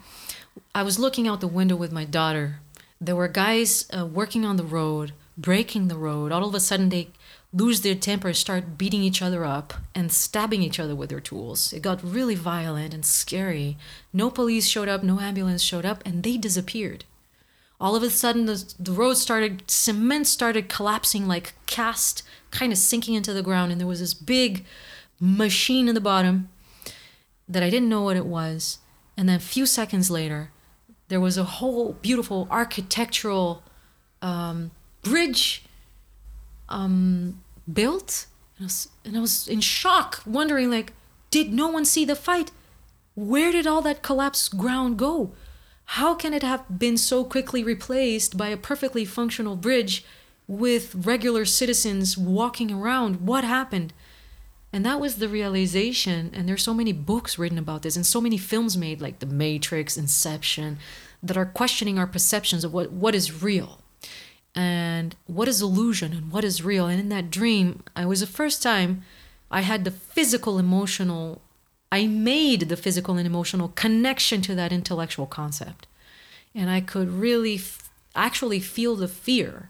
I 0.73 0.81
was 0.83 0.97
looking 0.97 1.27
out 1.27 1.41
the 1.41 1.47
window 1.59 1.75
with 1.75 1.91
my 1.91 2.05
daughter. 2.05 2.59
There 2.99 3.15
were 3.15 3.27
guys 3.45 3.85
uh, 3.95 4.05
working 4.07 4.43
on 4.45 4.57
the 4.57 4.63
road, 4.79 5.13
breaking 5.37 5.87
the 5.89 5.95
road. 6.07 6.31
All 6.31 6.47
of 6.49 6.55
a 6.55 6.59
sudden, 6.59 6.89
they 6.89 7.09
lose 7.53 7.81
their 7.81 7.95
temper, 7.95 8.33
start 8.33 8.77
beating 8.77 9.03
each 9.03 9.21
other 9.21 9.45
up 9.45 9.75
and 9.93 10.11
stabbing 10.11 10.63
each 10.63 10.79
other 10.79 10.95
with 10.95 11.09
their 11.09 11.19
tools. 11.19 11.71
It 11.71 11.83
got 11.83 12.03
really 12.03 12.35
violent 12.35 12.93
and 12.93 13.05
scary. 13.05 13.77
No 14.11 14.31
police 14.31 14.67
showed 14.67 14.89
up, 14.89 15.03
no 15.03 15.19
ambulance 15.19 15.61
showed 15.61 15.85
up, 15.85 16.01
and 16.05 16.23
they 16.23 16.37
disappeared. 16.37 17.05
All 17.79 17.95
of 17.95 18.01
a 18.01 18.09
sudden, 18.09 18.45
the, 18.45 18.73
the 18.79 18.91
road 18.91 19.15
started, 19.15 19.69
cement 19.69 20.25
started 20.25 20.67
collapsing 20.67 21.27
like 21.27 21.53
cast, 21.67 22.23
kind 22.49 22.71
of 22.71 22.77
sinking 22.77 23.13
into 23.13 23.33
the 23.33 23.43
ground, 23.43 23.71
and 23.71 23.79
there 23.79 23.87
was 23.87 23.99
this 23.99 24.13
big 24.13 24.65
machine 25.19 25.87
in 25.87 25.95
the 25.95 26.01
bottom 26.01 26.49
that 27.47 27.61
I 27.61 27.69
didn't 27.69 27.89
know 27.89 28.01
what 28.01 28.17
it 28.17 28.25
was. 28.25 28.79
And 29.15 29.29
then 29.29 29.35
a 29.35 29.39
few 29.39 29.65
seconds 29.67 30.09
later, 30.09 30.49
there 31.09 31.19
was 31.19 31.37
a 31.37 31.43
whole 31.43 31.93
beautiful 31.93 32.47
architectural 32.49 33.61
um, 34.21 34.71
bridge 35.03 35.63
um, 36.69 37.42
built. 37.71 38.27
And 38.57 38.65
I, 38.65 38.67
was, 38.67 38.89
and 39.05 39.17
I 39.17 39.19
was 39.19 39.47
in 39.47 39.61
shock, 39.61 40.21
wondering, 40.25 40.69
like, 40.69 40.93
did 41.31 41.51
no 41.51 41.67
one 41.67 41.85
see 41.85 42.05
the 42.05 42.15
fight? 42.15 42.51
Where 43.15 43.51
did 43.51 43.67
all 43.67 43.81
that 43.81 44.01
collapsed 44.01 44.57
ground 44.57 44.97
go? 44.97 45.33
How 45.85 46.15
can 46.15 46.33
it 46.33 46.43
have 46.43 46.79
been 46.79 46.97
so 46.97 47.23
quickly 47.23 47.63
replaced 47.63 48.37
by 48.37 48.49
a 48.49 48.57
perfectly 48.57 49.05
functional 49.05 49.55
bridge 49.55 50.05
with 50.47 50.95
regular 50.95 51.45
citizens 51.45 52.17
walking 52.17 52.71
around? 52.71 53.25
What 53.25 53.43
happened? 53.43 53.93
And 54.71 54.85
that 54.85 54.99
was 54.99 55.15
the 55.15 55.29
realization. 55.29 56.31
And 56.33 56.49
there's 56.49 56.63
so 56.63 56.73
many 56.73 56.93
books 56.93 57.37
written 57.37 57.59
about 57.59 57.83
this 57.83 57.95
and 57.95 58.05
so 58.05 58.19
many 58.19 58.37
films 58.37 58.75
made, 58.75 59.01
like 59.01 59.19
The 59.19 59.27
Matrix, 59.27 59.97
Inception, 59.97 60.79
that 61.21 61.37
are 61.37 61.45
questioning 61.45 61.99
our 61.99 62.07
perceptions 62.07 62.63
of 62.63 62.73
what, 62.73 62.91
what 62.91 63.13
is 63.13 63.43
real 63.43 63.82
and 64.55 65.15
what 65.25 65.47
is 65.47 65.61
illusion 65.61 66.13
and 66.13 66.31
what 66.31 66.43
is 66.43 66.63
real. 66.63 66.87
And 66.87 66.99
in 66.99 67.09
that 67.09 67.31
dream, 67.31 67.83
I 67.95 68.05
was 68.05 68.19
the 68.19 68.27
first 68.27 68.61
time 68.61 69.03
I 69.49 69.61
had 69.61 69.83
the 69.83 69.91
physical, 69.91 70.59
emotional, 70.59 71.41
I 71.91 72.07
made 72.07 72.61
the 72.61 72.77
physical 72.77 73.17
and 73.17 73.25
emotional 73.25 73.69
connection 73.69 74.41
to 74.41 74.55
that 74.55 74.71
intellectual 74.71 75.25
concept. 75.25 75.87
And 76.55 76.69
I 76.69 76.81
could 76.81 77.09
really 77.09 77.55
f- 77.55 77.89
actually 78.15 78.59
feel 78.59 78.95
the 78.95 79.07
fear 79.07 79.69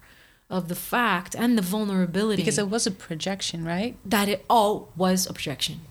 of 0.50 0.68
the 0.68 0.76
fact 0.76 1.36
and 1.36 1.58
the 1.58 1.62
vulnerability 1.62 2.42
Because 2.42 2.60
it 2.60 2.70
was 2.70 2.86
a 2.86 2.92
projection, 2.92 3.64
right? 3.64 3.98
that 4.06 4.28
it 4.28 4.46
all 4.50 4.92
was 4.96 5.26
a 5.26 5.34
projection 5.34 5.82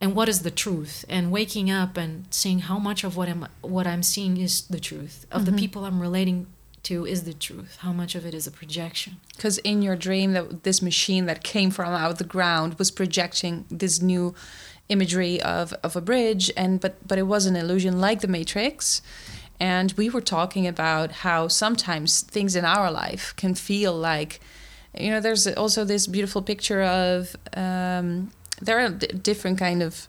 and 0.00 0.14
what 0.14 0.28
is 0.28 0.42
the 0.42 0.50
truth 0.50 1.04
and 1.08 1.30
waking 1.30 1.70
up 1.70 1.96
and 1.96 2.26
seeing 2.30 2.60
how 2.60 2.78
much 2.78 3.04
of 3.04 3.16
what 3.16 3.28
i'm 3.28 3.46
what 3.60 3.86
i'm 3.86 4.02
seeing 4.02 4.36
is 4.36 4.62
the 4.68 4.80
truth 4.80 5.26
of 5.30 5.44
the 5.44 5.50
mm-hmm. 5.50 5.58
people 5.58 5.84
i'm 5.84 6.00
relating 6.00 6.46
to 6.88 7.06
is 7.06 7.20
the 7.24 7.36
truth 7.46 7.72
how 7.86 7.92
much 7.92 8.14
of 8.14 8.22
it 8.28 8.34
is 8.34 8.46
a 8.46 8.50
projection 8.50 9.12
Because 9.36 9.58
in 9.58 9.82
your 9.82 9.96
dream, 9.96 10.32
that 10.32 10.64
this 10.64 10.80
machine 10.82 11.26
that 11.26 11.42
came 11.42 11.70
from 11.70 11.92
out 11.94 12.18
the 12.18 12.24
ground 12.36 12.70
was 12.78 12.90
projecting 12.90 13.64
this 13.70 14.02
new 14.02 14.34
imagery 14.88 15.40
of, 15.42 15.72
of 15.82 15.96
a 15.96 16.00
bridge, 16.00 16.50
and 16.56 16.80
but 16.80 16.94
but 17.06 17.18
it 17.18 17.26
was 17.34 17.46
an 17.46 17.56
illusion 17.56 18.00
like 18.00 18.20
the 18.20 18.28
Matrix. 18.28 19.02
And 19.60 19.92
we 19.92 20.08
were 20.08 20.20
talking 20.20 20.66
about 20.68 21.10
how 21.26 21.48
sometimes 21.48 22.20
things 22.20 22.54
in 22.54 22.64
our 22.64 22.90
life 22.92 23.34
can 23.36 23.54
feel 23.56 23.92
like, 23.92 24.38
you 24.96 25.10
know, 25.10 25.20
there's 25.20 25.46
also 25.48 25.84
this 25.84 26.06
beautiful 26.06 26.42
picture 26.42 26.82
of. 26.82 27.36
Um, 27.54 28.30
there 28.60 28.78
are 28.80 28.88
d- 28.90 29.06
different 29.08 29.58
kind 29.58 29.82
of 29.82 30.08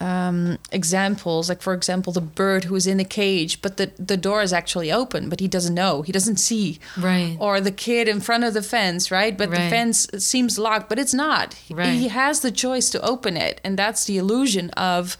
um, 0.00 0.58
examples, 0.70 1.48
like 1.48 1.62
for 1.62 1.74
example, 1.74 2.12
the 2.12 2.20
bird 2.20 2.64
who 2.64 2.74
is 2.76 2.86
in 2.86 3.00
a 3.00 3.04
cage, 3.04 3.60
but 3.62 3.76
the 3.76 3.90
the 3.98 4.16
door 4.16 4.42
is 4.42 4.52
actually 4.52 4.90
open, 4.92 5.28
but 5.28 5.40
he 5.40 5.48
doesn't 5.48 5.74
know, 5.74 6.02
he 6.02 6.12
doesn't 6.12 6.36
see, 6.38 6.78
right 6.96 7.36
or 7.40 7.60
the 7.60 7.72
kid 7.72 8.08
in 8.08 8.20
front 8.20 8.44
of 8.44 8.54
the 8.54 8.62
fence, 8.62 9.10
right? 9.10 9.36
But 9.36 9.50
the 9.50 9.56
fence 9.70 10.06
seems 10.18 10.58
locked, 10.58 10.88
but 10.88 10.98
it's 10.98 11.14
not. 11.14 11.54
He- 11.54 11.74
Right. 11.74 11.92
He 11.98 12.08
has 12.08 12.40
the 12.40 12.50
choice 12.52 12.90
to 12.90 13.00
open 13.02 13.36
it, 13.36 13.60
and 13.64 13.78
that's 13.78 14.04
the 14.04 14.16
illusion 14.18 14.70
of 14.70 15.16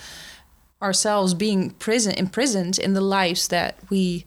ourselves 0.81 1.35
being 1.35 1.71
prison 1.71 2.13
imprisoned 2.13 2.79
in 2.79 2.95
the 2.95 3.01
lives 3.01 3.49
that 3.49 3.75
we 3.91 4.25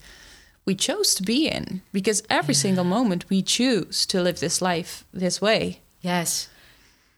we 0.66 0.76
chose 0.76 1.16
to 1.16 1.24
be 1.24 1.48
in. 1.48 1.82
Because 1.92 2.24
every 2.30 2.54
single 2.54 2.84
moment 2.84 3.30
we 3.30 3.42
choose 3.42 4.06
to 4.08 4.22
live 4.22 4.40
this 4.40 4.62
life 4.62 5.04
this 5.14 5.42
way. 5.42 5.80
Yes. 6.02 6.50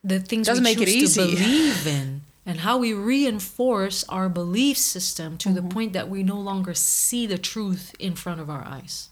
The 0.03 0.19
things 0.19 0.47
Doesn't 0.47 0.63
we 0.63 0.75
make 0.75 0.81
it 0.81 0.91
choose 0.91 1.13
to 1.15 1.21
believe 1.25 1.87
in 1.87 2.21
and 2.45 2.59
how 2.59 2.77
we 2.77 2.93
reinforce 2.93 4.03
our 4.09 4.27
belief 4.29 4.77
system 4.77 5.37
to 5.37 5.49
Mm-hmm. 5.49 5.55
the 5.55 5.73
point 5.73 5.93
that 5.93 6.09
we 6.09 6.23
no 6.23 6.37
longer 6.37 6.73
see 6.73 7.25
the 7.25 7.37
truth 7.37 7.95
in 7.99 8.15
front 8.15 8.41
of 8.41 8.49
our 8.49 8.63
eyes. 8.65 9.09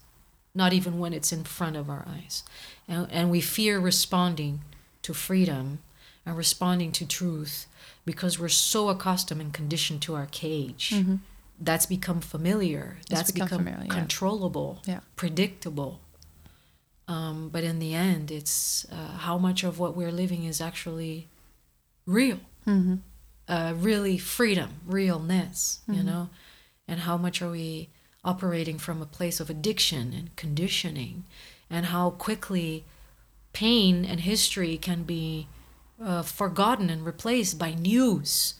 Not 0.54 0.74
even 0.74 0.98
when 0.98 1.14
it's 1.14 1.32
in 1.32 1.44
front 1.44 1.76
of 1.76 1.88
our 1.88 2.04
eyes. 2.06 2.44
And, 2.86 3.10
and 3.10 3.30
we 3.30 3.40
fear 3.40 3.78
responding 3.80 4.60
to 5.00 5.14
freedom 5.14 5.78
and 6.26 6.36
responding 6.36 6.92
to 6.92 7.06
truth 7.06 7.66
because 8.04 8.38
we're 8.38 8.48
so 8.48 8.90
accustomed 8.90 9.40
and 9.40 9.52
conditioned 9.54 10.02
to 10.02 10.14
our 10.14 10.26
cage. 10.26 10.92
That's 11.58 11.86
become 11.86 12.20
familiar. 12.20 12.80
Mm-hmm. 12.84 13.00
It's 13.00 13.08
That's 13.08 13.30
become 13.30 13.46
become, 13.48 13.64
familiar, 13.64 13.88
controllable, 13.90 14.82
Yeah. 14.84 15.00
predictable. 15.16 16.00
Um, 17.12 17.50
but 17.54 17.62
in 17.70 17.78
the 17.78 17.94
end, 17.94 18.30
it's 18.30 18.86
uh, 18.96 19.18
how 19.26 19.36
much 19.46 19.60
of 19.64 19.78
what 19.78 19.96
we're 19.98 20.16
living 20.22 20.44
is 20.52 20.60
actually 20.60 21.28
real, 22.06 22.40
Mm-hmm. 22.66 22.96
uh, 23.54 23.72
really 23.88 24.18
freedom, 24.18 24.70
realness, 24.86 25.80
you 25.96 26.02
know, 26.10 26.24
and 26.88 27.00
how 27.00 27.16
much 27.24 27.42
are 27.42 27.50
we 27.50 27.88
operating 28.24 28.78
from 28.78 29.02
a 29.02 29.12
place 29.18 29.40
of 29.42 29.50
addiction 29.50 30.04
and 30.18 30.34
conditioning, 30.36 31.24
and 31.68 31.86
how 31.86 32.10
quickly 32.10 32.84
pain 33.52 33.94
and 34.10 34.20
history 34.20 34.78
can 34.78 35.02
be 35.02 35.46
uh, 36.00 36.22
forgotten 36.22 36.88
and 36.90 37.04
replaced 37.04 37.58
by 37.58 37.74
news, 37.74 38.54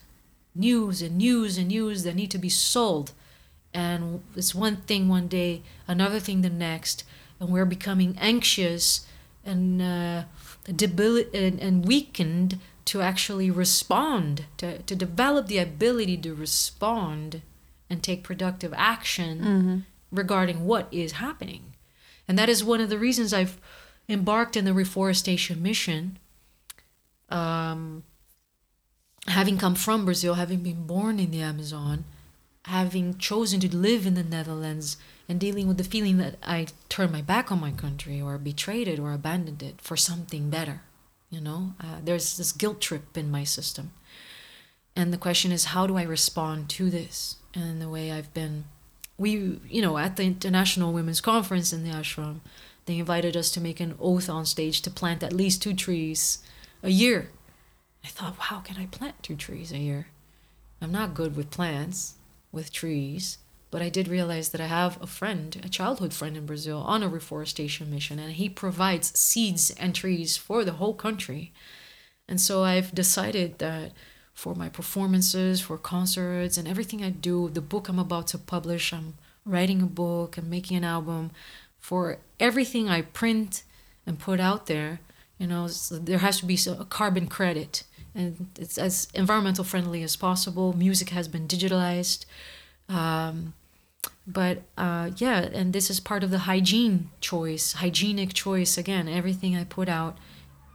news 0.55 1.00
and 1.00 1.16
news 1.16 1.59
and 1.59 1.68
news 1.68 2.03
that 2.03 2.16
need 2.16 2.30
to 2.30 2.38
be 2.38 2.50
sold. 2.50 3.12
And 3.72 4.20
it's 4.36 4.55
one 4.55 4.76
thing 4.88 5.09
one 5.09 5.28
day, 5.28 5.62
another 5.86 6.20
thing 6.20 6.42
the 6.42 6.50
next, 6.50 7.05
and 7.43 7.51
we're 7.51 7.64
becoming 7.64 8.16
anxious 8.20 9.05
and 9.45 9.82
uh, 9.82 10.22
debil- 10.76 11.26
and, 11.34 11.59
and 11.59 11.84
weakened 11.84 12.61
to 12.84 13.03
actually 13.03 13.51
respond, 13.51 14.47
to, 14.59 14.78
to 14.82 14.95
develop 14.95 15.49
the 15.49 15.59
ability 15.59 16.16
to 16.18 16.34
respond 16.34 17.43
and 17.90 18.01
take 18.01 18.22
productive 18.22 18.72
action 18.76 19.84
regarding 20.12 20.64
what 20.64 20.86
is 20.93 21.12
happening. 21.12 21.74
And 22.28 22.38
that 22.38 22.49
is 22.49 22.62
one 22.62 22.80
of 22.80 22.88
the 22.88 22.99
reasons 22.99 23.34
I've 23.34 23.61
embarked 24.09 24.57
in 24.57 24.64
the 24.64 24.72
reforestation 24.72 25.61
mission. 25.61 26.18
Um, 27.28 28.05
having 29.26 29.59
come 29.59 29.74
from 29.74 30.05
Brazil, 30.05 30.34
having 30.34 30.61
been 30.61 30.86
born 30.86 31.18
in 31.18 31.32
the 31.32 31.40
Amazon, 31.40 32.05
having 32.67 33.19
chosen 33.19 33.61
to 33.61 33.77
live 33.77 34.07
in 34.07 34.15
the 34.15 34.23
Netherlands, 34.23 34.97
and 35.29 35.41
dealing 35.41 35.67
with 35.67 35.79
the 35.79 35.85
feeling 35.85 36.19
that 36.19 36.37
I 36.43 36.67
turned 36.89 37.13
my 37.13 37.23
back 37.23 37.51
on 37.51 37.61
my 37.61 37.71
country 37.71 38.21
or 38.21 38.37
betrayed 38.39 38.89
it 38.89 38.99
or 38.99 39.13
abandoned 39.13 39.63
it 39.63 39.81
for 39.81 39.97
something 39.97 40.51
better. 40.51 40.83
You 41.31 41.41
know, 41.41 41.75
uh, 41.81 42.01
there's 42.05 42.37
this 42.37 42.53
guilt 42.53 42.81
trip 42.81 43.17
in 43.17 43.31
my 43.31 43.45
system. 43.45 43.93
And 44.95 45.13
the 45.13 45.19
question 45.19 45.51
is, 45.51 45.67
how 45.67 45.87
do 45.87 45.97
I 45.97 46.03
respond 46.03 46.69
to 46.71 46.91
this? 46.91 47.37
And 47.55 47.81
the 47.81 47.89
way 47.89 48.13
I've 48.13 48.35
been, 48.35 48.65
we, 49.17 49.59
you 49.69 49.81
know, 49.81 49.97
at 49.97 50.17
the 50.17 50.25
International 50.25 50.93
Women's 50.93 51.23
Conference 51.23 51.73
in 51.73 51.85
the 51.85 51.91
ashram, 51.91 52.41
they 52.85 52.99
invited 52.99 53.37
us 53.37 53.51
to 53.53 53.61
make 53.61 53.81
an 53.81 53.95
oath 53.99 54.29
on 54.29 54.45
stage 54.45 54.83
to 54.83 54.91
plant 54.91 55.23
at 55.23 55.33
least 55.33 55.63
two 55.63 55.73
trees 55.73 56.39
a 56.83 56.91
year. 56.91 57.31
I 58.05 58.09
thought, 58.09 58.37
wow, 58.39 58.61
can 58.63 58.77
I 58.77 58.87
plant 58.87 59.23
two 59.23 59.37
trees 59.37 59.73
a 59.73 59.79
year? 59.79 60.09
I'm 60.81 60.93
not 60.93 61.15
good 61.15 61.37
with 61.37 61.51
plants, 61.51 62.17
with 62.53 62.72
trees, 62.72 63.38
but 63.70 63.82
I 63.82 63.88
did 63.88 64.07
realize 64.07 64.50
that 64.50 64.61
I 64.61 64.66
have 64.66 65.00
a 65.03 65.07
friend, 65.07 65.59
a 65.64 65.68
childhood 65.68 66.12
friend 66.12 66.36
in 66.36 66.46
Brazil, 66.46 66.78
on 66.78 67.03
a 67.03 67.09
reforestation 67.09 67.90
mission, 67.90 68.18
and 68.18 68.32
he 68.32 68.48
provides 68.48 69.18
seeds 69.18 69.70
and 69.70 69.94
trees 69.94 70.36
for 70.36 70.62
the 70.62 70.72
whole 70.72 70.94
country. 70.94 71.53
And 72.28 72.40
so 72.40 72.62
I've 72.62 72.94
decided 72.94 73.59
that 73.59 73.92
for 74.34 74.55
my 74.55 74.68
performances, 74.68 75.61
for 75.61 75.78
concerts, 75.78 76.57
and 76.57 76.68
everything 76.68 77.03
I 77.03 77.11
do, 77.11 77.48
the 77.48 77.61
book 77.61 77.88
I'm 77.88 77.98
about 77.98 78.26
to 78.28 78.38
publish, 78.38 78.92
I'm 78.92 79.14
writing 79.44 79.82
a 79.82 79.86
book, 79.86 80.36
I'm 80.36 80.50
making 80.50 80.76
an 80.76 80.84
album, 80.84 81.30
for 81.78 82.18
everything 82.38 82.88
I 82.88 83.03
print 83.03 83.64
and 84.07 84.18
put 84.18 84.38
out 84.38 84.66
there, 84.66 85.00
you 85.38 85.46
know, 85.46 85.66
there 85.90 86.18
has 86.18 86.38
to 86.40 86.46
be 86.46 86.59
a 86.68 86.84
carbon 86.84 87.26
credit. 87.26 87.84
And 88.15 88.49
it's 88.59 88.77
as 88.79 89.09
environmental 89.15 89.65
friendly 89.65 90.03
as 90.03 90.17
possible. 90.17 90.75
Music 90.77 91.11
has 91.11 91.29
been 91.29 91.49
digitalized. 91.49 92.27
Um, 92.89 93.55
but 94.27 94.63
uh, 94.77 95.11
yeah, 95.17 95.41
and 95.41 95.73
this 95.73 95.91
is 95.91 95.99
part 96.01 96.23
of 96.23 96.31
the 96.31 96.41
hygiene 96.41 97.11
choice, 97.21 97.75
hygienic 97.75 98.35
choice. 98.35 98.77
Again, 98.77 99.09
everything 99.09 99.57
I 99.57 99.65
put 99.65 99.89
out 99.89 100.19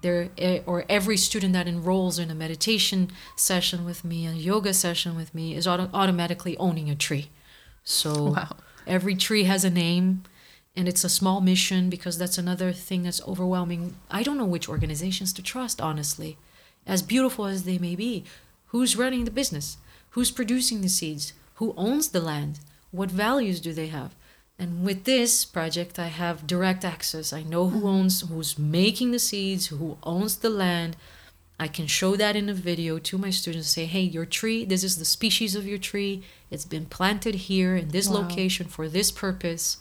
there, 0.02 0.30
eh, 0.38 0.62
or 0.66 0.86
every 0.90 1.18
student 1.18 1.54
that 1.54 1.68
enrolls 1.68 2.20
in 2.20 2.30
a 2.30 2.36
meditation 2.36 3.12
session 3.36 3.86
with 3.86 4.04
me, 4.04 4.26
a 4.28 4.32
yoga 4.32 4.74
session 4.74 5.16
with 5.16 5.34
me, 5.34 5.56
is 5.56 5.68
auto- 5.68 5.90
automatically 5.94 6.58
owning 6.58 6.90
a 6.90 6.96
tree. 6.96 7.30
So 7.84 8.32
Wow. 8.32 8.56
every 8.86 9.16
tree 9.16 9.46
has 9.46 9.64
a 9.64 9.70
name, 9.70 10.24
and 10.76 10.88
it's 10.88 11.04
a 11.04 11.10
small 11.10 11.42
mission 11.42 11.90
because 11.90 12.18
that's 12.18 12.38
another 12.38 12.72
thing 12.74 13.04
that's 13.04 13.22
overwhelming. 13.28 13.96
I 14.12 14.24
don't 14.24 14.38
know 14.38 14.46
which 14.46 14.70
organizations 14.70 15.34
to 15.34 15.42
trust, 15.42 15.82
honestly, 15.82 16.38
as 16.88 17.02
beautiful 17.04 17.46
as 17.46 17.64
they 17.64 17.78
may 17.78 17.96
be. 17.96 18.24
Who's 18.68 18.96
running 18.96 19.26
the 19.26 19.32
business? 19.32 19.78
Who's 20.12 20.32
producing 20.32 20.82
the 20.82 20.90
seeds? 20.90 21.34
Who 21.56 21.74
owns 21.78 22.10
the 22.10 22.22
land? 22.22 22.60
What 22.92 23.12
values 23.12 23.60
do 23.60 23.74
they 23.74 23.88
have? 23.88 24.16
And 24.60 24.84
with 24.84 25.04
this 25.04 25.46
project, 25.46 26.00
I 26.00 26.08
have 26.08 26.48
direct 26.48 26.84
access. 26.84 27.32
I 27.32 27.44
know 27.44 27.70
who 27.70 27.88
owns, 27.88 28.22
who's 28.22 28.58
making 28.58 29.12
the 29.12 29.20
seeds, 29.20 29.68
who 29.68 29.98
owns 30.02 30.38
the 30.38 30.50
land. 30.50 30.96
I 31.60 31.68
can 31.68 31.88
show 31.88 32.16
that 32.16 32.36
in 32.36 32.50
a 32.50 32.54
video 32.54 32.98
to 33.00 33.18
my 33.18 33.30
students. 33.30 33.70
Say, 33.70 33.86
hey, 33.86 34.02
your 34.02 34.26
tree, 34.26 34.66
this 34.66 34.84
is 34.84 34.98
the 34.98 35.06
species 35.06 35.56
of 35.56 35.68
your 35.68 35.78
tree. 35.78 36.24
It's 36.50 36.66
been 36.66 36.86
planted 36.86 37.36
here 37.36 37.76
in 37.76 37.90
this 37.90 38.08
Wow. 38.10 38.22
location 38.22 38.68
for 38.68 38.88
this 38.88 39.12
purpose. 39.12 39.78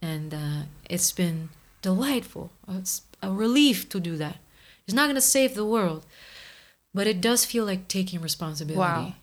And 0.00 0.34
uh, 0.34 0.62
it's 0.90 1.12
been 1.12 1.50
delightful. 1.80 2.50
It's 2.68 3.02
a 3.22 3.30
relief 3.30 3.88
to 3.90 4.00
do 4.00 4.16
that. 4.16 4.38
It's 4.86 4.94
not 4.94 5.04
going 5.04 5.14
to 5.14 5.20
save 5.20 5.54
the 5.54 5.64
world, 5.64 6.04
but 6.92 7.06
it 7.06 7.20
does 7.20 7.44
feel 7.44 7.64
like 7.64 7.88
taking 7.88 8.20
responsibility. 8.20 8.78
Wow. 8.78 9.14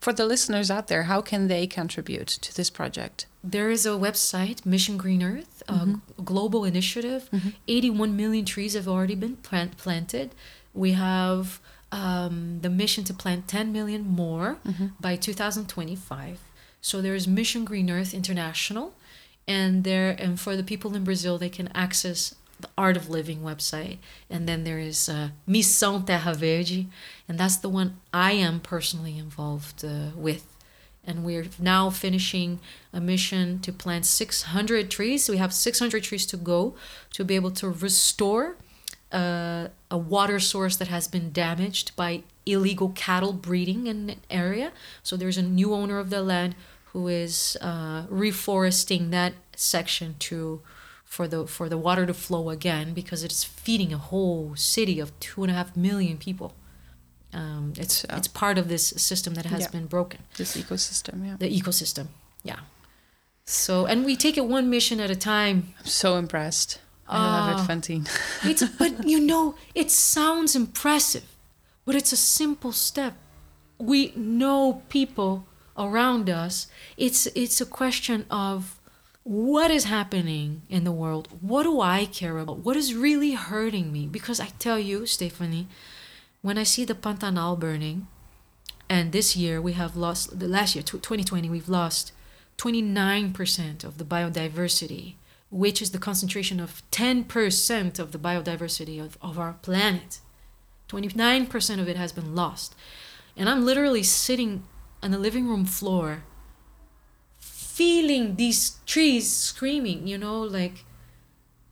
For 0.00 0.12
the 0.12 0.26
listeners 0.26 0.70
out 0.70 0.88
there, 0.88 1.04
how 1.04 1.20
can 1.20 1.48
they 1.48 1.66
contribute 1.66 2.28
to 2.28 2.54
this 2.54 2.70
project? 2.70 3.26
There 3.42 3.70
is 3.70 3.86
a 3.86 3.90
website, 3.90 4.66
Mission 4.66 4.96
Green 4.96 5.22
Earth, 5.22 5.62
a 5.68 5.72
mm-hmm. 5.72 5.94
g- 5.94 6.00
global 6.24 6.64
initiative. 6.64 7.28
Mm-hmm. 7.32 7.48
81 7.66 8.16
million 8.16 8.44
trees 8.44 8.74
have 8.74 8.88
already 8.88 9.14
been 9.14 9.36
plant- 9.36 9.76
planted. 9.76 10.34
We 10.74 10.92
have 10.92 11.60
um, 11.90 12.58
the 12.60 12.70
mission 12.70 13.04
to 13.04 13.14
plant 13.14 13.48
10 13.48 13.72
million 13.72 14.06
more 14.06 14.58
mm-hmm. 14.66 14.88
by 15.00 15.16
2025. 15.16 16.40
So 16.80 17.02
there's 17.02 17.26
Mission 17.26 17.64
Green 17.64 17.90
Earth 17.90 18.14
International, 18.14 18.94
and 19.46 19.82
there 19.84 20.10
and 20.18 20.38
for 20.38 20.56
the 20.56 20.62
people 20.62 20.94
in 20.94 21.04
Brazil, 21.04 21.38
they 21.38 21.48
can 21.48 21.68
access 21.74 22.34
the 22.60 22.68
Art 22.76 22.96
of 22.96 23.08
Living 23.08 23.40
website, 23.40 23.98
and 24.28 24.48
then 24.48 24.64
there 24.64 24.78
is 24.78 25.08
uh, 25.08 25.30
Missão 25.48 26.04
Terra 26.04 26.34
Verde, 26.34 26.88
and 27.28 27.38
that's 27.38 27.56
the 27.56 27.68
one 27.68 27.98
I 28.12 28.32
am 28.32 28.60
personally 28.60 29.18
involved 29.18 29.84
uh, 29.84 30.10
with 30.14 30.44
and 31.08 31.24
we're 31.24 31.46
now 31.58 31.88
finishing 31.88 32.60
a 32.92 33.00
mission 33.00 33.60
to 33.60 33.72
plant 33.72 34.04
600 34.04 34.90
trees. 34.90 35.26
We 35.26 35.38
have 35.38 35.54
600 35.54 36.02
trees 36.02 36.26
to 36.26 36.36
go 36.36 36.74
to 37.14 37.24
be 37.24 37.34
able 37.34 37.50
to 37.52 37.70
restore 37.70 38.56
uh, 39.10 39.68
a 39.90 39.96
water 39.96 40.38
source 40.38 40.76
that 40.76 40.88
has 40.88 41.08
been 41.08 41.32
damaged 41.32 41.96
by 41.96 42.24
illegal 42.44 42.90
cattle 42.90 43.32
breeding 43.32 43.86
in 43.86 44.10
an 44.10 44.20
area. 44.30 44.72
So 45.02 45.16
there's 45.16 45.38
a 45.38 45.42
new 45.42 45.72
owner 45.72 45.98
of 45.98 46.10
the 46.10 46.22
land 46.22 46.54
who 46.92 47.08
is 47.08 47.56
uh, 47.62 48.06
reforesting 48.06 49.10
that 49.10 49.32
section 49.56 50.16
to 50.18 50.60
for 51.08 51.26
the 51.26 51.46
for 51.46 51.68
the 51.68 51.78
water 51.78 52.04
to 52.06 52.14
flow 52.14 52.50
again 52.50 52.92
because 52.94 53.24
it's 53.24 53.42
feeding 53.42 53.92
a 53.92 53.98
whole 53.98 54.54
city 54.56 55.00
of 55.00 55.08
two 55.20 55.42
and 55.42 55.50
a 55.50 55.54
half 55.54 55.76
million 55.76 56.18
people. 56.18 56.52
Um, 57.32 57.72
it's 57.76 57.96
So- 58.02 58.16
it's 58.16 58.28
part 58.28 58.58
of 58.58 58.68
this 58.68 58.88
system 58.96 59.34
that 59.34 59.46
has 59.46 59.60
Yeah. 59.62 59.70
been 59.70 59.86
broken. 59.86 60.20
This 60.36 60.56
ecosystem, 60.56 61.24
yeah. 61.26 61.36
The 61.38 61.50
ecosystem, 61.60 62.06
yeah. 62.42 62.60
So 63.44 63.86
and 63.86 64.04
we 64.04 64.16
take 64.16 64.36
it 64.36 64.46
one 64.46 64.68
mission 64.70 65.00
at 65.00 65.10
a 65.10 65.16
time. 65.16 65.74
I'm 65.78 65.86
so 65.86 66.16
impressed. 66.16 66.78
I 67.08 67.16
love 67.16 67.56
Ah. 67.56 67.62
it, 67.62 67.66
Fantine. 67.66 68.06
It's 68.44 68.62
but 68.78 68.92
you 69.08 69.18
know 69.20 69.54
it 69.74 69.90
sounds 69.90 70.54
impressive, 70.54 71.24
but 71.86 71.94
it's 71.94 72.12
a 72.12 72.16
simple 72.16 72.72
step. 72.72 73.14
We 73.78 74.12
know 74.14 74.82
people 74.90 75.46
around 75.76 76.28
us. 76.28 76.66
It's 76.96 77.26
it's 77.34 77.60
a 77.62 77.66
question 77.66 78.26
of 78.30 78.77
what 79.28 79.70
is 79.70 79.84
happening 79.84 80.62
in 80.70 80.84
the 80.84 80.90
world. 80.90 81.28
What 81.42 81.64
do 81.64 81.82
I 81.82 82.06
care 82.06 82.38
about? 82.38 82.60
What 82.60 82.78
is 82.78 82.94
really 82.94 83.32
hurting 83.32 83.92
me? 83.92 84.06
Because 84.06 84.40
I 84.40 84.46
tell 84.58 84.78
you, 84.78 85.04
Stephanie, 85.04 85.68
when 86.40 86.56
I 86.56 86.62
see 86.62 86.86
the 86.86 86.94
Pantanal 86.94 87.58
burning, 87.58 88.06
and 88.88 89.12
this 89.12 89.36
year 89.36 89.60
we 89.60 89.74
have 89.74 89.98
lost 89.98 90.38
the 90.38 90.48
last 90.48 90.74
year 90.74 90.82
2020 90.82 91.50
we've 91.50 91.68
lost 91.68 92.12
29% 92.56 93.84
of 93.84 93.98
the 93.98 94.04
biodiversity 94.04 95.16
which 95.50 95.82
is 95.82 95.90
the 95.90 95.98
concentration 95.98 96.58
of 96.58 96.82
10% 96.90 97.98
of 97.98 98.12
the 98.12 98.18
biodiversity 98.18 98.98
of, 98.98 99.18
of 99.20 99.38
our 99.38 99.54
planet 99.60 100.20
29% 100.88 101.80
of 101.80 101.86
it 101.86 101.96
has 101.96 102.12
been 102.12 102.34
lost 102.34 102.74
and 103.36 103.46
i'm 103.48 103.64
literally 103.64 104.02
sitting 104.02 104.64
on 105.02 105.10
the 105.10 105.18
living 105.18 105.46
room 105.46 105.66
floor 105.66 106.24
feeling 107.78 108.34
these 108.34 108.62
trees 108.86 109.26
screaming 109.30 110.06
you 110.06 110.18
know 110.18 110.38
like 110.58 110.84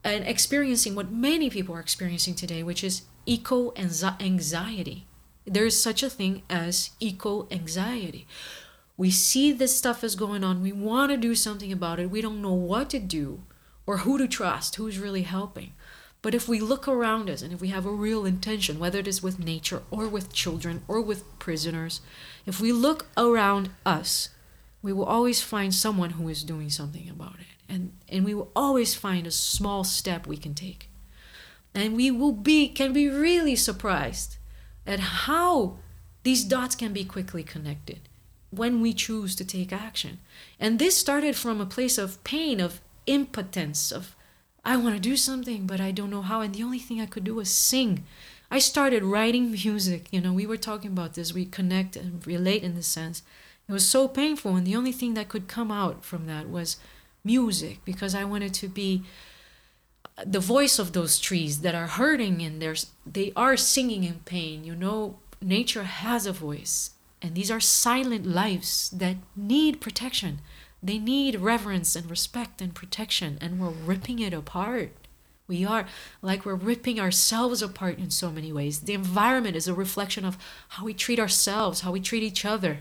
and 0.04 0.22
experiencing 0.24 0.94
what 0.94 1.10
many 1.10 1.48
people 1.50 1.74
are 1.74 1.86
experiencing 1.88 2.34
today 2.34 2.62
which 2.62 2.84
is 2.84 3.02
eco 3.26 3.72
anxi- 3.72 4.20
anxiety. 4.22 5.06
There 5.44 5.66
is 5.66 5.80
such 5.80 6.02
a 6.02 6.10
thing 6.10 6.42
as 6.48 6.90
eco 7.00 7.46
anxiety. 7.50 8.26
We 8.96 9.10
see 9.10 9.52
this 9.52 9.76
stuff 9.76 10.02
is 10.02 10.14
going 10.14 10.42
on. 10.42 10.62
We 10.62 10.72
want 10.72 11.10
to 11.10 11.16
do 11.16 11.34
something 11.34 11.70
about 11.70 12.00
it. 12.00 12.10
We 12.10 12.22
don't 12.22 12.40
know 12.40 12.54
what 12.54 12.88
to 12.90 12.98
do 12.98 13.42
or 13.84 13.98
who 13.98 14.16
to 14.18 14.26
trust 14.26 14.76
who's 14.76 14.98
really 14.98 15.22
helping. 15.22 15.74
But 16.22 16.34
if 16.34 16.48
we 16.48 16.58
look 16.60 16.88
around 16.88 17.28
us 17.28 17.42
and 17.42 17.52
if 17.52 17.60
we 17.60 17.68
have 17.68 17.86
a 17.86 17.90
real 17.90 18.24
intention 18.24 18.78
whether 18.78 18.98
it 18.98 19.06
is 19.06 19.22
with 19.22 19.38
nature 19.38 19.82
or 19.90 20.08
with 20.08 20.32
children 20.32 20.82
or 20.88 21.00
with 21.00 21.38
prisoners 21.38 22.00
if 22.46 22.60
we 22.60 22.72
look 22.72 23.06
around 23.16 23.70
us 23.84 24.30
we 24.86 24.92
will 24.92 25.04
always 25.04 25.42
find 25.42 25.74
someone 25.74 26.10
who 26.10 26.28
is 26.28 26.44
doing 26.44 26.70
something 26.70 27.10
about 27.10 27.40
it. 27.40 27.56
And 27.68 27.92
and 28.08 28.24
we 28.24 28.34
will 28.34 28.52
always 28.54 28.94
find 28.94 29.26
a 29.26 29.32
small 29.32 29.82
step 29.82 30.28
we 30.28 30.36
can 30.36 30.54
take. 30.54 30.88
And 31.74 31.96
we 31.96 32.12
will 32.12 32.30
be 32.30 32.68
can 32.68 32.92
be 32.92 33.08
really 33.08 33.56
surprised 33.56 34.36
at 34.86 35.00
how 35.26 35.78
these 36.22 36.44
dots 36.44 36.76
can 36.76 36.92
be 36.92 37.04
quickly 37.04 37.42
connected 37.42 38.08
when 38.50 38.80
we 38.80 38.92
choose 38.92 39.34
to 39.36 39.44
take 39.44 39.72
action. 39.72 40.20
And 40.60 40.78
this 40.78 40.96
started 40.96 41.34
from 41.34 41.60
a 41.60 41.66
place 41.66 41.98
of 41.98 42.22
pain 42.22 42.60
of 42.60 42.80
impotence 43.08 43.92
of 43.92 44.16
i 44.64 44.76
want 44.76 44.94
to 44.96 45.08
do 45.10 45.16
something 45.16 45.64
but 45.66 45.80
i 45.80 45.90
don't 45.90 46.14
know 46.14 46.22
how. 46.22 46.42
And 46.42 46.54
the 46.54 46.62
only 46.62 46.78
thing 46.78 47.00
i 47.00 47.06
could 47.06 47.24
do 47.24 47.34
was 47.34 47.50
sing. 47.50 48.04
I 48.52 48.60
started 48.60 49.02
writing 49.02 49.50
music. 49.64 50.06
You 50.12 50.20
know 50.20 50.32
we 50.32 50.46
were 50.46 50.68
talking 50.68 50.92
about 50.92 51.14
this. 51.14 51.34
We 51.34 51.44
connect 51.44 51.96
and 51.96 52.24
relate 52.24 52.62
in 52.62 52.76
this 52.76 52.86
sense 53.00 53.24
it 53.68 53.72
was 53.72 53.86
so 53.86 54.06
painful 54.08 54.56
and 54.56 54.66
the 54.66 54.76
only 54.76 54.92
thing 54.92 55.14
that 55.14 55.28
could 55.28 55.48
come 55.48 55.70
out 55.70 56.04
from 56.04 56.26
that 56.26 56.48
was 56.48 56.76
music 57.24 57.80
because 57.84 58.14
i 58.14 58.24
wanted 58.24 58.54
to 58.54 58.68
be 58.68 59.02
the 60.24 60.40
voice 60.40 60.78
of 60.78 60.92
those 60.92 61.18
trees 61.18 61.60
that 61.60 61.74
are 61.74 61.86
hurting 61.86 62.40
and 62.40 62.62
they 63.04 63.32
are 63.36 63.56
singing 63.56 64.04
in 64.04 64.20
pain 64.24 64.64
you 64.64 64.74
know? 64.74 65.18
Nature 65.42 65.82
has 65.82 66.26
a 66.26 66.32
voice 66.32 66.92
and 67.20 67.34
these 67.34 67.50
are 67.50 67.60
silent 67.60 68.26
lives 68.26 68.90
that 68.90 69.16
need 69.34 69.80
protection. 69.80 70.40
They 70.82 70.98
need 70.98 71.40
reverence 71.40 71.94
and 71.94 72.08
respect 72.08 72.62
and 72.62 72.74
protection 72.74 73.36
and 73.40 73.60
we're 73.60 73.68
ripping 73.68 74.18
it 74.18 74.32
apart. 74.32 74.92
We 75.46 75.64
are 75.64 75.86
like 76.22 76.44
we're 76.44 76.54
ripping 76.54 76.98
ourselves 76.98 77.62
apart 77.62 77.98
in 77.98 78.10
so 78.10 78.30
many 78.30 78.52
ways. 78.52 78.80
The 78.80 78.94
environment 78.94 79.56
is 79.56 79.68
a 79.68 79.74
reflection 79.74 80.24
of 80.24 80.38
how 80.70 80.84
we 80.84 80.94
treat 80.94 81.20
ourselves 81.20 81.82
how 81.82 81.92
we 81.92 82.00
treat 82.00 82.22
each 82.22 82.44
other 82.44 82.78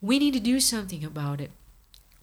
we 0.00 0.18
need 0.18 0.34
to 0.34 0.40
do 0.40 0.60
something 0.60 1.04
about 1.04 1.40
it 1.40 1.50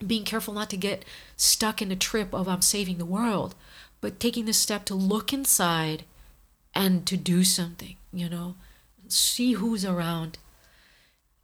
being 0.05 0.23
careful 0.23 0.53
not 0.53 0.69
to 0.69 0.77
get 0.77 1.03
stuck 1.35 1.81
in 1.81 1.89
the 1.89 1.95
trip 1.95 2.33
of 2.33 2.47
I'm 2.47 2.61
saving 2.61 2.97
the 2.97 3.05
world, 3.05 3.55
but 3.99 4.19
taking 4.19 4.45
the 4.45 4.53
step 4.53 4.85
to 4.85 4.95
look 4.95 5.33
inside 5.33 6.03
and 6.75 7.05
to 7.07 7.17
do 7.17 7.43
something, 7.43 7.95
you 8.13 8.29
know, 8.29 8.55
see 9.07 9.53
who's 9.53 9.83
around. 9.83 10.37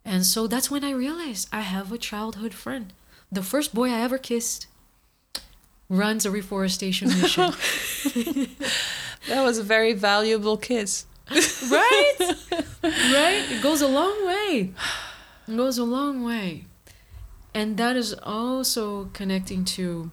And 0.06 0.24
so 0.26 0.46
that's 0.46 0.70
when 0.70 0.84
I 0.84 0.92
realized 0.92 1.48
I 1.52 1.62
have 1.62 1.92
a 1.92 1.98
childhood 1.98 2.54
friend. 2.54 2.94
The 3.32 3.42
first 3.42 3.74
boy 3.74 3.90
I 3.90 4.02
ever 4.02 4.20
kissed 4.20 4.68
runs 5.90 6.26
a 6.26 6.32
reforestation 6.32 7.08
mission. 7.08 7.54
That 9.28 9.44
was 9.44 9.58
a 9.58 9.64
very 9.64 9.94
valuable 9.94 10.58
kiss. 10.58 11.06
right? 11.32 12.16
right? 12.84 13.46
It 13.50 13.64
goes 13.64 13.82
a 13.82 13.88
long 13.88 14.28
way. 14.28 14.74
It 15.48 15.58
goes 15.58 15.78
a 15.78 15.84
long 15.84 16.24
way. 16.24 16.66
And 17.54 17.78
that 17.78 17.96
is 17.96 18.14
also 18.24 19.06
connecting 19.14 19.64
to 19.66 20.12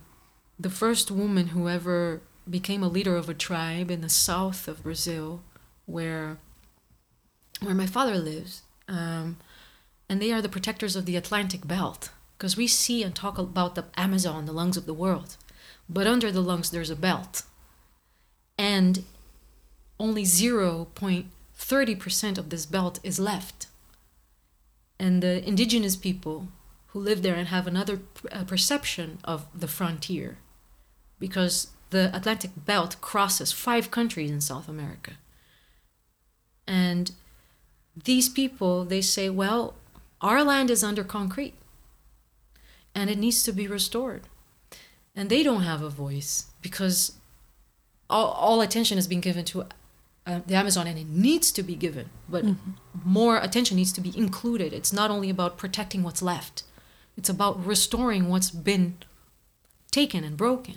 the 0.59 0.71
first 0.71 1.11
woman 1.11 1.49
who 1.49 1.69
ever 1.69 2.21
became 2.49 2.83
a 2.83 2.89
leader 2.89 3.17
of 3.17 3.29
a 3.29 3.35
tribe 3.35 3.91
in 3.91 4.01
the 4.01 4.09
south 4.09 4.69
of 4.69 4.83
Brazil, 4.83 5.43
where 5.87 6.39
where 7.61 7.75
my 7.75 7.87
father 7.87 8.17
lives. 8.17 8.63
Um, 8.89 9.37
and 10.09 10.21
they 10.21 10.33
are 10.33 10.43
the 10.43 10.49
protectors 10.49 10.97
of 10.97 11.07
the 11.07 11.17
Atlantic 11.17 11.67
belt. 11.67 12.11
Because 12.37 12.57
we 12.57 12.67
see 12.67 13.03
and 13.03 13.15
talk 13.15 13.39
about 13.39 13.75
the 13.75 13.87
Amazon, 13.97 14.47
the 14.47 14.53
lungs 14.53 14.77
of 14.77 14.87
the 14.87 14.95
world. 14.95 15.37
But 15.89 16.07
under 16.07 16.33
the 16.33 16.41
lungs, 16.41 16.71
there's 16.71 16.91
a 16.91 16.97
belt. 16.97 17.43
And 18.59 19.05
only 19.99 20.25
0.30% 20.25 22.39
of 22.39 22.51
this 22.51 22.67
belt 22.67 22.99
is 23.03 23.21
left. 23.21 23.67
And 25.01 25.23
the 25.23 25.43
indigenous 25.49 25.97
people 25.97 26.49
who 26.89 27.01
live 27.01 27.23
there 27.23 27.35
and 27.35 27.49
have 27.49 27.67
another 27.67 28.01
uh, 28.31 28.45
perception 28.45 29.19
of 29.25 29.47
the 29.59 29.67
frontier 29.67 30.37
because 31.19 31.69
the 31.89 32.15
Atlantic 32.15 32.51
belt 32.55 32.97
crosses 33.01 33.51
five 33.51 33.91
countries 33.91 34.31
in 34.31 34.43
South 34.43 34.69
America. 34.69 35.13
And 36.67 37.13
these 38.05 38.29
people, 38.29 38.85
they 38.85 39.01
say, 39.01 39.31
well, 39.31 39.75
our 40.21 40.45
land 40.45 40.69
is 40.69 40.85
under 40.85 41.03
concrete 41.03 41.55
and 42.95 43.09
it 43.09 43.17
needs 43.17 43.43
to 43.45 43.53
be 43.53 43.67
restored. 43.67 44.29
And 45.17 45.31
they 45.31 45.43
don't 45.43 45.63
have 45.63 45.81
a 45.81 45.89
voice 45.89 46.47
because 46.61 47.13
all, 48.11 48.33
all 48.33 48.61
attention 48.61 48.99
is 48.99 49.09
being 49.09 49.23
given 49.23 49.47
to 49.47 49.65
uh, 50.31 50.41
the 50.47 50.55
Amazon 50.55 50.87
and 50.87 50.99
it 50.99 51.09
needs 51.09 51.51
to 51.53 51.63
be 51.63 51.75
given, 51.75 52.11
but 52.29 52.45
more 53.05 53.39
attention 53.39 53.77
needs 53.77 53.93
to 53.93 54.01
be 54.01 54.17
included. 54.17 54.73
It's 54.73 54.93
not 54.93 55.11
only 55.11 55.31
about 55.31 55.59
protecting 55.59 56.03
what's 56.03 56.23
left, 56.23 56.63
it's 57.17 57.29
about 57.29 57.65
restoring 57.65 58.29
what's 58.29 58.51
been 58.51 58.97
taken 59.91 60.23
and 60.25 60.37
broken. 60.37 60.77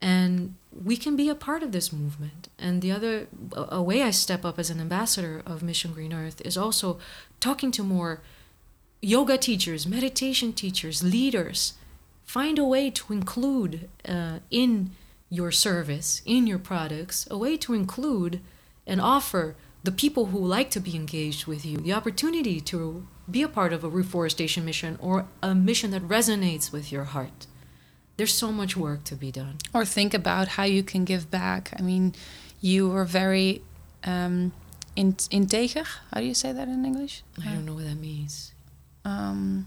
And 0.00 0.54
we 0.70 0.96
can 0.96 1.16
be 1.16 1.28
a 1.28 1.34
part 1.34 1.62
of 1.62 1.72
this 1.72 1.92
movement. 1.92 2.48
And 2.58 2.82
the 2.82 2.92
other 2.92 3.26
a, 3.56 3.76
a 3.76 3.82
way 3.82 4.02
I 4.02 4.10
step 4.10 4.44
up 4.44 4.58
as 4.58 4.70
an 4.70 4.80
ambassador 4.80 5.42
of 5.46 5.62
Mission 5.62 5.92
Green 5.92 6.12
Earth 6.12 6.40
is 6.44 6.56
also 6.56 6.98
talking 7.40 7.70
to 7.72 7.82
more 7.82 8.20
yoga 9.00 9.38
teachers, 9.38 9.86
meditation 9.86 10.52
teachers, 10.52 11.02
leaders. 11.02 11.74
Find 12.24 12.58
a 12.58 12.64
way 12.64 12.90
to 12.90 13.12
include 13.12 13.88
uh, 14.08 14.38
in 14.50 14.92
your 15.34 15.52
service, 15.52 16.22
in 16.24 16.42
your 16.50 16.58
products, 16.70 17.26
a 17.30 17.36
way 17.44 17.54
to 17.64 17.74
include 17.74 18.34
and 18.86 19.00
offer 19.00 19.44
the 19.82 19.92
people 20.02 20.24
who 20.26 20.38
like 20.56 20.70
to 20.70 20.80
be 20.80 20.94
engaged 21.02 21.46
with 21.50 21.62
you 21.68 21.76
the 21.86 21.92
opportunity 21.92 22.60
to 22.72 22.78
be 23.30 23.42
a 23.42 23.48
part 23.48 23.72
of 23.72 23.84
a 23.84 23.88
reforestation 24.00 24.64
mission 24.64 24.92
or 25.00 25.26
a 25.42 25.54
mission 25.54 25.90
that 25.90 26.02
resonates 26.16 26.66
with 26.72 26.86
your 26.92 27.04
heart. 27.14 27.46
There's 28.16 28.34
so 28.44 28.50
much 28.52 28.76
work 28.76 29.00
to 29.10 29.16
be 29.16 29.30
done. 29.32 29.56
Or 29.72 29.84
think 29.84 30.14
about 30.14 30.46
how 30.56 30.64
you 30.76 30.82
can 30.82 31.04
give 31.04 31.24
back. 31.30 31.62
I 31.78 31.82
mean, 31.82 32.14
you 32.60 32.88
were 32.94 33.04
very 33.04 33.62
um, 34.04 34.52
in, 34.94 35.16
integer. 35.30 35.84
How 36.10 36.20
do 36.20 36.26
you 36.26 36.34
say 36.34 36.52
that 36.52 36.68
in 36.68 36.84
English? 36.84 37.14
I 37.44 37.52
don't 37.54 37.66
know 37.66 37.74
what 37.74 37.84
that 37.90 38.00
means. 38.10 38.52
um, 39.04 39.66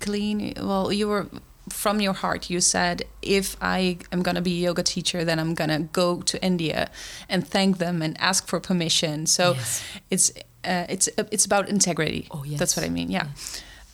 clean. 0.00 0.54
Well, 0.56 0.92
you 0.92 1.08
were 1.08 1.26
from 1.72 2.00
your 2.00 2.14
heart. 2.14 2.50
You 2.50 2.60
said, 2.60 3.02
if 3.22 3.56
I 3.60 3.98
am 4.12 4.22
gonna 4.22 4.42
be 4.42 4.54
a 4.60 4.62
yoga 4.68 4.82
teacher, 4.82 5.24
then 5.24 5.38
I'm 5.38 5.54
gonna 5.54 5.80
go 5.92 6.22
to 6.22 6.36
India 6.44 6.90
and 7.28 7.46
thank 7.46 7.78
them 7.78 8.02
and 8.02 8.16
ask 8.20 8.46
for 8.46 8.60
permission. 8.60 9.26
So 9.26 9.44
Yes. 9.54 9.82
it's 10.10 10.30
uh, 10.64 10.86
it's 10.88 11.08
it's 11.34 11.44
about 11.44 11.68
integrity. 11.68 12.28
Oh, 12.30 12.44
yes. 12.44 12.58
That's 12.60 12.76
what 12.76 12.84
I 12.86 12.88
mean. 12.88 13.10
Yeah. 13.10 13.26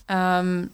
Um, 0.08 0.70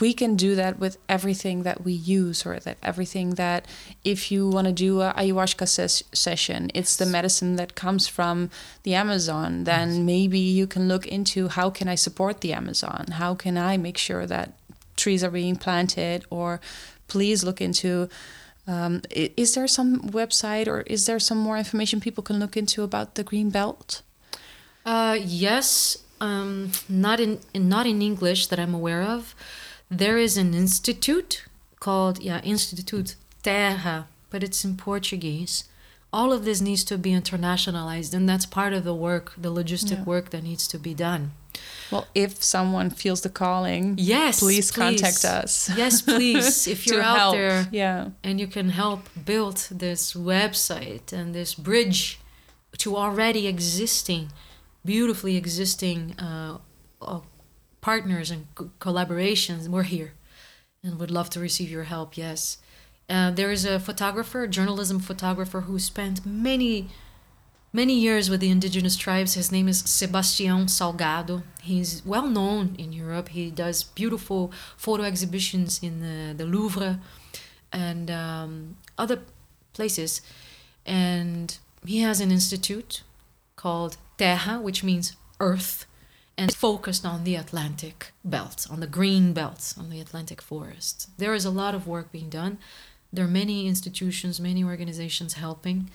we 0.00 0.12
can 0.14 0.34
do 0.34 0.54
that 0.56 0.78
with 0.80 0.96
everything 1.08 1.62
that 1.62 1.84
we 1.84 1.92
use, 1.92 2.44
or 2.46 2.58
that 2.60 2.78
everything 2.82 3.34
that, 3.34 3.66
if 4.02 4.32
you 4.32 4.48
want 4.48 4.66
to 4.66 4.72
do 4.72 5.02
a 5.02 5.12
ayahuasca 5.16 5.68
ses- 5.68 6.02
session, 6.12 6.70
it's 6.74 6.96
the 6.96 7.06
medicine 7.06 7.56
that 7.56 7.74
comes 7.74 8.08
from 8.08 8.50
the 8.82 8.94
Amazon. 8.94 9.64
Then 9.64 10.04
maybe 10.06 10.38
you 10.38 10.66
can 10.66 10.88
look 10.88 11.06
into 11.06 11.48
how 11.48 11.70
can 11.70 11.86
I 11.88 11.96
support 11.96 12.40
the 12.40 12.52
Amazon? 12.54 13.06
How 13.12 13.34
can 13.34 13.56
I 13.56 13.76
make 13.76 13.98
sure 13.98 14.26
that 14.26 14.54
trees 14.96 15.22
are 15.24 15.30
being 15.30 15.56
planted? 15.56 16.24
Or 16.30 16.60
please 17.08 17.44
look 17.44 17.60
into. 17.60 18.08
Um, 18.66 19.02
is 19.12 19.54
there 19.54 19.66
some 19.68 20.00
website 20.10 20.66
or 20.66 20.80
is 20.86 21.04
there 21.04 21.18
some 21.18 21.36
more 21.36 21.58
information 21.58 22.00
people 22.00 22.22
can 22.22 22.38
look 22.38 22.56
into 22.56 22.82
about 22.82 23.14
the 23.14 23.22
green 23.22 23.50
belt? 23.50 24.00
Uh, 24.86 25.18
yes, 25.20 25.98
um, 26.20 26.72
not 26.88 27.20
in, 27.20 27.40
in 27.52 27.68
not 27.68 27.86
in 27.86 28.00
English 28.00 28.46
that 28.46 28.58
I'm 28.58 28.74
aware 28.74 29.02
of. 29.02 29.34
There 29.90 30.16
is 30.16 30.38
an 30.38 30.54
institute 30.54 31.44
called 31.78 32.22
yeah 32.22 32.40
Institute 32.42 33.16
Terra, 33.42 34.06
but 34.30 34.42
it's 34.42 34.64
in 34.64 34.76
Portuguese. 34.76 35.64
All 36.10 36.32
of 36.32 36.44
this 36.44 36.60
needs 36.60 36.84
to 36.84 36.96
be 36.96 37.10
internationalized, 37.10 38.14
and 38.14 38.26
that's 38.28 38.46
part 38.46 38.72
of 38.72 38.84
the 38.84 38.94
work, 38.94 39.34
the 39.36 39.50
logistic 39.52 39.98
Yeah. 39.98 40.04
work 40.04 40.30
that 40.30 40.42
needs 40.44 40.66
to 40.68 40.78
be 40.78 40.94
done. 40.94 41.32
Well, 41.90 42.06
if 42.14 42.42
someone 42.42 42.90
feels 42.90 43.20
the 43.20 43.28
calling, 43.28 43.94
Yes, 43.98 44.40
please, 44.40 44.70
contact 44.70 45.24
us. 45.24 45.70
Yes, 45.76 46.02
please. 46.02 46.66
If 46.74 46.86
you're 46.86 47.02
out 47.02 47.18
help. 47.18 47.34
there 47.34 47.68
Yeah. 47.72 48.10
and 48.22 48.40
you 48.40 48.46
can 48.46 48.70
help 48.70 49.08
build 49.24 49.56
this 49.70 50.12
website 50.14 51.12
and 51.12 51.34
this 51.34 51.54
bridge 51.54 52.18
to 52.78 52.96
already 52.96 53.46
existing, 53.46 54.30
beautifully 54.84 55.36
existing 55.36 56.14
uh, 56.18 56.58
uh, 57.00 57.20
partners 57.80 58.30
and 58.30 58.46
co- 58.54 58.70
collaborations, 58.80 59.68
we're 59.68 59.84
here 59.84 60.12
and 60.82 60.98
would 60.98 61.10
love 61.10 61.30
to 61.30 61.40
receive 61.40 61.70
your 61.70 61.84
help. 61.84 62.16
Yes. 62.16 62.58
Uh, 63.08 63.30
there 63.30 63.52
is 63.52 63.64
a 63.64 63.78
photographer, 63.78 64.42
a 64.44 64.48
journalism 64.48 64.98
photographer, 64.98 65.60
who 65.62 65.78
spent 65.78 66.24
many, 66.26 66.88
many 67.74 67.98
years 67.98 68.30
with 68.30 68.40
the 68.40 68.50
indigenous 68.50 68.96
tribes. 68.96 69.34
His 69.34 69.50
name 69.50 69.68
is 69.68 69.82
Sebastião 69.82 70.66
Salgado. 70.66 71.42
He's 71.60 72.02
well 72.06 72.28
known 72.28 72.76
in 72.78 72.92
Europe. 72.92 73.30
He 73.30 73.50
does 73.50 73.82
beautiful 73.82 74.52
photo 74.76 75.02
exhibitions 75.02 75.80
in 75.82 76.00
the, 76.00 76.32
the 76.32 76.46
Louvre 76.46 77.00
and 77.72 78.10
um, 78.10 78.76
other 78.96 79.18
places. 79.72 80.22
And 80.86 81.58
he 81.84 81.98
has 82.00 82.20
an 82.20 82.30
institute 82.30 83.02
called 83.56 83.96
Terra, 84.16 84.60
which 84.60 84.84
means 84.84 85.16
earth, 85.40 85.86
and 86.38 86.54
focused 86.54 87.04
on 87.04 87.24
the 87.24 87.34
Atlantic 87.34 88.12
belt, 88.24 88.66
on 88.70 88.80
the 88.80 88.86
green 88.86 89.32
belt, 89.32 89.74
on 89.78 89.90
the 89.90 90.00
Atlantic 90.00 90.40
forest. 90.40 91.10
There 91.18 91.34
is 91.34 91.44
a 91.44 91.50
lot 91.50 91.74
of 91.74 91.86
work 91.86 92.12
being 92.12 92.28
done. 92.28 92.58
There 93.12 93.24
are 93.24 93.28
many 93.28 93.66
institutions, 93.66 94.40
many 94.40 94.62
organizations 94.64 95.34
helping. 95.34 95.90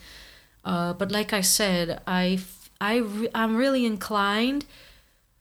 Uh, 0.64 0.92
but 0.92 1.10
like 1.10 1.32
I 1.32 1.40
said, 1.40 2.00
I 2.06 2.96
re- 2.98 3.28
I'm 3.34 3.56
really 3.56 3.84
inclined 3.86 4.64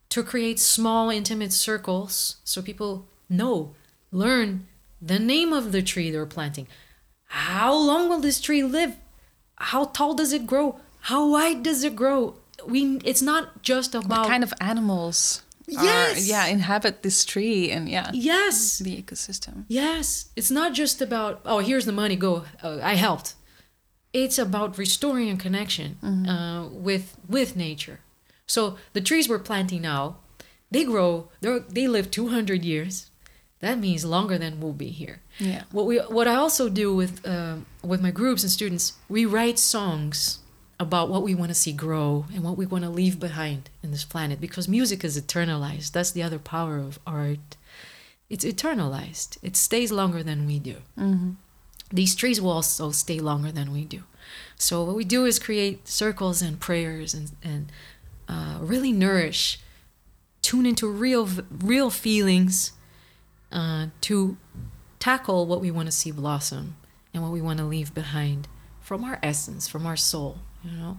to 0.09 0.24
create 0.24 0.59
small, 0.59 1.09
intimate 1.09 1.53
circles 1.53 2.38
so 2.43 2.61
people 2.61 3.07
know, 3.30 3.76
learn 4.11 4.67
the 5.01 5.20
name 5.20 5.53
of 5.53 5.72
the 5.72 5.82
tree 5.82 6.11
they're 6.11 6.26
planting. 6.26 6.67
How 7.26 7.74
long 7.74 8.09
will 8.09 8.20
this 8.20 8.41
tree 8.41 8.63
live? 8.63 8.95
How 9.57 9.86
tall 9.86 10.15
does 10.15 10.34
it 10.34 10.47
grow? 10.47 10.80
How 11.01 11.30
wide 11.30 11.63
does 11.63 11.84
it 11.84 11.95
grow? 11.95 12.36
We 12.65 12.97
it's 13.05 13.22
not 13.22 13.61
just 13.61 13.95
about 13.95 14.09
What 14.09 14.28
kind 14.28 14.43
of 14.43 14.53
animals 14.59 15.43
are, 15.78 15.84
Yes! 15.84 16.28
yeah, 16.28 16.47
inhabit 16.47 17.03
this 17.03 17.24
tree 17.24 17.72
and 17.72 17.88
yeah, 17.88 18.09
yes, 18.13 18.80
the 18.80 19.01
ecosystem. 19.01 19.63
Yes, 19.67 20.30
it's 20.36 20.51
not 20.51 20.74
just 20.74 21.01
about 21.01 21.39
oh 21.45 21.59
here's 21.59 21.86
the 21.86 21.91
money 21.93 22.15
go 22.15 22.43
uh, 22.63 22.80
I 22.82 22.95
helped. 22.95 23.36
It's 24.14 24.39
about 24.39 24.78
restoring 24.78 25.30
a 25.30 25.38
connection 25.38 25.97
uh, 26.03 26.68
with 26.72 27.18
with 27.28 27.55
nature. 27.55 27.99
So 28.47 28.78
the 28.93 29.01
trees 29.01 29.30
we're 29.30 29.39
planting 29.39 29.82
now, 29.82 30.16
they 30.72 30.84
grow. 30.84 31.30
They 31.41 31.60
they 31.60 31.88
live 31.88 32.10
two 32.10 32.30
hundred 32.30 32.66
years. 32.66 33.12
That 33.60 33.78
means 33.78 34.05
longer 34.05 34.38
than 34.38 34.60
we'll 34.62 34.74
be 34.74 34.89
here. 34.89 35.22
Yeah. 35.38 35.64
What 35.72 35.86
we 35.86 35.97
what 35.97 36.28
I 36.28 36.36
also 36.36 36.70
do 36.70 36.95
with 36.95 37.26
uh, 37.28 37.57
with 37.84 38.01
my 38.01 38.12
groups 38.12 38.43
and 38.43 38.51
students, 38.51 38.93
we 39.10 39.26
write 39.26 39.60
songs 39.60 40.39
about 40.80 41.10
what 41.10 41.24
we 41.24 41.36
want 41.36 41.49
to 41.49 41.55
see 41.55 41.74
grow 41.74 42.26
and 42.34 42.41
what 42.43 42.57
we 42.57 42.66
want 42.66 42.86
to 42.86 42.89
leave 42.89 43.20
behind 43.20 43.70
in 43.84 43.91
this 43.91 44.05
planet 44.05 44.39
because 44.39 44.68
music 44.68 45.03
is 45.03 45.20
eternalized. 45.22 45.91
That's 45.91 46.12
the 46.12 46.24
other 46.24 46.39
power 46.39 46.78
of 46.78 46.99
art. 47.05 47.57
It's 48.30 48.45
eternalized. 48.45 49.38
It 49.43 49.55
stays 49.57 49.91
longer 49.91 50.24
than 50.24 50.45
we 50.45 50.57
do. 50.60 50.78
These 51.92 52.16
trees 52.16 52.40
will 52.40 52.52
also 52.52 52.92
stay 52.92 53.20
longer 53.20 53.52
than 53.52 53.72
we 53.72 53.86
do. 53.86 54.04
So 54.58 54.84
what 54.84 54.96
we 54.96 55.06
do 55.06 55.26
is 55.26 55.40
create 55.40 55.88
circles 55.88 56.42
and 56.42 56.60
prayers 56.60 57.14
and 57.14 57.32
and 57.44 57.72
uh, 58.28 58.60
really 58.62 58.92
nourish, 58.92 59.60
tune 60.42 60.66
into 60.66 60.88
real 60.88 61.28
real 61.50 61.90
feelings, 61.90 62.74
uh, 63.52 63.88
to 64.02 64.38
tackle 65.00 65.46
what 65.48 65.62
we 65.62 65.72
want 65.72 65.88
to 65.88 65.92
see 65.92 66.12
blossom 66.12 66.76
and 67.14 67.24
what 67.24 67.32
we 67.32 67.42
want 67.42 67.58
to 67.58 67.66
leave 67.66 67.94
behind 67.94 68.48
from 68.82 69.04
our 69.04 69.20
essence, 69.24 69.68
from 69.68 69.86
our 69.86 69.96
soul, 69.96 70.40
you 70.64 70.72
know. 70.72 70.98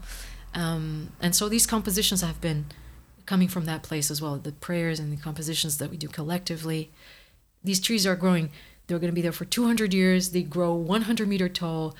Um, 0.55 1.12
and 1.20 1.34
so 1.34 1.49
these 1.49 1.66
compositions 1.66 2.22
have 2.22 2.41
been 2.41 2.66
coming 3.26 3.47
from 3.47 3.64
that 3.66 3.84
place 3.84 4.11
as 4.11 4.20
well. 4.20 4.36
The 4.36 4.53
prayers 4.53 4.99
and 4.99 5.12
the 5.12 5.20
compositions 5.20 5.78
that 5.78 5.91
we 5.91 5.97
do 5.97 6.09
collectively. 6.09 6.91
These 7.62 7.80
trees 7.80 8.07
are 8.07 8.16
growing. 8.16 8.51
They're 8.91 8.99
going 8.99 9.12
to 9.12 9.14
be 9.14 9.22
there 9.22 9.30
for 9.30 9.45
200 9.45 9.95
years. 9.95 10.30
They 10.30 10.43
grow 10.43 10.74
100 10.74 11.28
meter 11.28 11.49
tall 11.49 11.95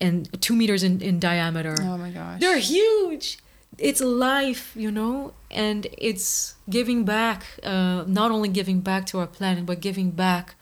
and 0.00 0.28
two 0.40 0.56
meters 0.56 0.82
in, 0.82 1.02
in 1.02 1.20
diameter. 1.20 1.76
Oh 1.78 1.98
my 1.98 2.08
gosh. 2.10 2.40
They're 2.40 2.58
huge. 2.58 3.38
It's 3.76 4.00
life, 4.00 4.72
you 4.74 4.90
know, 4.90 5.34
and 5.50 5.86
it's 5.98 6.54
giving 6.70 7.04
back, 7.04 7.44
uh, 7.62 8.04
not 8.06 8.30
only 8.30 8.48
giving 8.48 8.80
back 8.80 9.04
to 9.06 9.18
our 9.18 9.26
planet, 9.26 9.66
but 9.66 9.80
giving 9.80 10.10
back 10.10 10.54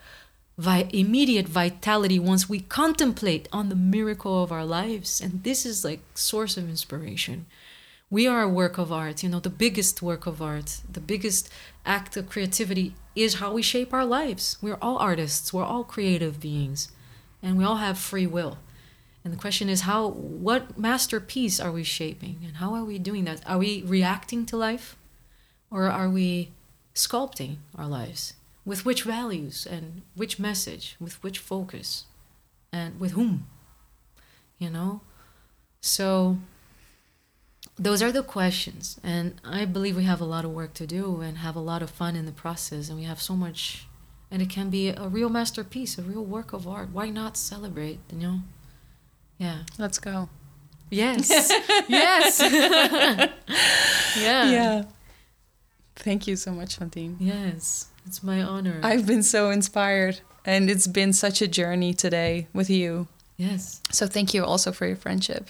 vi- 0.57 0.89
immediate 0.91 1.47
vitality 1.47 2.19
once 2.19 2.49
we 2.49 2.59
contemplate 2.59 3.47
on 3.53 3.69
the 3.69 3.75
miracle 3.75 4.43
of 4.43 4.51
our 4.51 4.65
lives. 4.65 5.21
And 5.21 5.43
this 5.43 5.65
is 5.65 5.85
like 5.85 6.01
source 6.15 6.57
of 6.57 6.69
inspiration. 6.69 7.45
We 8.09 8.27
are 8.27 8.41
a 8.41 8.49
work 8.49 8.77
of 8.77 8.91
art, 8.91 9.23
you 9.23 9.29
know, 9.29 9.39
the 9.39 9.49
biggest 9.49 10.01
work 10.01 10.25
of 10.25 10.41
art, 10.41 10.81
the 10.91 10.99
biggest 10.99 11.49
act 11.85 12.17
of 12.17 12.27
creativity 12.27 12.93
is 13.21 13.35
how 13.35 13.53
we 13.53 13.61
shape 13.61 13.93
our 13.93 14.05
lives. 14.05 14.57
We're 14.61 14.77
all 14.81 14.97
artists, 14.97 15.53
we're 15.53 15.63
all 15.63 15.83
creative 15.83 16.39
beings, 16.39 16.91
and 17.41 17.57
we 17.57 17.63
all 17.63 17.77
have 17.77 17.97
free 17.97 18.27
will. 18.27 18.57
And 19.23 19.33
the 19.33 19.37
question 19.37 19.69
is 19.69 19.81
how 19.81 20.07
what 20.07 20.77
masterpiece 20.77 21.59
are 21.59 21.71
we 21.71 21.83
shaping 21.83 22.39
and 22.43 22.57
how 22.57 22.73
are 22.73 22.85
we 22.85 22.97
doing 22.97 23.25
that? 23.25 23.41
Are 23.45 23.57
we 23.57 23.83
reacting 23.85 24.45
to 24.47 24.57
life 24.57 24.95
or 25.69 25.89
are 25.89 26.09
we 26.09 26.51
sculpting 26.95 27.57
our 27.75 27.87
lives? 27.87 28.33
With 28.65 28.85
which 28.85 29.03
values 29.03 29.67
and 29.69 30.03
which 30.15 30.39
message, 30.39 30.95
with 30.99 31.21
which 31.23 31.39
focus 31.39 32.05
and 32.71 32.99
with 32.99 33.11
whom? 33.11 33.47
You 34.57 34.69
know? 34.69 35.01
So 35.81 36.37
those 37.79 38.01
are 38.03 38.11
the 38.11 38.23
questions 38.23 38.99
and 39.03 39.39
I 39.43 39.65
believe 39.65 39.95
we 39.95 40.03
have 40.03 40.21
a 40.21 40.25
lot 40.25 40.45
of 40.45 40.51
work 40.51 40.73
to 40.75 40.85
do 40.85 41.21
and 41.21 41.37
have 41.39 41.55
a 41.55 41.61
lot 41.61 41.81
of 41.81 41.89
fun 41.89 42.15
in 42.15 42.25
the 42.25 42.31
process 42.31 42.89
and 42.89 42.97
we 42.97 43.05
have 43.05 43.21
so 43.21 43.35
much 43.35 43.87
and 44.31 44.41
it 44.41 44.49
can 44.49 44.69
be 44.69 44.89
a 44.89 45.07
real 45.07 45.29
masterpiece, 45.29 45.97
a 45.97 46.03
real 46.03 46.23
work 46.23 46.53
of 46.53 46.67
art. 46.67 46.89
Why 46.91 47.09
not 47.09 47.35
celebrate, 47.35 47.99
you 48.11 48.19
know? 48.19 48.39
Yeah. 49.39 49.59
Let's 49.77 49.97
go. 49.97 50.29
Yes. 50.91 51.29
yes. 51.87 52.39
yeah. 54.17 54.51
Yeah. 54.51 54.83
Thank 55.95 56.27
you 56.27 56.35
so 56.35 56.51
much, 56.51 56.77
fantine 56.77 57.17
Yes. 57.19 57.87
It's 58.05 58.23
my 58.23 58.41
honor. 58.41 58.79
I've 58.83 59.05
been 59.05 59.23
so 59.23 59.49
inspired, 59.49 60.21
and 60.45 60.69
it's 60.69 60.87
been 60.87 61.13
such 61.13 61.41
a 61.41 61.47
journey 61.47 61.93
today 61.93 62.47
with 62.53 62.69
you. 62.69 63.07
yes. 63.37 63.81
So 63.91 64.07
thank 64.07 64.33
you 64.33 64.43
also 64.43 64.71
for 64.71 64.87
your 64.87 64.95
friendship. 64.95 65.49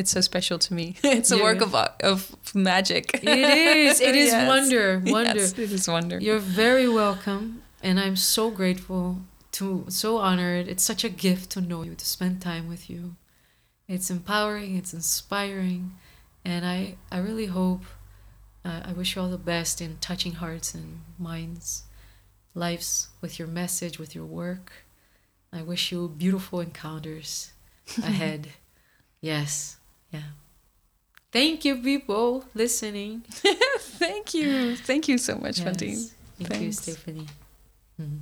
It's 0.00 0.12
so 0.16 0.20
special 0.32 0.58
to 0.66 0.70
me. 0.78 0.86
It's 1.18 1.30
a 1.30 1.36
Yeah. 1.36 1.42
work 1.48 1.60
of 1.66 1.72
of 2.12 2.18
magic. 2.54 3.04
It 3.22 3.38
is. 3.86 4.00
It 4.08 4.14
is 4.24 4.30
Yes. 4.36 4.48
wonder. 4.52 4.84
Wonder. 5.16 5.40
Yes, 5.40 5.58
it 5.64 5.70
is 5.78 5.86
wonder. 5.96 6.16
You're 6.26 6.46
very 6.64 6.88
welcome. 7.02 7.42
And 7.86 7.96
I'm 8.04 8.16
so 8.16 8.44
grateful 8.60 9.04
to, 9.56 9.66
so 9.88 10.10
honored. 10.28 10.64
It's 10.72 10.84
such 10.92 11.02
a 11.04 11.12
gift 11.26 11.46
to 11.54 11.60
know 11.70 11.82
you, 11.88 11.94
to 12.02 12.06
spend 12.16 12.34
time 12.50 12.64
with 12.72 12.84
you. 12.92 13.00
It's 13.94 14.08
empowering, 14.10 14.76
it's 14.80 14.92
inspiring. 15.00 15.82
And 16.44 16.62
I, 16.76 16.78
I 17.16 17.18
really 17.28 17.46
hope 17.60 17.84
uh, 18.68 18.80
I 18.90 18.92
wish 18.98 19.08
you 19.16 19.22
all 19.22 19.30
the 19.38 19.44
best 19.54 19.80
in 19.80 19.96
touching 20.08 20.34
hearts 20.42 20.74
and 20.74 21.00
minds, 21.18 21.84
lives 22.54 23.08
with 23.22 23.38
your 23.38 23.48
message, 23.48 23.98
with 23.98 24.14
your 24.14 24.26
work. 24.42 24.66
I 25.58 25.62
wish 25.62 25.90
you 25.92 26.00
beautiful 26.24 26.60
encounters 26.60 27.52
ahead. 28.10 28.42
yes, 29.32 29.76
yeah. 30.10 30.22
Thank 31.32 31.64
you, 31.64 31.76
people 31.76 32.44
listening. 32.54 33.22
Thank 33.78 34.34
you. 34.34 34.76
Thank 34.76 35.08
you 35.08 35.18
so 35.18 35.36
much, 35.36 35.58
yes. 35.58 35.64
Fantine. 35.64 35.96
Thank 36.38 36.50
Thanks. 36.50 36.62
you, 36.62 36.72
Stephanie. 36.94 37.26
Mm-hmm. 38.00 38.16